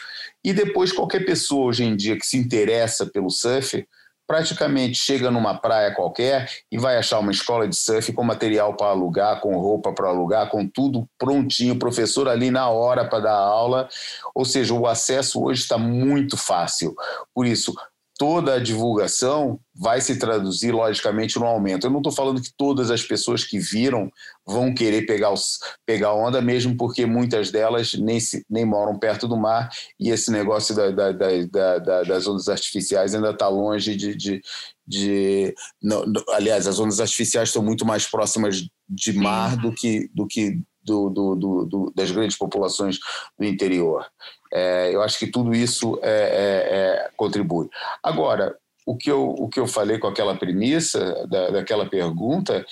[0.45, 3.87] E depois, qualquer pessoa hoje em dia que se interessa pelo surf,
[4.27, 8.89] praticamente chega numa praia qualquer e vai achar uma escola de surf com material para
[8.89, 13.89] alugar, com roupa para alugar, com tudo prontinho, professor ali na hora para dar aula.
[14.35, 16.95] Ou seja, o acesso hoje está muito fácil.
[17.35, 17.75] Por isso,
[18.23, 21.89] toda a divulgação vai se traduzir, logicamente, no aumento.
[21.89, 24.09] Eu não estou falando que todas as pessoas que viram
[24.47, 29.27] vão querer pegar, os, pegar onda, mesmo porque muitas delas nem, se, nem moram perto
[29.27, 34.15] do mar e esse negócio da, da, da, das ondas artificiais ainda está longe de.
[34.15, 34.41] de,
[34.87, 40.29] de não, aliás, as ondas artificiais estão muito mais próximas de mar do que, do
[40.29, 41.35] que do, do,
[41.67, 43.01] do, das grandes populações
[43.37, 44.07] do interior.
[44.53, 47.69] É, eu acho que tudo isso é, é, é, contribui.
[48.03, 48.55] Agora,
[48.85, 52.65] o que, eu, o que eu falei com aquela premissa, da, daquela pergunta,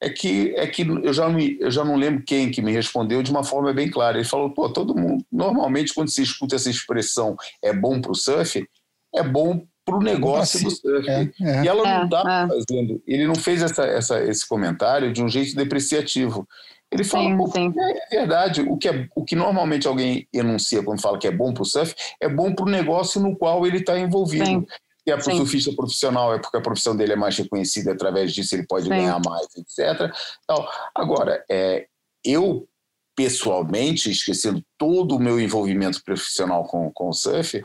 [0.00, 3.22] é que, é que eu, já não, eu já não lembro quem que me respondeu
[3.22, 4.18] de uma forma bem clara.
[4.18, 8.14] Ele falou: pô, todo mundo, normalmente, quando se escuta essa expressão é bom para o
[8.14, 8.68] surf,
[9.14, 11.08] é bom para o negócio do surf.
[11.08, 11.64] É, é.
[11.64, 12.48] E ela não É, está é.
[12.48, 13.02] fazendo.
[13.06, 16.48] Ele não fez essa, essa, esse comentário de um jeito depreciativo.
[16.92, 17.74] Ele fala, Sim, sim.
[17.78, 21.52] é verdade, o que, é, o que normalmente alguém enuncia quando fala que é bom
[21.54, 24.44] para o surf, é bom para o negócio no qual ele está envolvido.
[24.44, 24.66] Sim.
[25.06, 28.32] E é para o surfista profissional, é porque a profissão dele é mais reconhecida, através
[28.32, 30.12] disso ele pode ganhar mais, etc.
[30.44, 31.86] Então, agora, é,
[32.24, 32.68] eu
[33.16, 37.62] pessoalmente, esquecendo todo o meu envolvimento profissional com, com o surf,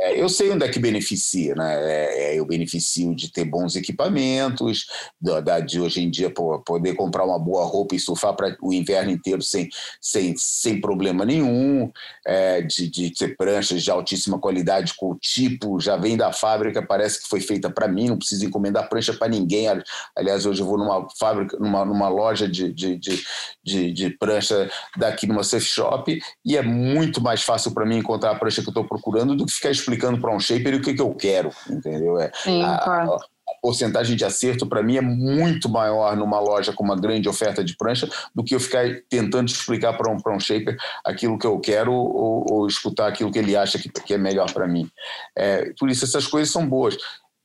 [0.00, 1.74] é, eu sei onde é que beneficia, né?
[1.74, 4.86] É, é, eu beneficio de ter bons equipamentos,
[5.20, 8.56] da, da- de hoje em dia pô, poder comprar uma boa roupa e surfar para
[8.62, 9.68] o inverno inteiro sem,
[10.00, 11.90] sem, sem problema nenhum,
[12.24, 16.80] é, de, de ter pranchas de altíssima qualidade com o tipo, já vem da fábrica,
[16.80, 19.66] parece que foi feita para mim, não preciso encomendar prancha para ninguém.
[19.66, 19.82] Ali-
[20.16, 23.24] Aliás, hoje eu vou numa fábrica, numa, numa loja de, de, de,
[23.64, 26.20] de, de prancha daqui numa surf shop
[26.52, 29.46] e é muito mais fácil para mim encontrar a prancha que eu estou procurando do
[29.46, 32.20] que ficar explicando para um shaper o que, que eu quero, entendeu?
[32.20, 33.14] É, Sim, a, claro.
[33.14, 37.62] a- porcentagem de acerto para mim é muito maior numa loja com uma grande oferta
[37.62, 41.60] de prancha do que eu ficar tentando explicar para um, um shaper aquilo que eu
[41.60, 44.90] quero ou, ou escutar aquilo que ele acha que, que é melhor para mim.
[45.36, 46.96] É, por isso, essas coisas são boas.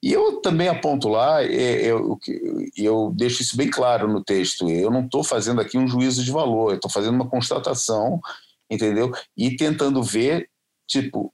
[0.01, 2.17] E eu também aponto lá, é, eu,
[2.75, 6.31] eu deixo isso bem claro no texto, eu não estou fazendo aqui um juízo de
[6.31, 8.19] valor, eu estou fazendo uma constatação,
[8.69, 9.11] entendeu?
[9.35, 10.49] E tentando ver,
[10.87, 11.33] tipo,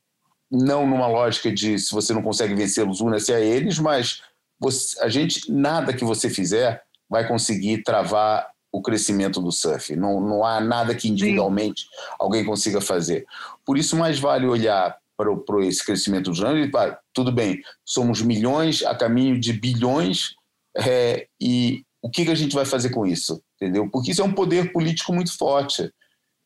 [0.51, 4.22] não numa lógica de se você não consegue vencê-los, una-se a eles, mas
[4.60, 9.95] você- a gente, nada que você fizer vai conseguir travar o crescimento do surf.
[9.95, 11.85] Não, não há nada que individualmente
[12.19, 13.26] alguém consiga fazer.
[13.65, 17.31] Por isso, mais vale olhar para, o- para esse crescimento do gênero e pá, tudo
[17.31, 20.34] bem, somos milhões a caminho de bilhões
[20.76, 23.41] é, e o que, que a gente vai fazer com isso?
[23.61, 23.88] Entendeu?
[23.91, 25.91] Porque isso é um poder político muito forte.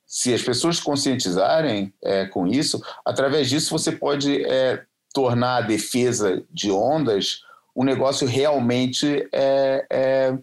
[0.08, 4.82] Se as pessoas conscientizarem é, com isso, através disso você pode é,
[5.14, 7.42] tornar a defesa de ondas
[7.78, 10.38] um negócio realmente é, é,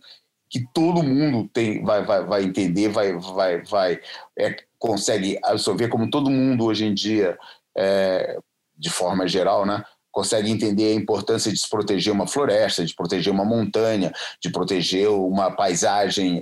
[0.48, 4.00] que todo mundo tem, vai, vai, vai entender, vai, vai, vai
[4.38, 7.36] é, consegue absorver, como todo mundo hoje em dia,
[7.76, 8.38] é,
[8.78, 9.82] de forma geral, né,
[10.12, 15.08] consegue entender a importância de se proteger uma floresta, de proteger uma montanha, de proteger
[15.08, 16.40] uma paisagem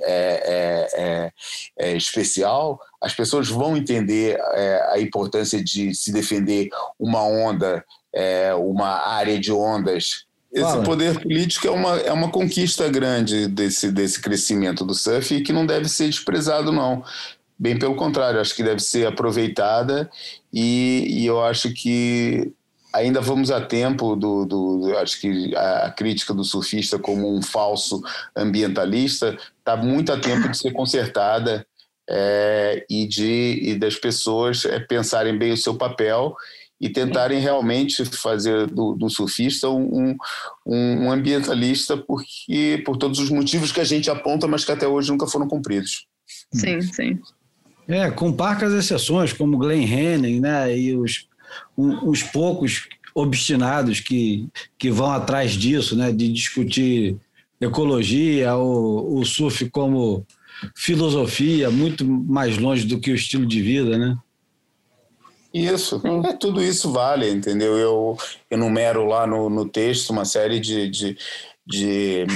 [1.97, 6.69] especial, as pessoas vão entender é, a importância de se defender
[6.99, 7.85] uma onda,
[8.15, 10.25] é, uma área de ondas.
[10.53, 10.85] Esse Fala.
[10.85, 15.53] poder político é uma, é uma conquista grande desse, desse crescimento do surf e que
[15.53, 17.03] não deve ser desprezado, não.
[17.59, 20.09] Bem pelo contrário, acho que deve ser aproveitada
[20.53, 22.53] e, e eu acho que
[22.93, 27.43] ainda vamos a tempo do, do, acho que a, a crítica do surfista como um
[27.43, 28.01] falso
[28.37, 31.67] ambientalista está muito a tempo de ser consertada
[32.09, 36.35] é, e de e das pessoas é, pensarem bem o seu papel
[36.81, 40.17] e tentarem realmente fazer do, do surfista um,
[40.67, 44.87] um, um ambientalista porque por todos os motivos que a gente aponta, mas que até
[44.87, 46.07] hoje nunca foram cumpridos.
[46.53, 47.21] Sim, sim.
[47.87, 51.29] É, com parcas exceções, como Glenn Henning, né, e os,
[51.79, 54.49] um- os poucos obstinados que,
[54.79, 57.17] que vão atrás disso, né, de discutir
[57.61, 60.27] ecologia, o, o surf como
[60.75, 64.17] filosofia, muito mais longe do que o estilo de vida, né?
[65.53, 67.77] Isso, é, tudo isso vale, entendeu?
[67.77, 68.17] Eu
[68.51, 71.19] enumero lá no, no texto uma série de, de,
[71.67, 72.27] de,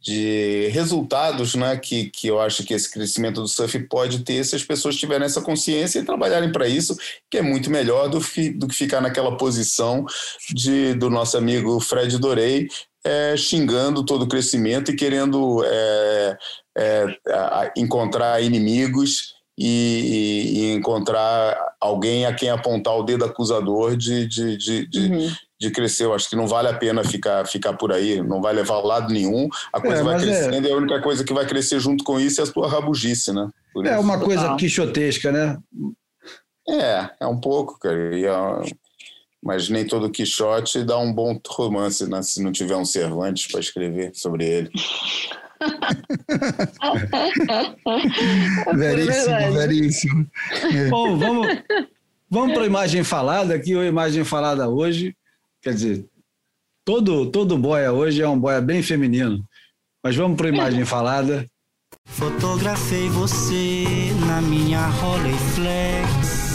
[0.00, 4.56] de resultados né, que, que eu acho que esse crescimento do surf pode ter se
[4.56, 6.96] as pessoas tiverem essa consciência e trabalharem para isso,
[7.30, 10.06] que é muito melhor do, fi- do que ficar naquela posição
[10.54, 12.68] de, do nosso amigo Fred Dorei,
[13.04, 16.38] é, xingando todo o crescimento e querendo é,
[16.76, 24.56] é, encontrar inimigos e, e encontrar alguém a quem apontar o dedo acusador de, de,
[24.56, 25.32] de, de, Uhum.
[25.58, 26.04] de crescer.
[26.04, 28.80] Eu acho que não vale a pena ficar, ficar por aí, não vai levar a
[28.82, 29.48] lado nenhum.
[29.72, 32.20] A coisa É, vai é- crescendo e a única coisa que vai crescer junto com
[32.20, 33.48] isso é a tua rabugice, né?
[33.72, 34.00] Por É isso.
[34.00, 34.56] uma coisa Total.
[34.58, 35.56] quixotesca, né?
[36.68, 38.14] É, é um pouco, cara.
[38.16, 38.86] E é-
[39.42, 42.20] Mas nem todo Quixote dá um bom romance, né?
[42.22, 44.70] Se não tiver um Cervantes para escrever sobre ele.
[48.74, 49.54] Veríssimo, verdade.
[49.54, 50.26] veríssimo.
[50.90, 51.46] Bom, vamos,
[52.30, 55.16] vamos para a imagem falada aqui, a imagem falada hoje.
[55.62, 56.06] Quer dizer,
[56.84, 59.44] todo, todo boia hoje é um boia bem feminino.
[60.02, 61.46] Mas vamos para a imagem falada.
[62.06, 66.45] Fotografei você na minha Rolleiflex.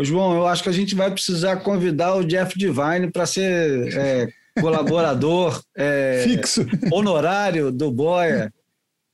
[0.00, 3.94] Ô, João, eu acho que a gente vai precisar convidar o Jeff Divine para ser
[3.94, 6.66] é, colaborador é, Fixo.
[6.90, 8.50] honorário do Boia.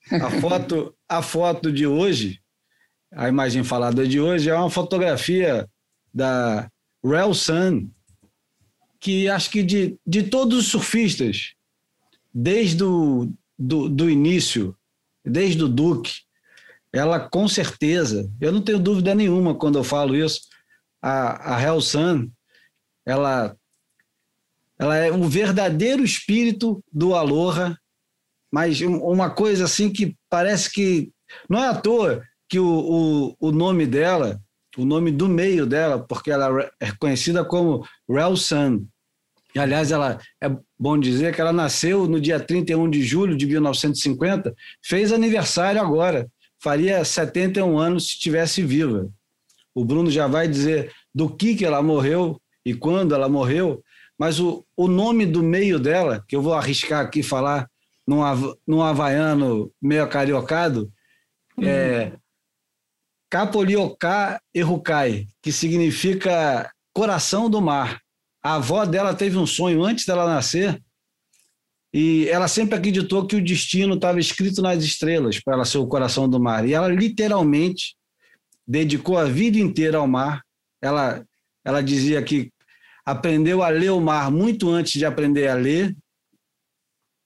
[0.08, 2.40] A foto, a foto de hoje,
[3.12, 5.68] a imagem falada de hoje, é uma fotografia
[6.14, 6.70] da
[7.04, 7.90] Rel Sun,
[9.00, 11.54] que acho que de, de todos os surfistas,
[12.32, 14.72] desde o do, do início,
[15.24, 16.12] desde o Duque,
[16.92, 20.42] ela com certeza, eu não tenho dúvida nenhuma quando eu falo isso,
[21.06, 22.28] a, a Hell Sun,
[23.06, 23.56] ela,
[24.76, 27.78] ela é um verdadeiro espírito do Aloha,
[28.52, 31.12] mas um- uma coisa assim que parece que
[31.48, 32.66] não é à toa que o,
[33.38, 34.40] o, o nome dela,
[34.76, 36.48] o nome do meio dela, porque ela
[36.80, 38.84] é conhecida como Rel Sun.
[39.54, 43.46] E, aliás, ela é bom dizer que ela nasceu no dia 31 de julho de
[43.46, 44.52] 1950,
[44.84, 46.28] fez aniversário agora,
[46.60, 49.08] faria 71 anos se estivesse viva.
[49.76, 53.82] O Bruno já vai dizer do que, que ela morreu e quando ela morreu,
[54.18, 57.68] mas o, o nome do meio dela, que eu vou arriscar aqui falar
[58.08, 58.20] num,
[58.66, 60.90] num havaiano meio cariocado,
[61.60, 62.12] é
[63.28, 68.00] Kapolioka Erukai, que significa coração do mar.
[68.42, 70.82] A avó dela teve um sonho antes dela nascer
[71.92, 75.86] e ela sempre acreditou que o destino estava escrito nas estrelas para ela ser o
[75.86, 76.66] coração do mar.
[76.66, 77.94] E ela literalmente
[78.66, 80.42] dedicou a vida inteira ao mar.
[80.82, 81.24] Ela,
[81.64, 82.50] ela dizia que
[83.04, 85.96] aprendeu a ler o mar muito antes de aprender a ler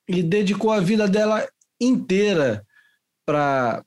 [0.09, 1.47] e dedicou a vida dela
[1.81, 2.65] inteira
[3.25, 3.85] para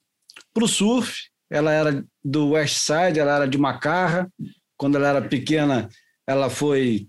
[0.55, 1.29] o surf.
[1.49, 4.31] Ela era do West Side, ela era de Macarra.
[4.75, 5.89] Quando ela era pequena,
[6.25, 7.07] ela foi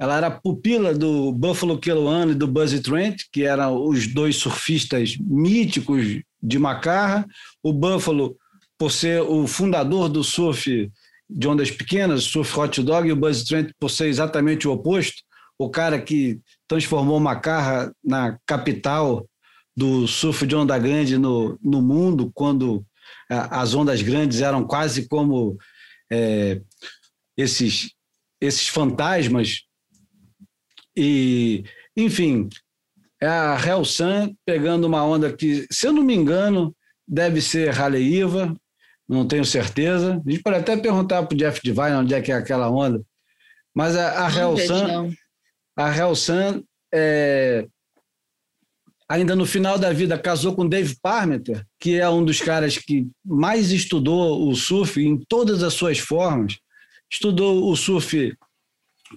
[0.00, 5.18] ela era pupila do Buffalo Kelouane e do Buzzy Trent, que eram os dois surfistas
[5.18, 7.26] míticos de Macarra.
[7.62, 8.34] O Buffalo,
[8.80, 10.90] por ser o fundador do surf
[11.28, 15.22] de ondas pequenas, surf hot dog, e o Buzzy Trent por ser exatamente o oposto,
[15.58, 19.28] o cara que transformou Macarra na capital
[19.76, 22.82] do surf de onda grande no, no mundo, quando
[23.30, 25.58] ah, as ondas grandes eram quase como
[26.10, 26.62] é,
[27.36, 27.90] esses,
[28.40, 29.60] esses fantasmas.
[30.96, 32.48] E, enfim,
[33.20, 36.74] é a Hell Sun pegando uma onda que, se eu não me engano,
[37.06, 38.56] deve ser Raleiva,
[39.10, 40.22] não tenho certeza.
[40.24, 43.02] A gente pode até perguntar para o Jeff Divine onde é que é aquela onda.
[43.74, 45.12] Mas a, a Hell Sun,
[45.76, 46.62] a Hell Sun
[46.94, 47.66] é,
[49.08, 53.08] ainda no final da vida casou com Dave Parmenter, que é um dos caras que
[53.24, 56.58] mais estudou o surf em todas as suas formas.
[57.10, 58.32] Estudou o surf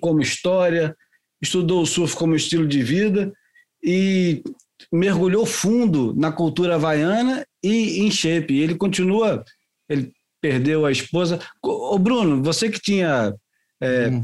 [0.02, 0.98] como história,
[1.40, 3.32] estudou o surf como estilo de vida
[3.84, 4.42] e
[4.92, 8.58] mergulhou fundo na cultura havaiana e em shape.
[8.58, 9.46] Ele continua,
[9.90, 10.12] ele
[10.42, 11.40] perdeu a esposa.
[11.62, 13.34] Ô Bruno, você que tinha.
[13.82, 14.22] é, Hum.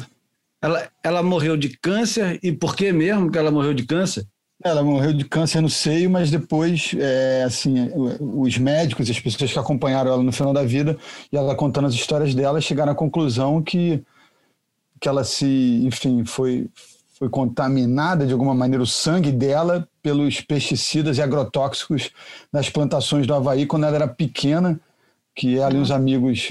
[0.61, 4.25] ela, ela morreu de câncer, e por que mesmo que ela morreu de câncer?
[4.61, 9.59] Ela morreu de câncer no seio, mas depois, é, assim, os médicos, as pessoas que
[9.59, 10.97] acompanharam ela no final da vida,
[11.31, 14.03] e ela contando as histórias dela, chegaram à conclusão que,
[14.99, 15.45] que ela se,
[15.85, 16.67] enfim, foi,
[17.17, 22.11] foi contaminada de alguma maneira o sangue dela pelos pesticidas e agrotóxicos
[22.51, 24.77] das plantações do Havaí quando ela era pequena,
[25.39, 26.49] que ela e os amigos,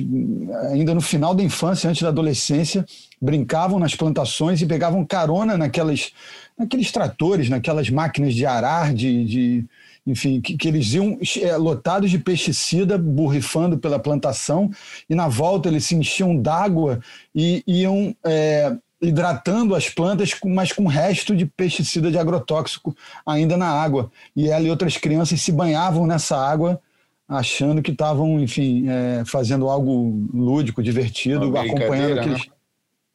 [0.70, 2.86] ainda no final da infância, antes da adolescência,
[3.20, 6.10] brincavam nas plantações e pegavam carona naquelas,
[6.56, 9.64] naqueles tratores, naquelas máquinas de arar, de, de
[10.06, 14.70] enfim, que, que eles iam é, lotados de pesticida, borrifando pela plantação,
[15.06, 16.98] e na volta eles se enchiam d'água
[17.34, 22.96] e iam é, hidratando as plantas, mas com resto de pesticida de agrotóxico
[23.26, 24.10] ainda na água.
[24.34, 26.80] E ela e outras crianças se banhavam nessa água,
[27.28, 32.46] achando que estavam, enfim, é, fazendo algo lúdico, divertido, Uma acompanhando brincadeira, aqueles.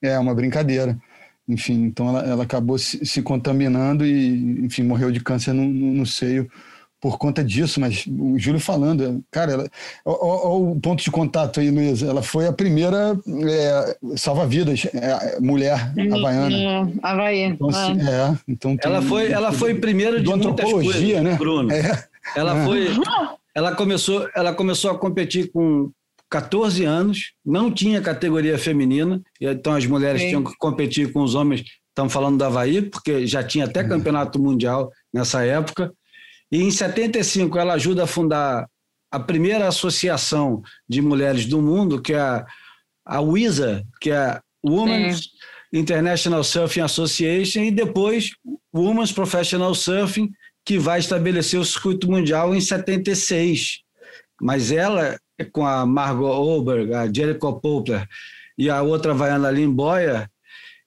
[0.02, 0.12] né?
[0.12, 0.98] É, uma brincadeira.
[1.48, 5.94] Enfim, então ela, ela acabou se, se contaminando e, enfim, morreu de câncer no, no-
[5.94, 6.50] no seio
[7.02, 7.82] por conta disso.
[7.82, 9.70] Mas o Júlio falando, cara, ela,
[10.06, 12.06] ó, ó, ó o ponto de contato aí, Luísa.
[12.08, 13.18] Ela foi a primeira
[13.50, 16.90] é, salva-vidas, é, mulher havaiana.
[17.02, 17.42] Havaí.
[17.42, 18.32] Então, assim, é.
[18.32, 21.36] é, então tem- Ela foi, ela foi primeiro de muitas antropologia, coisas, né?
[21.36, 21.72] Bruno.
[21.74, 22.06] É,
[22.38, 22.64] Ela É.
[22.66, 22.88] foi,
[23.56, 25.92] ela começou, ela começou a competir com
[26.30, 30.28] 14 anos, não tinha categoria feminina, e então as mulheres Sim.
[30.30, 31.64] tinham que competir com os homens.
[31.90, 35.94] Estamos falando da Havaí, porque já tinha até campeonato mundial nessa época.
[36.52, 38.68] E em 75 ela ajuda a fundar
[39.12, 42.46] a primeira associação de mulheres do mundo, que é a,
[43.06, 45.30] a WISA, que é a Women's
[45.72, 48.32] International Surfing Association, e depois
[48.74, 50.32] Women's Professional Surfing,
[50.66, 53.80] que vai estabelecer o circuito mundial em 76.
[54.42, 55.20] Mas ela,
[55.52, 58.08] com a Margot Oberg, a Jericho Poplar
[58.58, 60.30] e a outra havaiana Lynn Boyer,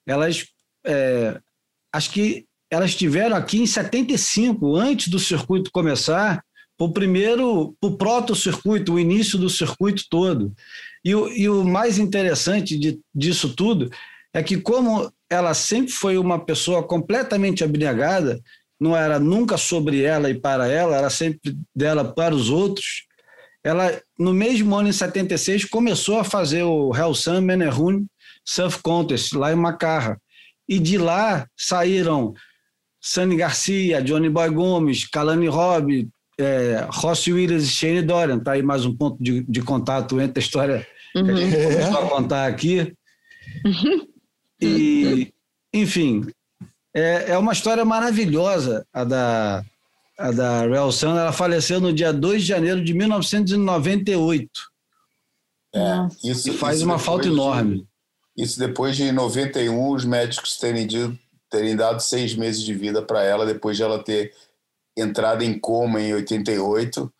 [0.05, 0.45] elas,
[0.85, 1.39] é,
[1.93, 6.43] acho que elas estiveram aqui em 75, antes do circuito começar,
[6.79, 10.53] o primeiro, o proto-circuito, o início do circuito todo.
[11.03, 13.89] E o, e o mais interessante de, disso tudo
[14.33, 18.39] é que, como ela sempre foi uma pessoa completamente abnegada,
[18.79, 23.05] não era nunca sobre ela e para ela, era sempre dela para os outros.
[23.63, 28.05] Ela, no mesmo ano, em 76, começou a fazer o Helsan Menerun
[28.45, 30.21] Surf Contest, lá em Macarra.
[30.69, 32.33] E de lá saíram
[33.01, 36.07] Sani Garcia, Johnny Boy Gomes, Kalani Robb,
[36.39, 38.37] é, Rossi Williams e Shane Dorian.
[38.37, 41.63] Está aí mais um ponto de, de contato entre a história que a gente É.
[41.63, 42.93] começou a contar aqui.
[44.61, 45.31] E,
[45.73, 46.25] enfim,
[46.99, 49.63] é, é uma história maravilhosa a da,
[50.17, 51.11] a da Real Sun.
[51.17, 54.49] Ela faleceu no dia 2 de janeiro de 1998.
[55.75, 57.85] É, isso, E faz isso uma falta de- enorme.
[58.35, 61.17] Isso depois de 91, os médicos terem, dito-
[61.49, 64.31] terem dado seis meses de vida para ela, depois de ela ter
[64.95, 67.11] entrado em coma em 88.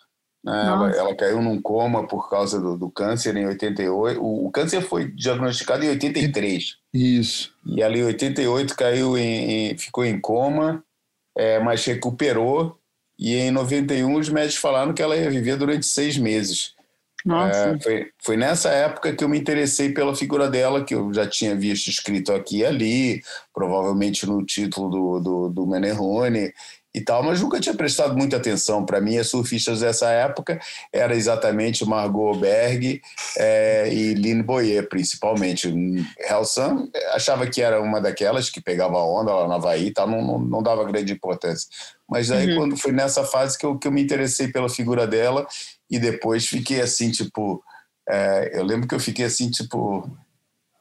[0.43, 0.65] Né?
[0.67, 4.21] Ela, ela caiu num coma por causa do, do câncer em 88.
[4.21, 6.77] O, o câncer foi diagnosticado em 83.
[6.93, 7.53] isso.
[7.65, 10.83] E ela em 88 caiu em, em- ficou em coma,
[11.37, 12.77] é, mas recuperou.
[13.19, 16.75] E em 91 os médicos falaram que ela ia viver durante seis meses.
[17.25, 17.57] Nossa.
[17.57, 21.27] É, foi, foi nessa época que eu me interessei pela figura dela, que eu já
[21.27, 23.21] tinha visto escrito aqui e ali,
[23.53, 26.53] provavelmente no título do, do, do Menerrone
[26.97, 28.85] e tal, mas nunca tinha prestado muita atenção.
[28.85, 30.59] Para mim, as surfistas dessa época
[30.91, 33.01] era exatamente Margot Berg
[33.37, 35.73] é, e Lynn Boyer, principalmente.
[36.29, 40.21] Helsan achava que era uma daquelas que pegava onda lá na Havaí e tal, não,
[40.21, 41.67] não, não dava grande importância.
[42.09, 42.55] Mas aí, Uhum.
[42.57, 45.45] quando foi nessa fase que eu, que eu me interessei pela figura dela,
[45.89, 47.63] e depois fiquei assim, tipo.
[48.09, 50.09] é, eu lembro que eu fiquei assim, tipo.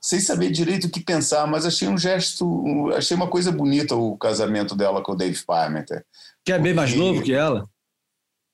[0.06, 4.16] Sem saber direito o que pensar, mas achei um gesto, achei uma coisa bonita o
[4.16, 6.06] casamento dela com o Dave Parmenter.
[6.44, 7.68] Que é bem mais novo que ela.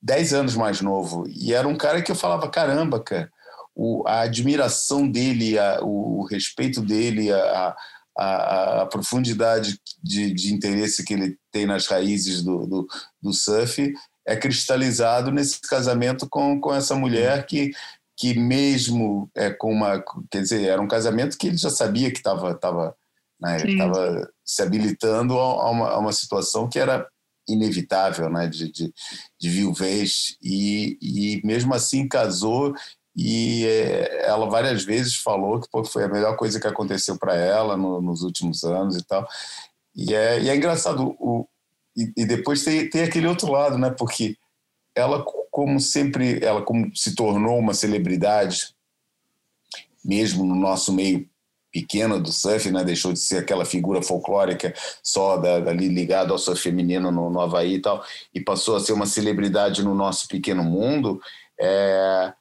[0.01, 1.27] 10 anos mais novo.
[1.29, 3.31] E era um cara que eu falava: caramba, cara,
[3.75, 7.77] o, a admiração dele, a, o, o respeito dele, a,
[8.17, 12.87] a, a profundidade de, de interesse que ele tem nas raízes do, do,
[13.21, 13.93] do surf
[14.27, 17.73] é cristalizado nesse casamento com, com essa mulher que,
[18.23, 20.01] que mesmo é, com uma.
[20.31, 22.55] Quer dizer, era um casamento que ele já sabia que estava.
[22.55, 22.95] Tava,
[23.41, 27.05] né, estava se habilitando a a uma, a uma situação que era
[27.49, 28.95] inevitável, né, de, de,
[29.41, 32.73] de viuvez e, e mesmo assim casou
[33.17, 37.35] e é, ela várias vezes falou que pô, foi a melhor coisa que aconteceu para
[37.35, 39.27] ela no- nos últimos anos e tal
[39.97, 41.49] e é, e é engraçado o,
[41.97, 44.37] e, e depois tem, tem aquele outro lado né porque
[44.95, 48.75] ela como sempre ela como se tornou uma celebridade
[50.03, 51.29] mesmo no nosso meio
[51.71, 52.83] pequeno do surf, né?
[52.83, 57.41] deixou de ser aquela figura folclórica só da, dali ligado ao surf feminino no, no
[57.41, 58.03] Havaí e tal,
[58.35, 61.21] e passou a ser uma celebridade no nosso pequeno mundo,
[61.61, 62.33] é,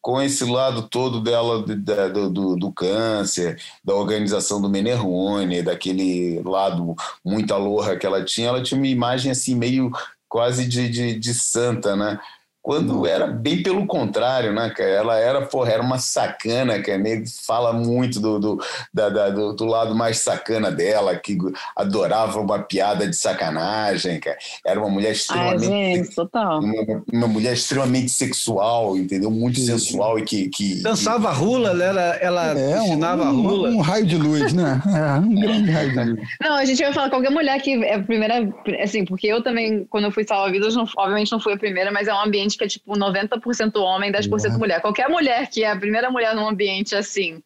[0.00, 5.62] com esse lado todo dela de- da- do, do, do câncer, da organização do Menerrone,
[5.62, 6.94] daquele lado
[7.24, 9.90] muito aloha que ela tinha, ela tinha uma imagem assim meio
[10.28, 12.20] quase de, de, de santa, né?
[12.66, 14.90] Quando era bem pelo contrário, né, cara?
[14.90, 18.60] Ela era, porra, era uma sacana, que nego fala muito do, do,
[18.92, 21.38] da- da- do, do lado mais sacana dela, que
[21.76, 24.36] adorava uma piada de sacanagem, cara.
[24.66, 26.58] Era uma mulher Ai, extremamente gente, total.
[26.60, 29.30] uma, uma mulher extremamente sexual, entendeu?
[29.30, 30.48] Muito sensual e que.
[30.48, 33.68] que Dançava rula, ela, era- ela É, um, ensinava um- rula.
[33.68, 34.82] um raio de luz, né?
[34.88, 36.28] É, um grande raio de luz.
[36.42, 38.52] Não, a gente vai falar qualquer mulher que é a primeira,
[38.82, 42.12] assim, porque eu também, quando eu fui salva-vidas, obviamente não fui a primeira, mas é
[42.12, 44.58] um ambiente que é tipo 90% homem, 10% Uhum.
[44.58, 44.80] mulher.
[44.80, 47.42] Qualquer mulher que é a primeira mulher num ambiente assim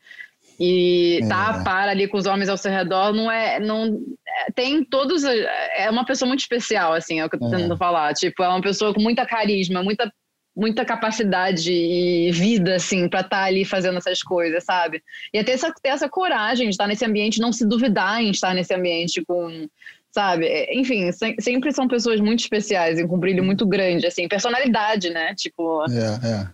[0.58, 1.64] e tá a É.
[1.64, 3.98] par ali com os homens ao seu redor, não é, não
[4.46, 7.50] é, tem todos, é uma pessoa muito especial, assim, é o que eu tô É.
[7.50, 8.12] tentando falar.
[8.12, 10.12] Tipo, é uma pessoa com muita carisma, muita
[10.54, 15.00] muita capacidade e vida, assim, pra estar ali fazendo essas coisas, sabe?
[15.32, 18.30] E é ter essa, ter essa coragem de estar nesse ambiente, não se duvidar em
[18.30, 19.68] estar nesse ambiente com,
[20.12, 20.46] sabe?
[20.46, 24.26] É, Enfim, se- sempre são pessoas muito especiais, em com um brilho muito grande, assim,
[24.28, 25.34] personalidade, né?
[25.34, 26.46] Tipo, É, é.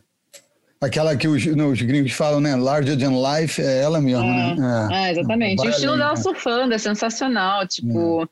[0.79, 2.55] Aquela que os, não, os gringos falam, né?
[2.55, 4.89] Larger than life, é ela mesmo, né?
[4.93, 5.65] é, exatamente.
[5.65, 6.17] E o estilo dela né?
[6.17, 8.29] surfando é sensacional, tipo,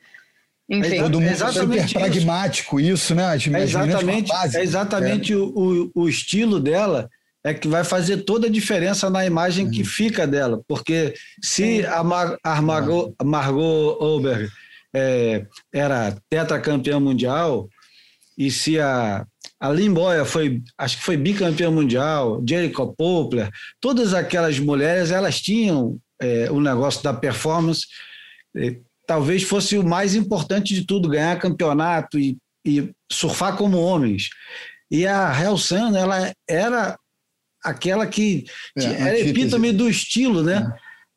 [0.68, 0.98] enfim.
[0.98, 3.24] Todo mundo Exatamente super pragmático, isso, né?
[3.26, 7.09] As, É meninas exatamente, base, é exatamente o, o, o estilo dela
[7.42, 9.70] é que vai fazer toda a diferença na imagem Uhum.
[9.70, 10.60] que fica dela.
[10.68, 14.51] Porque se a, Mar, a Margot, a Margot Oberg
[14.94, 17.68] é, era tetracampeã mundial
[18.36, 19.26] e se a,
[19.60, 23.50] a Boyer foi, acho que foi bicampeã mundial, Jericho Poplar,
[23.80, 27.86] todas aquelas mulheres, elas tinham é, o negócio da performance,
[28.56, 28.76] é,
[29.06, 34.30] talvez fosse o mais importante de tudo, ganhar campeonato e, e surfar como homens.
[34.90, 36.98] E a Hel Sun, ela era
[37.62, 38.44] aquela que
[38.76, 40.70] É, era epítome do estilo, né?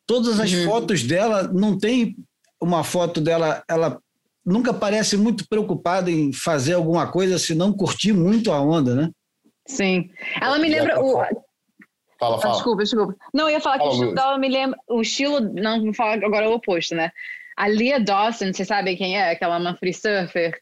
[0.06, 2.16] Todas as fotos dela, não tem
[2.60, 4.00] uma foto dela, ela
[4.44, 9.10] nunca parece muito preocupada em fazer alguma coisa se não curtir muito a onda, né?
[9.66, 10.10] Sim.
[10.40, 11.00] Ela me lembra.
[11.02, 11.22] O,
[12.18, 12.54] Fala, Ah, fala.
[12.54, 13.16] Desculpa, desculpa.
[13.32, 14.78] Não, eu ia falar que Fala, o estilo dela me lembra.
[14.88, 15.40] O estilo.
[15.40, 17.12] Não, vou falar agora é o oposto, né?
[17.56, 19.30] A Leah Dawson, vocês sabem quem é?
[19.30, 20.58] Aquela uma free surfer.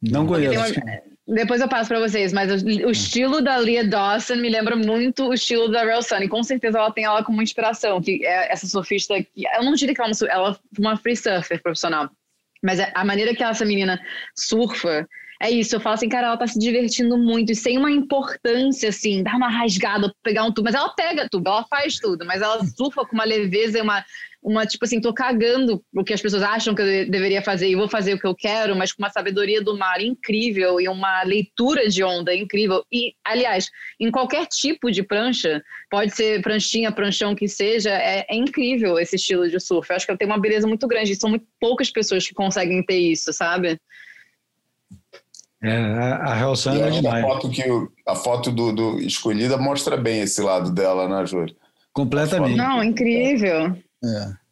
[0.00, 0.54] Não conheço.
[0.80, 4.74] uma- Depois eu passo para vocês, mas o, o estilo da Leah Dawson me lembra
[4.74, 6.16] muito o estilo da Real Sun.
[6.16, 9.46] E com certeza ela tem ela como inspiração, que é essa surfista que.
[9.54, 12.10] Eu não diria que ela é uma, ela é uma free surfer profissional.
[12.62, 14.00] Mas é- a maneira que essa menina
[14.36, 15.06] surfa
[15.40, 15.76] é isso.
[15.76, 19.36] Eu falo assim, cara, ela tá se divertindo muito e sem uma importância, assim, dar
[19.36, 20.66] uma rasgada, pegar um tubo.
[20.66, 24.04] Mas ela pega tudo, ela faz tudo, mas ela surfa com uma leveza e uma,
[24.42, 27.68] uma tipo assim, tô cagando o que as pessoas acham que eu de- deveria fazer
[27.68, 30.88] e vou fazer o que eu quero, mas com uma sabedoria do mar incrível e
[30.88, 32.84] uma leitura de onda incrível.
[32.90, 33.70] E, aliás,
[34.00, 39.14] em qualquer tipo de prancha, pode ser pranchinha, pranchão que seja, é, é incrível esse
[39.14, 39.88] estilo de surf.
[39.88, 41.14] Eu acho que tem uma beleza muito grande.
[41.14, 43.78] São muito poucas pessoas que conseguem ter isso, sabe?
[45.62, 47.24] É, a, a Hel Sun Eu é que a demais.
[47.24, 47.62] foto, que
[48.04, 51.54] a foto do, do escolhida mostra bem esse lado dela, né, Júlio?
[51.92, 52.56] Completamente.
[52.56, 53.76] Não, incrível.
[54.04, 54.42] É.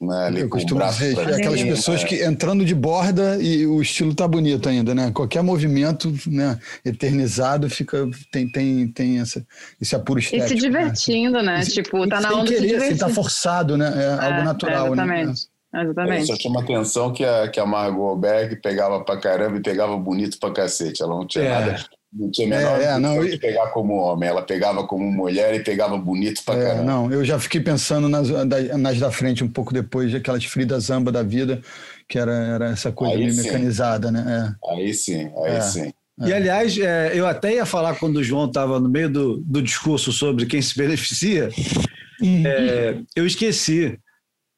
[0.00, 2.06] Né, ali Eu costumo dizer, é aquelas pessoas é.
[2.06, 5.10] que entrando de borda e o estilo tá bonito ainda, né?
[5.12, 9.46] Qualquer movimento né, eternizado fica tem, tem, tem essa,
[9.78, 10.48] esse apuro E estético.
[10.48, 11.58] se divertindo, né?
[11.58, 11.64] né?
[11.66, 13.92] Tipo, tá na Sem onda de se querer, assim, tá forçado, né?
[13.94, 15.02] É, algo É, natural, né?
[15.20, 15.48] exatamente.
[15.74, 16.26] É, Exatamente.
[16.26, 20.38] Só chama atenção que a, que a Margot Berg pegava pra caramba e pegava bonito
[20.40, 21.02] pra cacete.
[21.02, 21.48] Ela não tinha É.
[21.50, 24.28] nada, não tinha a menor É, é, não, de pegar como homem.
[24.28, 26.82] Ela pegava como mulher e pegava bonito pra É, caramba.
[26.84, 30.78] não, eu já fiquei pensando nas, da- nas da frente um pouco depois, aquelas Frida
[30.80, 31.60] Zamba da vida,
[32.08, 33.42] que era, era essa coisa Aí meio sim.
[33.42, 34.54] mecanizada, né?
[34.70, 35.60] Aí sim, aí É.
[35.60, 35.92] sim.
[36.22, 39.62] E, aliás, é, eu até ia falar quando o João estava no meio do, do
[39.62, 41.48] discurso sobre quem se beneficia,
[42.44, 43.98] é, eu esqueci,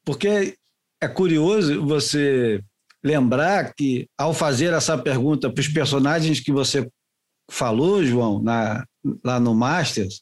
[0.05, 0.55] porque
[1.01, 2.59] é curioso você
[3.01, 6.85] lembrar que, ao fazer essa pergunta para os personagens que você
[7.49, 8.85] falou, João, na,
[9.23, 10.21] lá no Masters,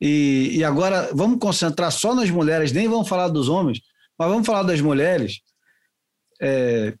[0.00, 3.80] e, e agora vamos concentrar só nas mulheres, nem vamos falar dos homens,
[4.18, 5.40] mas vamos falar das mulheres.
[6.40, 6.94] É,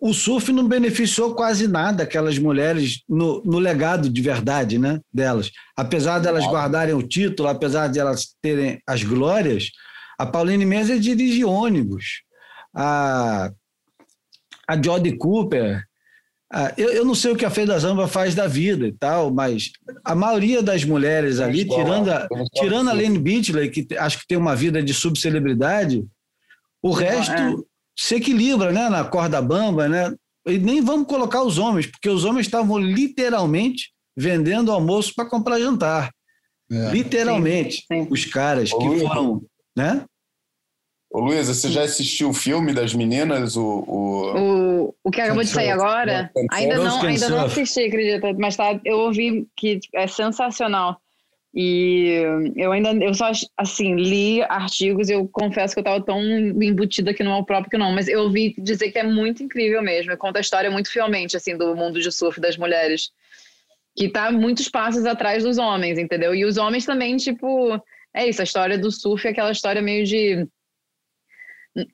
[0.00, 5.50] o surf não beneficiou quase nada aquelas mulheres no, no legado de verdade né, delas.
[5.76, 6.52] Apesar delas Nada.
[6.52, 9.70] guardarem o título, apesar de elas terem as glórias,
[10.18, 12.22] a Pauline Menzer dirige ônibus.
[12.74, 13.50] A,
[14.68, 15.82] a Jodie Cooper.
[16.52, 19.32] A- eu, eu não sei o que a Feda Zamba faz da vida e tal,
[19.32, 19.70] mas
[20.04, 24.38] a maioria das mulheres ali, tirando a, tirando a Lane Beatley, que acho que tem
[24.38, 26.04] uma vida de subcelebridade,
[26.82, 27.54] o resto é.
[27.98, 30.14] se equilibra né, na corda bamba, né?
[30.46, 35.58] E nem vamos colocar os homens, porque os homens estavam literalmente vendendo almoço para comprar
[35.58, 36.10] jantar.
[36.70, 36.90] É.
[36.92, 37.84] Literalmente.
[37.90, 38.08] Sim, sim.
[38.10, 39.42] Os caras que foram.
[39.76, 40.04] Né?
[41.10, 43.56] Ô Luísa, você já assistiu o filme das meninas?
[43.56, 44.86] O, o...
[44.86, 48.78] O, o, que acabou de sair agora, ainda não, ainda não assisti, acredita, mas tá,
[48.84, 51.00] eu ouvi que é sensacional.
[51.58, 52.22] E
[52.54, 57.24] eu ainda, eu só, assim, li artigos, eu confesso que eu tava tão embutida que
[57.24, 60.14] não é o próprio que não, mas eu ouvi dizer que é muito incrível mesmo,
[60.18, 63.10] conta a história muito fielmente, assim, do mundo de surf das mulheres,
[63.96, 66.34] que tá muitos passos atrás dos homens, entendeu?
[66.34, 67.82] E os homens também, tipo,
[68.14, 70.46] é isso, a história do surf é aquela história meio de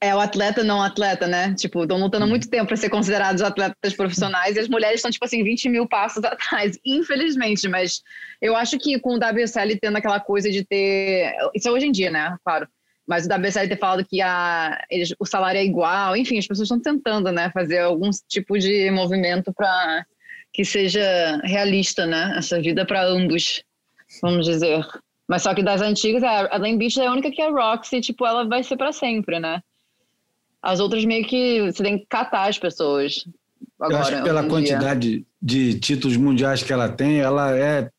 [0.00, 1.54] é o atleta não atleta, né?
[1.54, 5.10] Tipo, estão lutando há muito tempo para ser considerados atletas profissionais e as mulheres estão,
[5.10, 7.68] tipo assim, 20 mil passos atrás, infelizmente.
[7.68, 8.02] Mas
[8.40, 11.32] eu acho que com o WSL tendo aquela coisa de ter.
[11.54, 12.36] Isso é hoje em dia, né?
[12.44, 12.68] Claro.
[13.06, 16.66] Mas o WSL ter falado que a, eles- o salário é igual, enfim, as pessoas
[16.70, 17.50] estão tentando, né?
[17.52, 20.06] Fazer algum tipo de movimento para
[20.52, 22.34] que seja realista, né?
[22.36, 23.62] Essa vida para ambos,
[24.22, 24.84] vamos dizer.
[25.28, 28.26] Mas só que das antigas, a Ellen Beach é a única que é Roxy, tipo,
[28.26, 29.60] ela vai ser para sempre, né?
[30.62, 33.26] As outras meio que você tem que catar as pessoas.
[33.80, 34.50] Agora, Eu acho que pela em dia.
[34.50, 37.90] quantidade de títulos mundiais que ela tem, ela é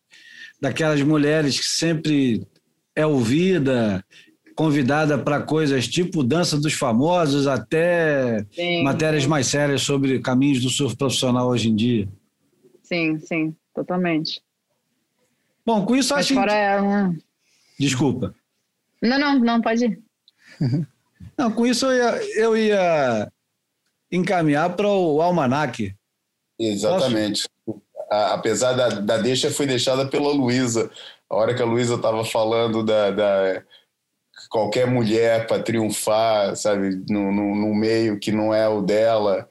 [0.61, 2.48] daquelas mulheres que sempre
[2.95, 4.03] é ouvida,
[4.56, 10.69] convidada para coisas tipo dança dos famosos, até Sim, matérias mais sérias sobre caminhos do
[10.69, 12.07] surf profissional hoje em dia.
[12.81, 14.41] Sim, sim, totalmente.
[15.65, 16.49] Bom, com isso Mas acho que...
[16.49, 17.14] ela.
[17.80, 18.34] Desculpa.
[19.02, 19.99] Não, não, não, pode ir.
[21.38, 23.32] Não, com isso eu ia, eu ia
[24.12, 25.96] encaminhar para o almanaque.
[26.60, 27.50] Exatamente.
[28.12, 30.92] A- apesar da, da deixa foi deixada pela Luísa.
[31.30, 33.64] A hora que a Luísa estava falando da, da-
[34.50, 39.48] qualquer mulher para triunfar, sabe, no, no, no meio que não é o dela,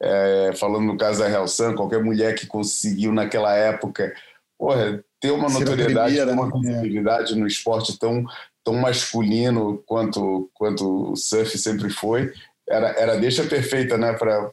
[0.00, 4.14] é, falando no caso da Helsan, qualquer mulher que conseguiu naquela época,
[4.58, 6.70] porra, ter uma Ser notoriedade, ter primeira, uma né?
[6.70, 8.24] visibilidade no esporte tão,
[8.66, 12.32] tão masculino quanto, quanto o surf sempre foi,
[12.68, 14.50] era, era a deixa perfeita, né, para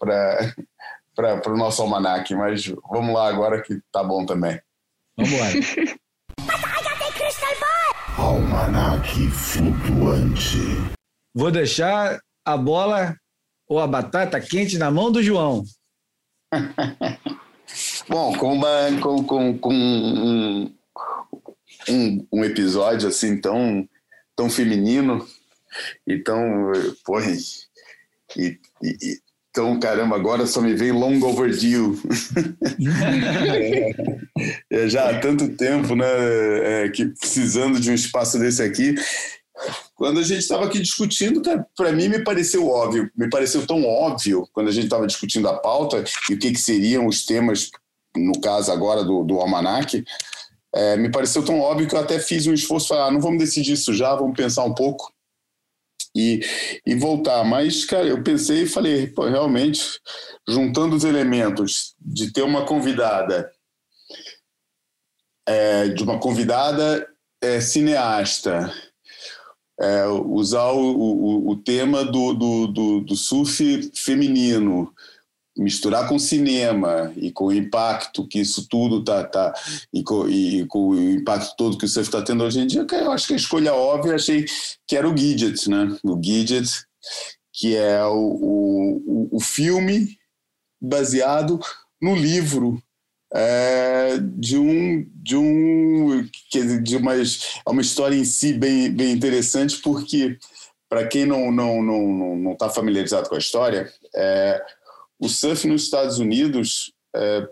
[1.16, 4.60] para o nosso almanaque, mas vamos lá agora que tá bom também.
[5.18, 5.48] Vamos lá.
[8.18, 10.58] Almanaque flutuante.
[11.36, 13.16] Vou deixar a bola
[13.68, 15.64] ou a batata quente na mão do João.
[18.08, 18.68] Bom, com, uma,
[19.02, 20.76] com, com, com um,
[21.90, 23.88] um, um episódio assim tão,
[24.36, 25.26] tão feminino
[26.08, 26.72] e tão.
[27.06, 27.32] Porra,
[28.38, 29.24] e, e, e-
[29.54, 31.96] então, caramba, agora só me veio long overdue.
[34.70, 36.06] É, já há tanto tempo, né,
[36.86, 38.96] é, que precisando de um espaço desse aqui.
[39.96, 41.42] Quando a gente estava aqui discutindo,
[41.78, 45.54] para mim me pareceu óbvio, me pareceu tão óbvio quando a gente estava discutindo a
[45.54, 47.70] pauta e o que, que seriam os temas,
[48.18, 50.04] no caso agora do, do Almanac,
[50.74, 53.74] é, me pareceu tão óbvio que eu até fiz um esforço, ah, não vamos decidir
[53.74, 55.14] isso já, vamos pensar um pouco
[56.16, 56.42] e,
[56.86, 57.44] e voltar.
[57.44, 60.00] Mas, cara, eu pensei e falei, pô, realmente,
[60.48, 63.52] juntando os elementos de ter uma convidada,
[65.48, 67.08] é, de uma convidada
[67.42, 68.74] é, cineasta,
[69.80, 74.94] é, usar o, o, o tema do, do, do, do surf feminino,
[75.58, 79.54] misturar com cinema e com o impacto que isso tudo tá, tá
[79.94, 82.86] e, com, e com o impacto todo que o surf está tendo hoje em dia,
[82.92, 84.46] eu acho que a escolha óbvia achei
[84.88, 85.96] que era o Gidget, né?
[86.04, 86.70] O Gidget,
[87.54, 90.18] que é o, o, o filme
[90.82, 91.60] baseado
[92.02, 92.82] no livro
[93.34, 96.28] é, de um de um
[96.84, 97.24] de uma é
[97.70, 100.38] uma história em si bem bem interessante porque
[100.88, 104.62] para quem não não não não está familiarizado com a história é,
[105.24, 107.48] o surf nos Estados Unidos é,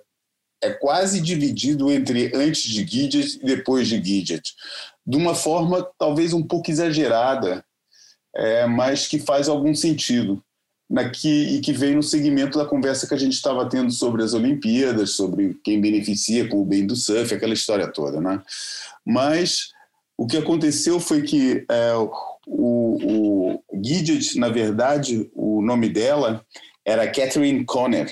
[0.63, 4.53] é quase dividido entre antes de Gidget e depois de Gidget
[5.07, 7.63] de uma forma talvez um pouco exagerada
[8.35, 10.43] é, mas que faz algum sentido
[10.89, 14.23] na que, e que vem no segmento da conversa que a gente estava tendo sobre
[14.23, 18.41] as Olimpíadas, sobre quem beneficia com o bem do surf, aquela história toda, né?
[19.05, 19.71] Mas
[20.17, 22.11] o que aconteceu foi que é, o,
[22.45, 26.45] o Gidget, na verdade, o nome dela
[26.85, 28.11] era Catherine Conner.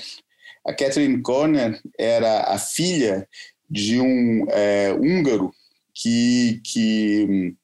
[0.66, 3.26] A Catherine Conner era a filha
[3.68, 5.52] de um é, húngaro
[5.94, 7.54] que, que,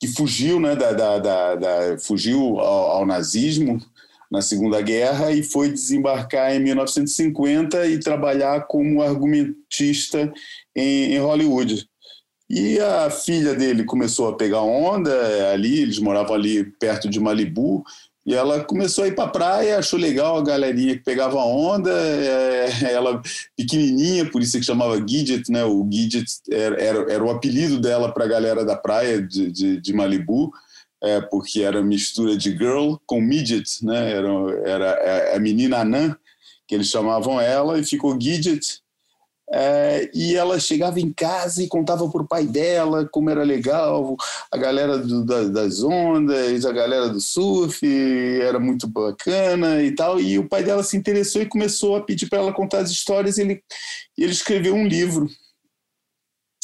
[0.00, 3.80] que fugiu, né, da, da, da, da fugiu ao, ao nazismo
[4.30, 10.32] na Segunda Guerra e foi desembarcar em 1950 e trabalhar como argumentista
[10.74, 11.88] em, em Hollywood.
[12.50, 17.84] E a filha dele começou a pegar onda ali, eles moravam ali perto de Malibu,
[18.26, 21.90] e ela começou a ir para a praia, achou legal a galerinha que pegava onda,
[21.90, 23.20] é, ela
[23.56, 25.64] pequenininha, por isso que chamava Gidget, né?
[25.64, 29.80] O Gidget era, era, era o apelido dela para a galera da praia de, de,
[29.80, 30.52] de Malibu
[31.04, 34.12] é, porque era mistura de girl com midget, né?
[34.12, 34.28] Era,
[34.64, 36.16] era a menina anã
[36.66, 38.82] que eles chamavam ela, e ficou Gidget.
[39.56, 44.16] É, e ela chegava em casa e contava para o pai dela como era legal,
[44.50, 47.86] a galera do, da, das ondas, a galera do surf,
[48.42, 50.20] era muito bacana e tal.
[50.20, 53.38] E o pai dela se interessou e começou a pedir para ela contar as histórias.
[53.38, 53.62] E ele,
[54.18, 55.30] ele escreveu um livro.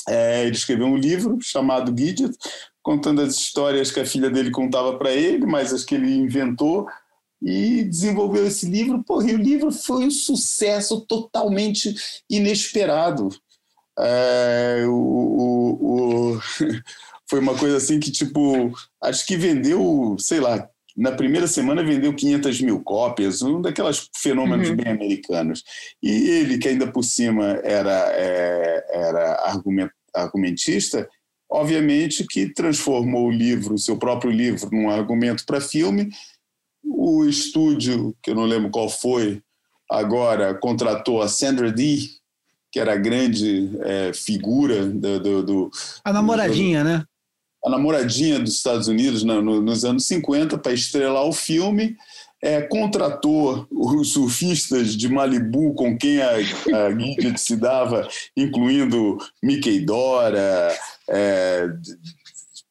[0.08, 2.36] É, ele escreveu um livro chamado Gidget,
[2.82, 6.88] contando as histórias que a filha dele contava para ele, mas as que ele inventou
[7.42, 9.02] e desenvolveu esse livro.
[9.02, 11.94] Porra, e o livro foi um sucesso totalmente
[12.28, 13.28] inesperado.
[13.98, 16.40] É, o, o, o,
[17.28, 18.72] foi uma coisa assim que, tipo,
[19.02, 24.68] acho que vendeu, sei lá, na primeira semana vendeu 500 mil cópias, um daqueles fenômenos
[24.68, 24.76] Uhum.
[24.76, 25.62] bem americanos.
[26.02, 31.08] E ele, que ainda por cima era, é, era argument, argumentista,
[31.50, 36.10] obviamente que transformou o livro, o seu próprio livro, num argumento para filme.
[36.84, 39.42] O estúdio, que eu não lembro qual foi,
[39.90, 42.10] agora contratou a Sandra Dee,
[42.72, 45.70] que era a grande é, figura do, do, do
[46.04, 47.04] A namoradinha, né?
[47.64, 51.96] a namoradinha dos Estados Unidos no- nos anos 50 para estrelar o filme.
[52.42, 59.80] É, contratou os surfistas de Malibu com quem a, a Gidget se dava, incluindo Mickey
[59.84, 60.74] Dora,
[61.10, 61.66] é,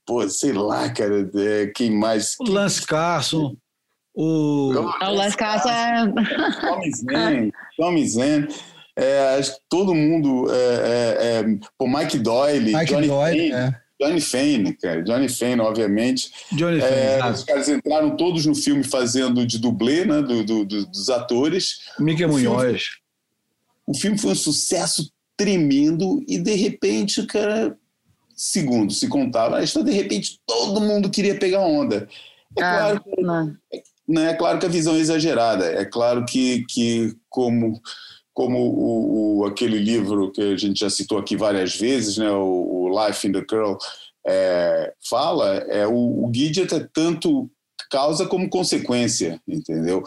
[0.07, 2.35] pô, sei lá, cara, é, quem mais?
[2.39, 3.55] O Lance Carson,
[4.23, 4.73] o.
[4.73, 5.71] O Las Casas
[7.77, 8.47] Tommy Zen.
[8.95, 9.39] É,
[9.69, 11.43] todo mundo, é, é, é,
[11.77, 13.75] pô, Mike Doyle, Mike Johnny Doyle, Fane, é.
[14.01, 16.31] Johnny Fane, cara, Johnny Fane, obviamente.
[16.51, 20.65] Johnny É, Fane, os caras entraram todos no filme fazendo de dublê, né, do, do-
[20.65, 21.79] do- dos atores.
[21.97, 22.83] Mickey o filme- Munhoz.
[23.87, 27.77] O filme foi um sucesso tremendo e de repente, cara,
[28.35, 32.07] segundo se contava, a história, de repente todo mundo queria pegar onda.
[32.57, 33.81] É claro que.
[34.09, 35.65] Né, é claro que a visão é exagerada.
[35.65, 37.79] É claro que, que como,
[38.33, 42.89] como o, o- aquele livro que a gente já citou aqui várias vezes, né, o,
[42.91, 43.77] o Life in the Curl,
[44.27, 45.93] é, fala, é, o,
[46.25, 47.49] o Gidget é tanto
[47.89, 50.03] causa como consequência, entendeu?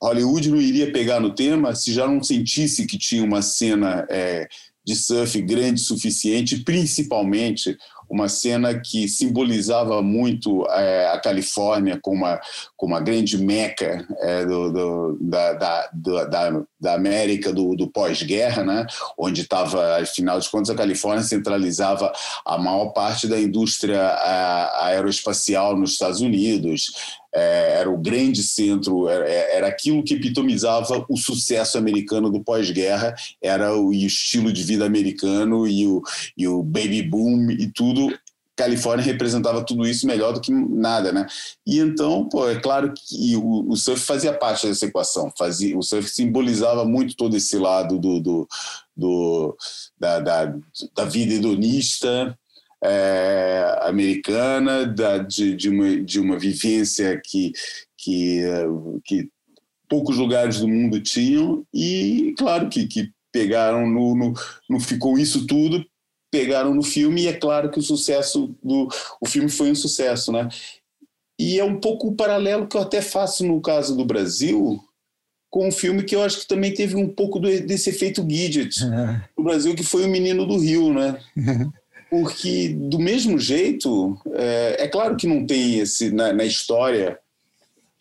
[0.00, 4.46] Hollywood não iria pegar no tema se já não sentisse que tinha uma cena é,
[4.84, 7.76] de surf grande o suficiente, principalmente
[8.08, 12.40] uma cena que simbolizava muito é, a Califórnia como uma,
[12.80, 18.86] uma grande meca é, do, do- da, da, da, da América do, do pós-guerra, né?
[19.18, 22.12] onde estava, afinal de contas, a Califórnia centralizava
[22.44, 29.08] a maior parte da indústria a- aeroespacial nos Estados Unidos, é, era o grande centro,
[29.08, 34.62] era, era aquilo que epitomizava o sucesso americano do pós-guerra, era o, o estilo de
[34.62, 36.02] vida americano e o,
[36.36, 38.12] e o baby boom e tudo.
[38.56, 41.26] Califórnia representava tudo isso melhor do que nada, né?
[41.64, 45.82] E então, pô, é claro que o, o surf fazia parte dessa equação, fazia, o
[45.82, 48.48] surf simbolizava muito todo esse lado do, do,
[48.96, 49.56] do-
[49.96, 50.54] da, da,
[50.92, 52.36] da vida hedonista,
[52.82, 57.52] é, americana, da, de, de, uma, de uma vivência que,
[57.96, 58.42] que,
[59.04, 59.28] que
[59.88, 64.32] poucos lugares do mundo tinham, e claro que, que pegaram no, no,
[64.68, 65.84] no Ficou Isso Tudo,
[66.30, 68.88] pegaram no filme, e é claro que o sucesso do
[69.20, 70.48] o filme foi um sucesso, né?
[71.40, 74.78] E é um pouco o paralelo que eu até faço no caso do Brasil,
[75.50, 78.76] com um filme que eu acho que também teve um pouco do- desse efeito Gidget
[79.38, 81.18] no Brasil, que foi o Menino do Rio, né?
[82.10, 86.10] Porque, do mesmo jeito, é, é claro que não tem esse.
[86.10, 87.18] Na, na história,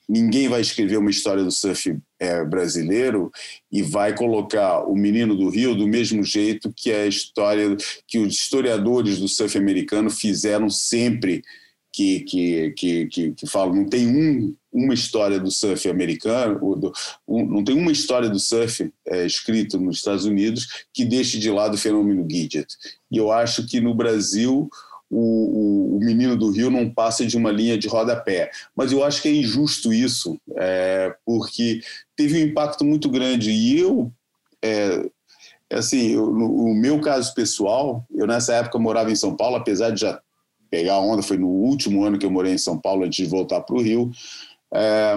[0.08, 3.30] ninguém vai escrever uma história do surf é, brasileiro
[3.72, 7.76] e vai colocar o Menino do Rio do mesmo jeito que a história
[8.08, 11.44] que os historiadores do surf americano fizeram sempre
[11.98, 13.74] que, que, que, que, que falam.
[13.74, 16.94] Não tem um, uma história do surf americano, do-
[17.28, 21.50] um- não tem uma história do surf é, escrita nos Estados Unidos que deixe de
[21.50, 22.68] lado o fenômeno Gidget.
[23.12, 24.70] E eu acho que no Brasil
[25.10, 28.52] o, o, o Menino do Rio não passa de uma linha de rodapé.
[28.76, 31.82] Mas eu acho que é injusto isso, é, porque
[32.16, 33.50] teve um impacto muito grande.
[33.50, 34.12] E eu,
[34.64, 35.04] é,
[35.74, 39.90] assim, eu- no o meu caso pessoal, eu nessa época morava em São Paulo, apesar
[39.90, 40.22] de já
[40.70, 43.62] pegar onda, foi no último ano que eu morei em São Paulo antes de voltar
[43.62, 44.12] para o Rio.
[44.74, 45.16] É,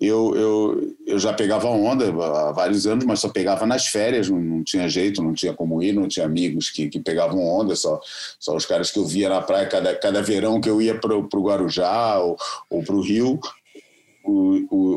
[0.00, 4.38] eu, eu, eu já pegava onda há vários anos, mas só pegava nas férias, não,
[4.38, 8.00] não tinha jeito, não tinha como ir, não tinha amigos que, que pegavam onda, só,
[8.38, 11.16] só os caras que eu via na praia cada, cada verão que eu ia para
[11.16, 12.36] o Guarujá ou,
[12.70, 13.40] ou para o Rio.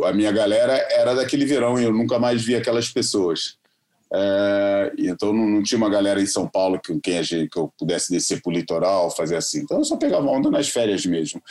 [0.05, 3.57] A minha galera era daquele verão e eu nunca mais vi aquelas pessoas.
[4.13, 8.11] É, então não, não tinha uma galera em São Paulo a gente, que eu pudesse
[8.11, 9.59] descer para o litoral, fazer assim.
[9.59, 11.41] Então eu só pegava onda nas férias mesmo.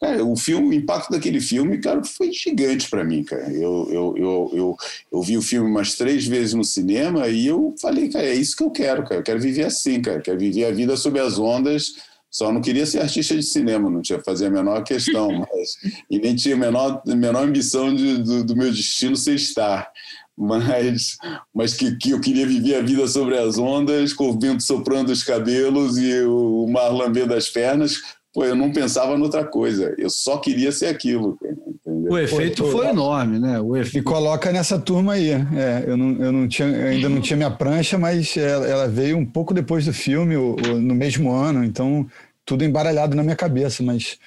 [0.00, 3.50] Cara, o filme, o impacto daquele filme, cara, foi gigante para mim, cara.
[3.50, 4.76] Eu, eu, eu, eu,
[5.10, 8.54] eu vi o filme umas três vezes no cinema e eu falei, cara, é isso
[8.54, 9.20] que eu quero, cara.
[9.20, 10.18] Eu quero viver assim, cara.
[10.18, 11.94] Eu quero viver a vida sob as ondas.
[12.30, 15.76] Só não queria ser artista de cinema, não tinha fazer a menor questão, mas,
[16.10, 19.90] e nem tinha a menor, a menor ambição de, do, do meu destino ser estar
[20.36, 21.16] mas,
[21.54, 25.10] mas que, que eu queria viver a vida sobre as ondas, com o vento soprando
[25.10, 27.94] os cabelos e o, o mar lambendo as pernas.
[28.34, 31.38] Pô, eu não pensava noutra coisa, eu só queria ser aquilo.
[31.66, 32.12] entendeu?
[32.12, 33.58] O efeito Pô, foi enorme, né?
[33.58, 34.04] O E efeito.
[34.04, 35.30] coloca nessa turma aí.
[35.30, 38.88] É, eu, não, eu, não tinha, eu ainda não tinha minha prancha, mas ela, ela
[38.88, 42.06] veio um pouco depois do filme, o- o- no mesmo ano, então
[42.44, 44.18] tudo embaralhado na minha cabeça, mas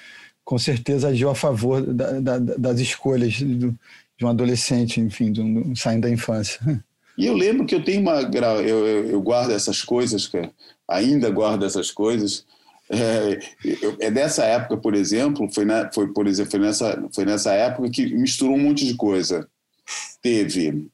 [0.44, 3.76] com certeza agiu a favor da- da- das escolhas do-
[4.20, 6.60] de um adolescente, enfim, de um- saindo da infância.
[7.18, 8.22] E eu lembro que eu tenho uma.
[8.22, 10.50] Eu, eu, eu guardo essas coisas, cara.
[10.88, 12.46] Ainda guardo essas coisas.
[12.88, 13.38] É,
[13.82, 17.52] eu- é dessa época, por exemplo, foi, na, foi, por exemplo foi, nessa, foi nessa
[17.52, 19.46] época que misturou um monte de coisa.
[20.22, 20.88] Teve,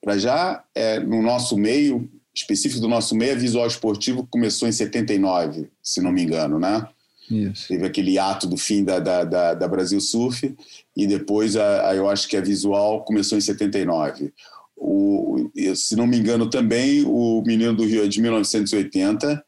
[0.00, 4.72] para já, é, no nosso meio, específico do nosso meio, a visual esportivo começou em
[4.72, 6.86] 79, se não me engano, né?
[7.30, 7.68] Isso.
[7.68, 10.54] Teve aquele ato do fim da, da, da, da Brasil Surf
[10.96, 14.32] e depois a, a- eu acho que a visual começou em 79.
[14.76, 19.42] O, se não me engano também o Menino do Rio é de 1980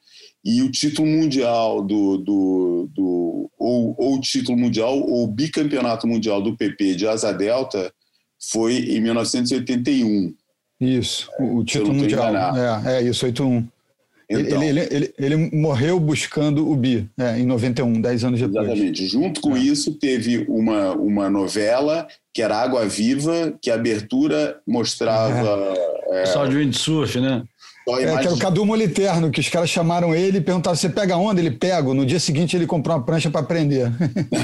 [0.44, 6.56] e o título mundial do, do, do ou, ou título mundial ou bicampeonato mundial do
[6.56, 7.92] PP de Asa Delta
[8.50, 10.34] foi em 1981.
[10.80, 12.20] Isso, o, título mundial.
[12.86, 13.66] É, é isso, 8-1.
[14.28, 18.66] Ele, Então, ele, ele, ele morreu buscando o Bi, é, em 91, 10 anos depois.
[18.66, 19.06] Exatamente.
[19.06, 19.60] Junto com É.
[19.60, 25.74] isso, teve uma, uma novela que era Água Viva, que a abertura mostrava
[26.10, 27.42] Pessoal de windsurf, né?
[27.88, 30.88] só É, que era o Cadu Moliterno, que os caras chamaram ele e perguntaram: você
[30.88, 31.40] pega onda?
[31.40, 31.94] Ele pega.
[31.94, 33.92] No dia seguinte ele comprou uma prancha para aprender.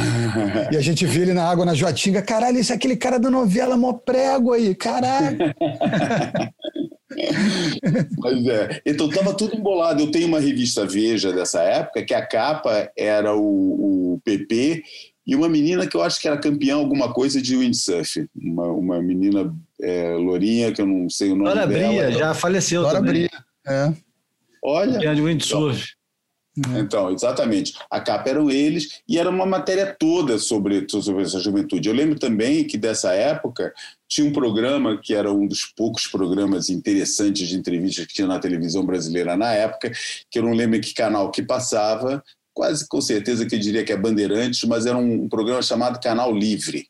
[0.70, 2.22] e a gente viu ele na água na Joatinga.
[2.22, 5.38] Caralho, esse é aquele cara da novela, mó prego aí, caralho.
[8.18, 8.82] Mas é.
[8.84, 10.02] Então estava tudo embolado.
[10.02, 14.82] Eu tenho uma revista Veja dessa época, que a capa era o, o PP
[15.26, 18.28] e uma menina que eu acho que era campeã alguma coisa de windsurf.
[18.34, 21.92] Uma, uma menina é, lourinha, que eu não sei o nome Dora dela.
[21.92, 23.26] Bria já faleceu Bora também.
[23.26, 23.30] abrir.
[23.66, 23.92] É.
[24.64, 25.94] Olha, Campeã de windsurf.
[26.76, 27.72] Então, exatamente.
[27.90, 31.88] A capa eram eles e era uma matéria toda sobre, sobre essa juventude.
[31.88, 33.72] Eu lembro também que dessa época
[34.06, 38.38] tinha um programa que era um dos poucos programas interessantes de entrevistas que tinha na
[38.38, 39.90] televisão brasileira na época,
[40.30, 42.22] que eu não lembro em que canal que passava,
[42.52, 46.34] quase com certeza que eu diria que é Bandeirantes, mas era um, programa chamado Canal
[46.34, 46.86] Livre.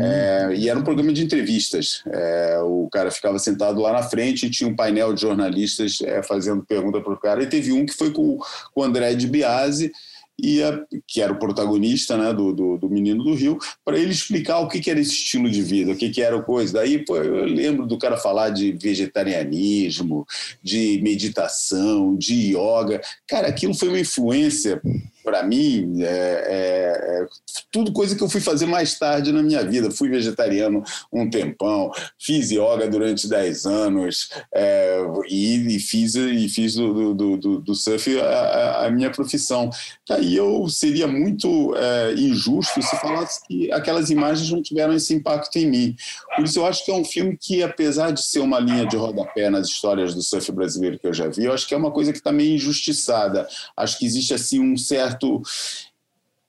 [0.00, 2.02] É, e era um programa de entrevistas.
[2.06, 6.22] É, o cara ficava sentado lá na frente e tinha um painel de jornalistas é,
[6.22, 7.42] fazendo pergunta para o cara.
[7.42, 8.38] E teve um que foi com,
[8.72, 9.92] com o André de Biase,
[10.40, 14.10] e a- que era o protagonista né, do, do, do Menino do Rio, para ele
[14.10, 16.72] explicar o que, que era esse estilo de vida, o que, que era coisa.
[16.74, 20.26] Daí pô, eu lembro do cara falar de vegetarianismo,
[20.62, 23.00] de meditação, de yoga.
[23.28, 24.82] Cara, aquilo foi uma influência
[25.24, 27.26] para mim, é, é, é
[27.72, 29.90] tudo coisa que eu fui fazer mais tarde na minha vida.
[29.90, 30.82] Fui vegetariano
[31.12, 34.98] um tempão, fiz yoga durante 10 anos é,
[35.28, 39.70] e, e fiz, e fiz do, do, do, do surf a, a- minha profissão.
[40.10, 45.56] Aí eu seria muito é, injusto se falasse que aquelas imagens não tiveram esse impacto
[45.56, 45.96] em mim.
[46.36, 48.96] Por isso eu acho que é um filme que, apesar de ser uma linha de
[48.96, 51.90] rodapé nas histórias do surf brasileiro que eu já vi, eu acho que é uma
[51.90, 53.48] coisa que está meio injustiçada.
[53.76, 55.13] Acho que existe assim um certo.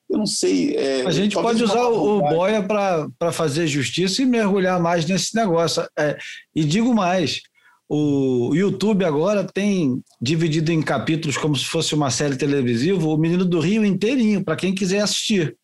[0.10, 0.76] Eu não sei.
[0.76, 5.84] é, A gente pode usar o, Boia para fazer justiça e mergulhar mais nesse negócio.
[5.98, 6.18] É,
[6.56, 7.42] e digo mais:
[7.90, 13.44] o YouTube agora tem dividido em capítulos como se fosse uma série televisiva, o Menino
[13.46, 15.56] do Rio inteirinho, para quem quiser assistir.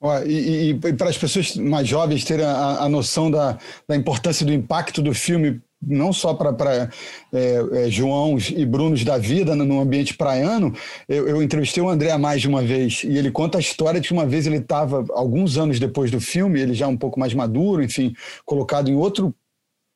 [0.00, 3.96] Ó, e, e- e para as pessoas mais jovens terem a, a noção da, da
[3.96, 6.90] importância do impacto do filme, não só para
[7.32, 10.74] é, é, Joãos e Brunos da vida no, no ambiente praiano,
[11.08, 14.08] eu, eu entrevistei o André mais de uma vez e ele conta a história de
[14.08, 17.34] que uma vez ele estava, alguns anos depois do filme, ele já um pouco mais
[17.34, 19.34] maduro, enfim, colocado em outro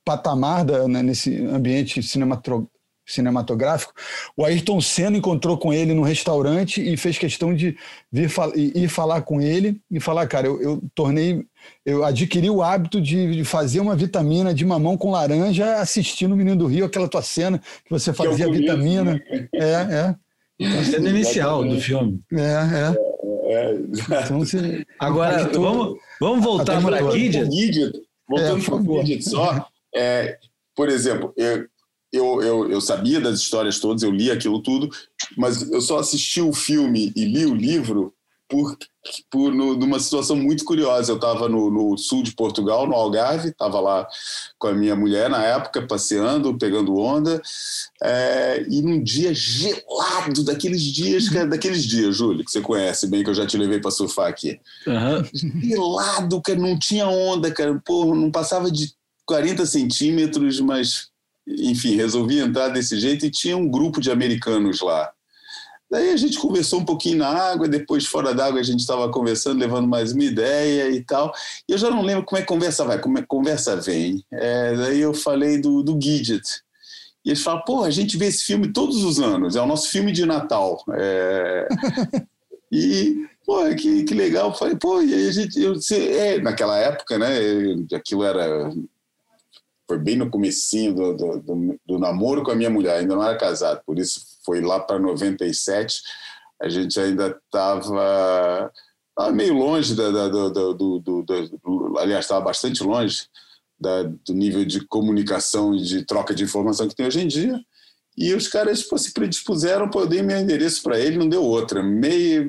[0.05, 2.79] patamar da, né, nesse ambiente cinematográfico
[3.09, 3.95] cinematográfico,
[4.37, 7.77] o Ayrton Senna encontrou com ele no restaurante e fez questão de
[8.13, 11.45] vir fal- ir falar com ele e falar, cara, eu, eu tornei,
[11.85, 16.37] eu adquiri o hábito de, de fazer uma vitamina de mamão com laranja assistindo o
[16.37, 19.15] Menino do Rio, aquela tua cena que você é fazia a começo, vitamina.
[19.15, 19.49] né?
[19.55, 20.15] É,
[20.79, 22.21] A cena inicial do filme.
[22.33, 23.09] é, é, é.
[23.51, 23.75] É,
[24.25, 27.93] Então, você, Agora, Impactou vamos, vamos voltar a para pro Gidget,
[28.29, 29.01] voltando É, para o.
[29.01, 30.39] Gidget só, é,
[30.77, 31.67] por exemplo, eu,
[32.13, 34.89] eu, eu, eu sabia das histórias todas, eu li aquilo tudo,
[35.37, 38.13] mas eu só assisti o filme e li o livro
[38.49, 38.77] por,
[39.31, 41.13] por no, numa situação muito curiosa.
[41.13, 44.09] Eu estava no, no, sul de Portugal, no Algarve, estava lá
[44.59, 47.41] com a minha mulher na época, passeando, pegando onda,
[48.03, 53.07] é, e num dia gelado, daqueles dias, que, é daqueles dias, Júlio, que você conhece
[53.07, 54.59] bem, que eu já te levei para surfar aqui.
[54.87, 55.61] Uhum.
[55.63, 58.93] Gelado, cara, não tinha onda, cara, pô, não passava de
[59.27, 61.09] 40 centímetros, mas,
[61.47, 65.13] enfim, resolvi entrar desse jeito e tinha um grupo de americanos lá.
[65.91, 69.59] Daí a gente conversou um pouquinho na água, depois fora d'água a gente estava conversando,
[69.59, 71.33] levando mais uma ideia e tal.
[71.67, 74.23] E eu já não lembro como é que conversa vai, como é que conversa vem.
[74.31, 76.63] É, daí eu falei do, do Gidget.
[77.25, 79.89] E eles falam, pô, a gente vê esse filme todos os anos, é o nosso
[79.89, 80.85] filme de Natal.
[80.93, 81.69] É...
[82.71, 84.51] e, pô, que, que legal.
[84.51, 85.61] Eu falei, pô, e a gente.
[85.61, 87.29] Eu, é, naquela época, né?
[87.95, 88.71] Aquilo era.
[89.87, 93.25] Foi bem no comecinho do, do, do, do namoro com a minha mulher, ainda não
[93.25, 96.01] era casado, por isso foi lá para 97,
[96.63, 98.73] a gente ainda estava
[99.35, 103.27] meio longe da, da, do, do, do, do, aliás, estava bastante longe
[103.79, 107.61] da, do nível de comunicação e de troca de informação que tem hoje em dia.
[108.17, 111.45] E os caras pô, se predispuseram, pô, eu dei meu endereço para ele, não deu
[111.45, 111.83] outra.
[111.83, 112.43] Meio,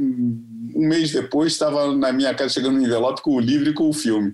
[0.74, 3.90] um mês depois, estava na minha casa chegando um envelope com o livro e com
[3.90, 4.34] o filme.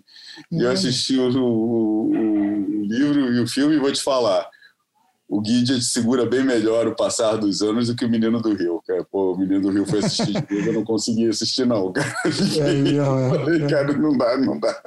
[0.52, 4.48] E eu assisti o, o, o livro e o filme e vou te falar
[5.28, 8.82] o Guidia segura bem melhor o passar dos anos do que o Menino do Rio.
[8.86, 9.04] Cara.
[9.06, 11.92] Pô, o Menino do Rio foi assistir de eu não consegui assistir, não.
[11.92, 12.08] Cara.
[12.26, 14.82] É, é, Falei, cara, não dá, não dá.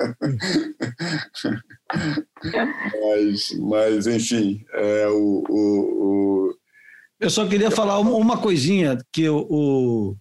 [3.01, 5.55] mas, mas, enfim, é, o, o,
[6.51, 6.55] o,
[7.19, 10.17] Eu só queria falar uma coisinha que o, o,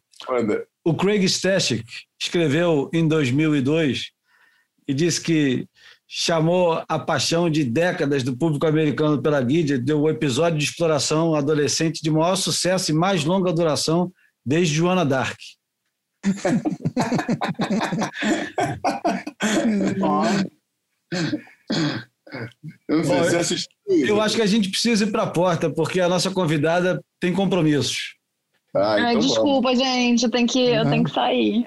[0.84, 1.86] o Craig Stashik
[2.20, 4.12] escreveu em 2002
[4.88, 5.68] e disse que
[6.08, 11.36] chamou a paixão de décadas do público americano pela Guide, deu o episódio de exploração
[11.36, 14.12] adolescente de maior sucesso e mais longa duração
[14.46, 15.38] desde Joana Dark.
[22.88, 23.16] eu, Bom,
[23.88, 27.34] eu acho que a gente precisa ir para a porta, porque a nossa convidada tem
[27.34, 28.16] compromissos.
[28.76, 29.80] Ah, então Ai, desculpa, vamos.
[29.80, 31.66] gente, eu tenho que, eu tenho que sair.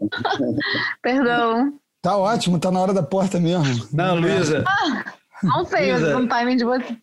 [1.02, 1.78] Perdão.
[2.08, 3.86] Tá ótimo, tá na hora da porta mesmo.
[3.92, 4.64] Não, Luísa.
[4.66, 5.12] Ah,
[5.42, 6.96] não sei, Luísa, o timing de você.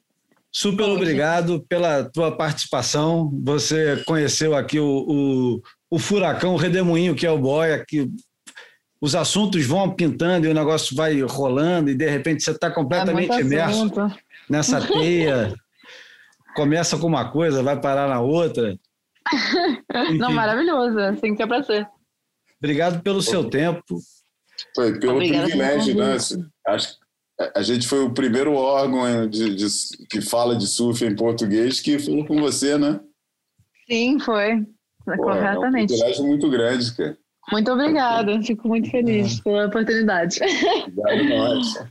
[0.51, 3.29] Super obrigado pela tua participação.
[3.43, 5.61] Você conheceu aqui o, o,
[5.91, 8.09] o furacão, o redemoinho que é o Boia, que
[8.99, 13.31] os assuntos vão pintando e o negócio vai rolando e de repente você está completamente
[13.31, 13.91] é imerso
[14.49, 15.53] nessa teia.
[16.55, 18.75] Começa com uma coisa, vai parar na outra.
[20.17, 21.87] Não, maravilhoso, assim que é para ser.
[22.57, 23.99] Obrigado pelo seu tempo.
[24.73, 26.17] Foi pelo Obrigada privilégio, né?
[26.67, 26.97] Acho
[27.53, 29.67] a gente foi o primeiro órgão de, de,
[30.09, 32.99] que fala de surf em português que falou com você, né?
[33.89, 34.65] Sim, foi.
[35.05, 35.93] Pô, Corretamente.
[35.93, 37.17] É um privilégio muito grande, cara.
[37.51, 39.43] Muito obrigada, fico muito feliz é.
[39.43, 40.39] pela oportunidade.
[40.87, 41.85] Obrigado, nós.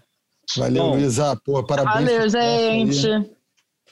[0.56, 1.40] Valeu, Luísa.
[1.44, 2.08] Pô, parabéns.
[2.08, 3.30] Valeu, gente.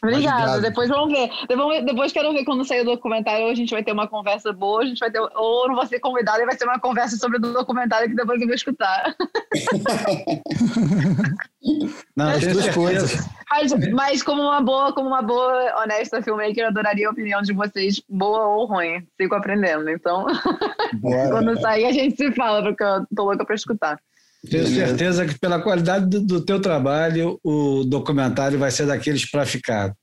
[0.02, 0.60] Obrigada.
[0.60, 1.30] Depois vamos ver.
[1.48, 3.46] Depois, depois quero ver quando sair o documentário.
[3.46, 4.82] A gente vai ter uma conversa boa.
[4.82, 7.38] A gente vai ter, ou não vou ser convidada e vai ser uma conversa sobre
[7.38, 9.14] o documentário que depois eu vou escutar.
[12.16, 13.28] não, as duas coisas.
[13.48, 17.52] Mas, mas, como uma boa, como uma boa, honesta filmmaker, eu adoraria a opinião de
[17.52, 19.06] vocês, boa ou ruim.
[19.20, 19.88] Sigo aprendendo.
[19.88, 20.26] Então,
[21.30, 24.00] quando sair, a gente se fala, porque eu tô louca para escutar.
[24.48, 29.46] Tenho certeza que pela qualidade do, do teu trabalho, o documentário vai ser daqueles para
[29.46, 29.94] ficar.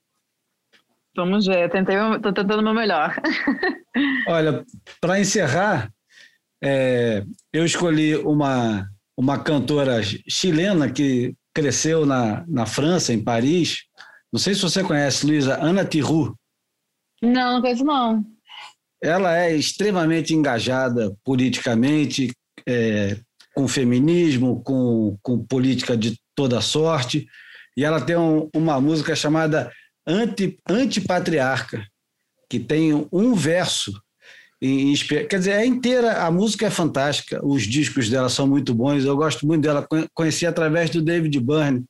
[1.16, 1.70] Vamos ver,
[2.22, 3.14] tô tentando o meu melhor.
[4.28, 4.64] Olha,
[5.02, 5.92] para encerrar,
[6.64, 8.88] é, eu escolhi uma,
[9.18, 13.84] uma cantora chilena que cresceu na, na França, em Paris.
[14.32, 16.38] Não sei se você conhece, Luísa, Ana Tiru.
[17.22, 18.24] Não, não conheço não.
[19.02, 22.32] Ela é extremamente engajada politicamente,
[22.66, 23.18] é,
[23.56, 27.28] com feminismo, com, com política de toda sorte.
[27.76, 29.72] E ela tem um, uma música chamada
[30.08, 31.86] Anti, Antipatriarca,
[32.50, 33.94] que tem um verso.
[34.62, 39.06] Em, quer dizer, é inteira, a música é fantástica, os discos dela são muito bons,
[39.06, 39.88] eu gosto muito dela.
[40.14, 41.86] Conheci através do David Byrne,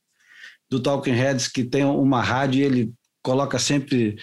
[0.70, 2.92] do Talking Heads, que tem uma rádio e ele
[3.22, 4.16] coloca sempre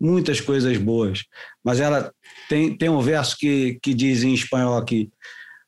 [0.00, 1.24] muitas coisas boas.
[1.62, 2.10] Mas ela
[2.48, 5.10] tem, tem um verso que, que diz em espanhol aqui: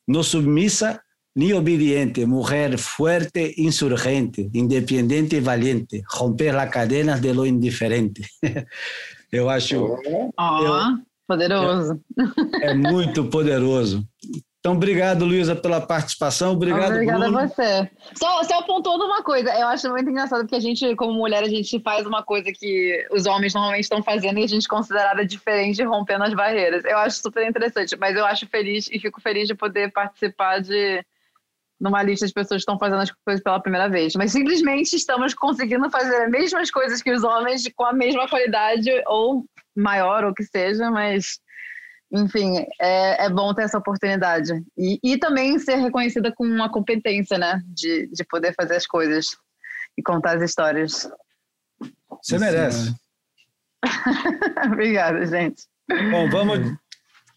[0.08, 1.00] No submissa
[1.34, 8.22] ni obediente, mujer fuerte, insurgente, independiente e valiente, romper las cadenas de lo indiferente.
[9.32, 9.98] eu acho.
[10.38, 12.00] Oh, eu, poderoso.
[12.60, 14.06] É, é, muito poderoso.
[14.60, 16.52] Então, obrigado, Luísa, pela participação.
[16.52, 17.38] Obrigado, Obrigada Bruno.
[17.38, 17.90] a você.
[18.14, 21.48] Só, só pontuando uma coisa, eu acho muito engraçado porque a gente, como mulher, a
[21.48, 25.26] gente faz uma coisa que os homens normalmente estão fazendo e a gente é considerada
[25.26, 26.84] diferente, rompendo as barreiras.
[26.84, 31.04] Eu acho super interessante, mas eu acho feliz e fico feliz de poder participar de
[31.82, 34.14] numa lista de pessoas que estão fazendo as coisas pela primeira vez.
[34.14, 38.88] Mas simplesmente estamos conseguindo fazer as mesmas coisas que os homens com a mesma qualidade
[39.08, 39.44] ou
[39.76, 41.40] maior, ou que seja, mas
[42.12, 44.62] enfim, é, é bom ter essa oportunidade.
[44.78, 47.60] E, e também ser reconhecida com uma competência, né?
[47.66, 49.36] De, de poder fazer as coisas
[49.98, 51.10] e contar as histórias.
[52.22, 52.94] Você merece.
[54.72, 55.64] Obrigada, gente.
[56.12, 56.78] Bom, vamos.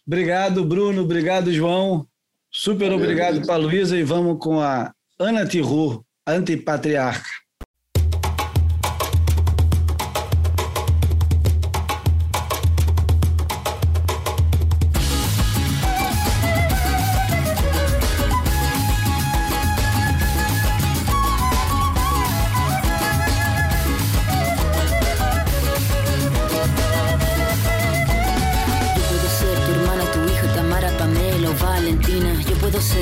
[0.06, 1.02] Obrigado, Bruno.
[1.02, 2.06] Obrigado, João.
[2.58, 7.30] Super obrigado para a Luísa e vamos com a Ana Tirru, antipatriarca.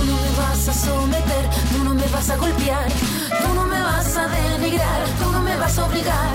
[0.00, 2.88] tú no me vas a someter, tú no me vas a golpear,
[3.42, 6.34] tú no me vas a denigrar, tú no me vas a obligar,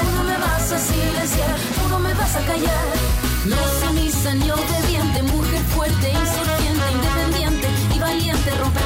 [0.00, 2.86] tú no me vas a silenciar, tú no me vas a callar.
[3.46, 8.85] No sumisa ni obediente, mujer fuerte, insurgente, independiente y valiente, romper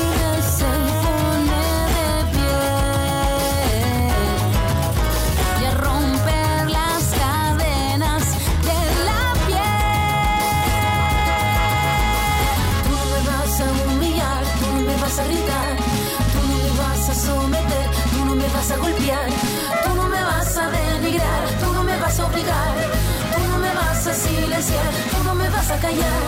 [25.71, 26.21] A callar.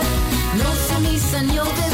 [0.62, 1.93] No sumisa ni obediente,